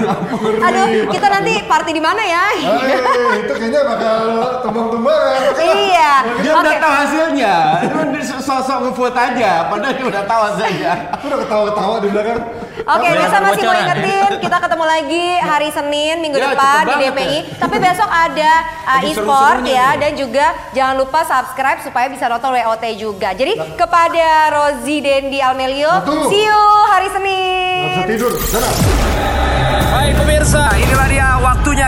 Aduh, 0.68 0.86
kita 1.10 1.28
nanti 1.28 1.54
party 1.64 1.92
di 1.92 2.04
mana 2.04 2.22
ya? 2.22 2.44
Eh, 2.52 3.42
itu 3.42 3.54
kayaknya 3.54 3.82
bakal 3.84 4.18
tumbang-tumbangan. 4.62 5.42
iya. 5.64 6.14
Dia 6.42 6.52
Oke. 6.52 6.62
udah 6.62 6.74
tahu 6.78 6.94
hasilnya. 6.96 7.56
Cuma 7.84 8.04
sosok 8.38 8.78
ngevote 8.84 9.18
aja, 9.18 9.52
padahal 9.68 9.94
dia 9.94 10.06
udah 10.06 10.24
tahu 10.24 10.42
hasilnya. 10.52 10.94
Aku 11.16 11.24
udah 11.28 11.40
ketawa-ketawa 11.44 11.96
di 12.00 12.08
belakang. 12.10 12.40
Oke, 12.78 13.04
Udah 13.04 13.20
biasa 13.20 13.38
masih 13.42 13.64
mau 13.66 13.74
bocoran. 13.74 13.88
Ingetin 14.28 14.44
kita 14.44 14.58
ketemu 14.60 14.86
lagi 14.86 15.26
hari 15.40 15.70
Senin 15.72 16.16
minggu 16.20 16.38
Ya, 16.38 16.52
depan 16.52 16.84
di 16.84 16.96
DPI. 17.02 17.40
Tapi 17.56 17.76
besok 17.80 18.10
ada 18.10 18.52
uh, 18.86 19.08
e-sport 19.08 19.64
ya 19.64 19.96
nih. 19.96 20.00
dan 20.04 20.12
juga 20.14 20.46
jangan 20.76 20.96
lupa 21.00 21.24
subscribe 21.24 21.80
supaya 21.82 22.12
bisa 22.12 22.28
nonton 22.28 22.52
WOT 22.52 22.84
juga. 23.00 23.32
Jadi 23.32 23.56
kepada 23.76 24.28
Rozi 24.52 25.00
Dendi 25.00 25.40
Almelio, 25.40 26.04
Betul. 26.04 26.28
see 26.28 26.44
you 26.44 26.64
hari 26.92 27.08
Senin. 27.10 27.84
bisa 27.88 28.04
tidur. 28.06 28.32
Dadah. 28.36 28.74
Hai 29.88 30.12
pemirsa, 30.14 30.64
inilah 30.76 31.08
dia 31.08 31.30
waktunya 31.40 31.88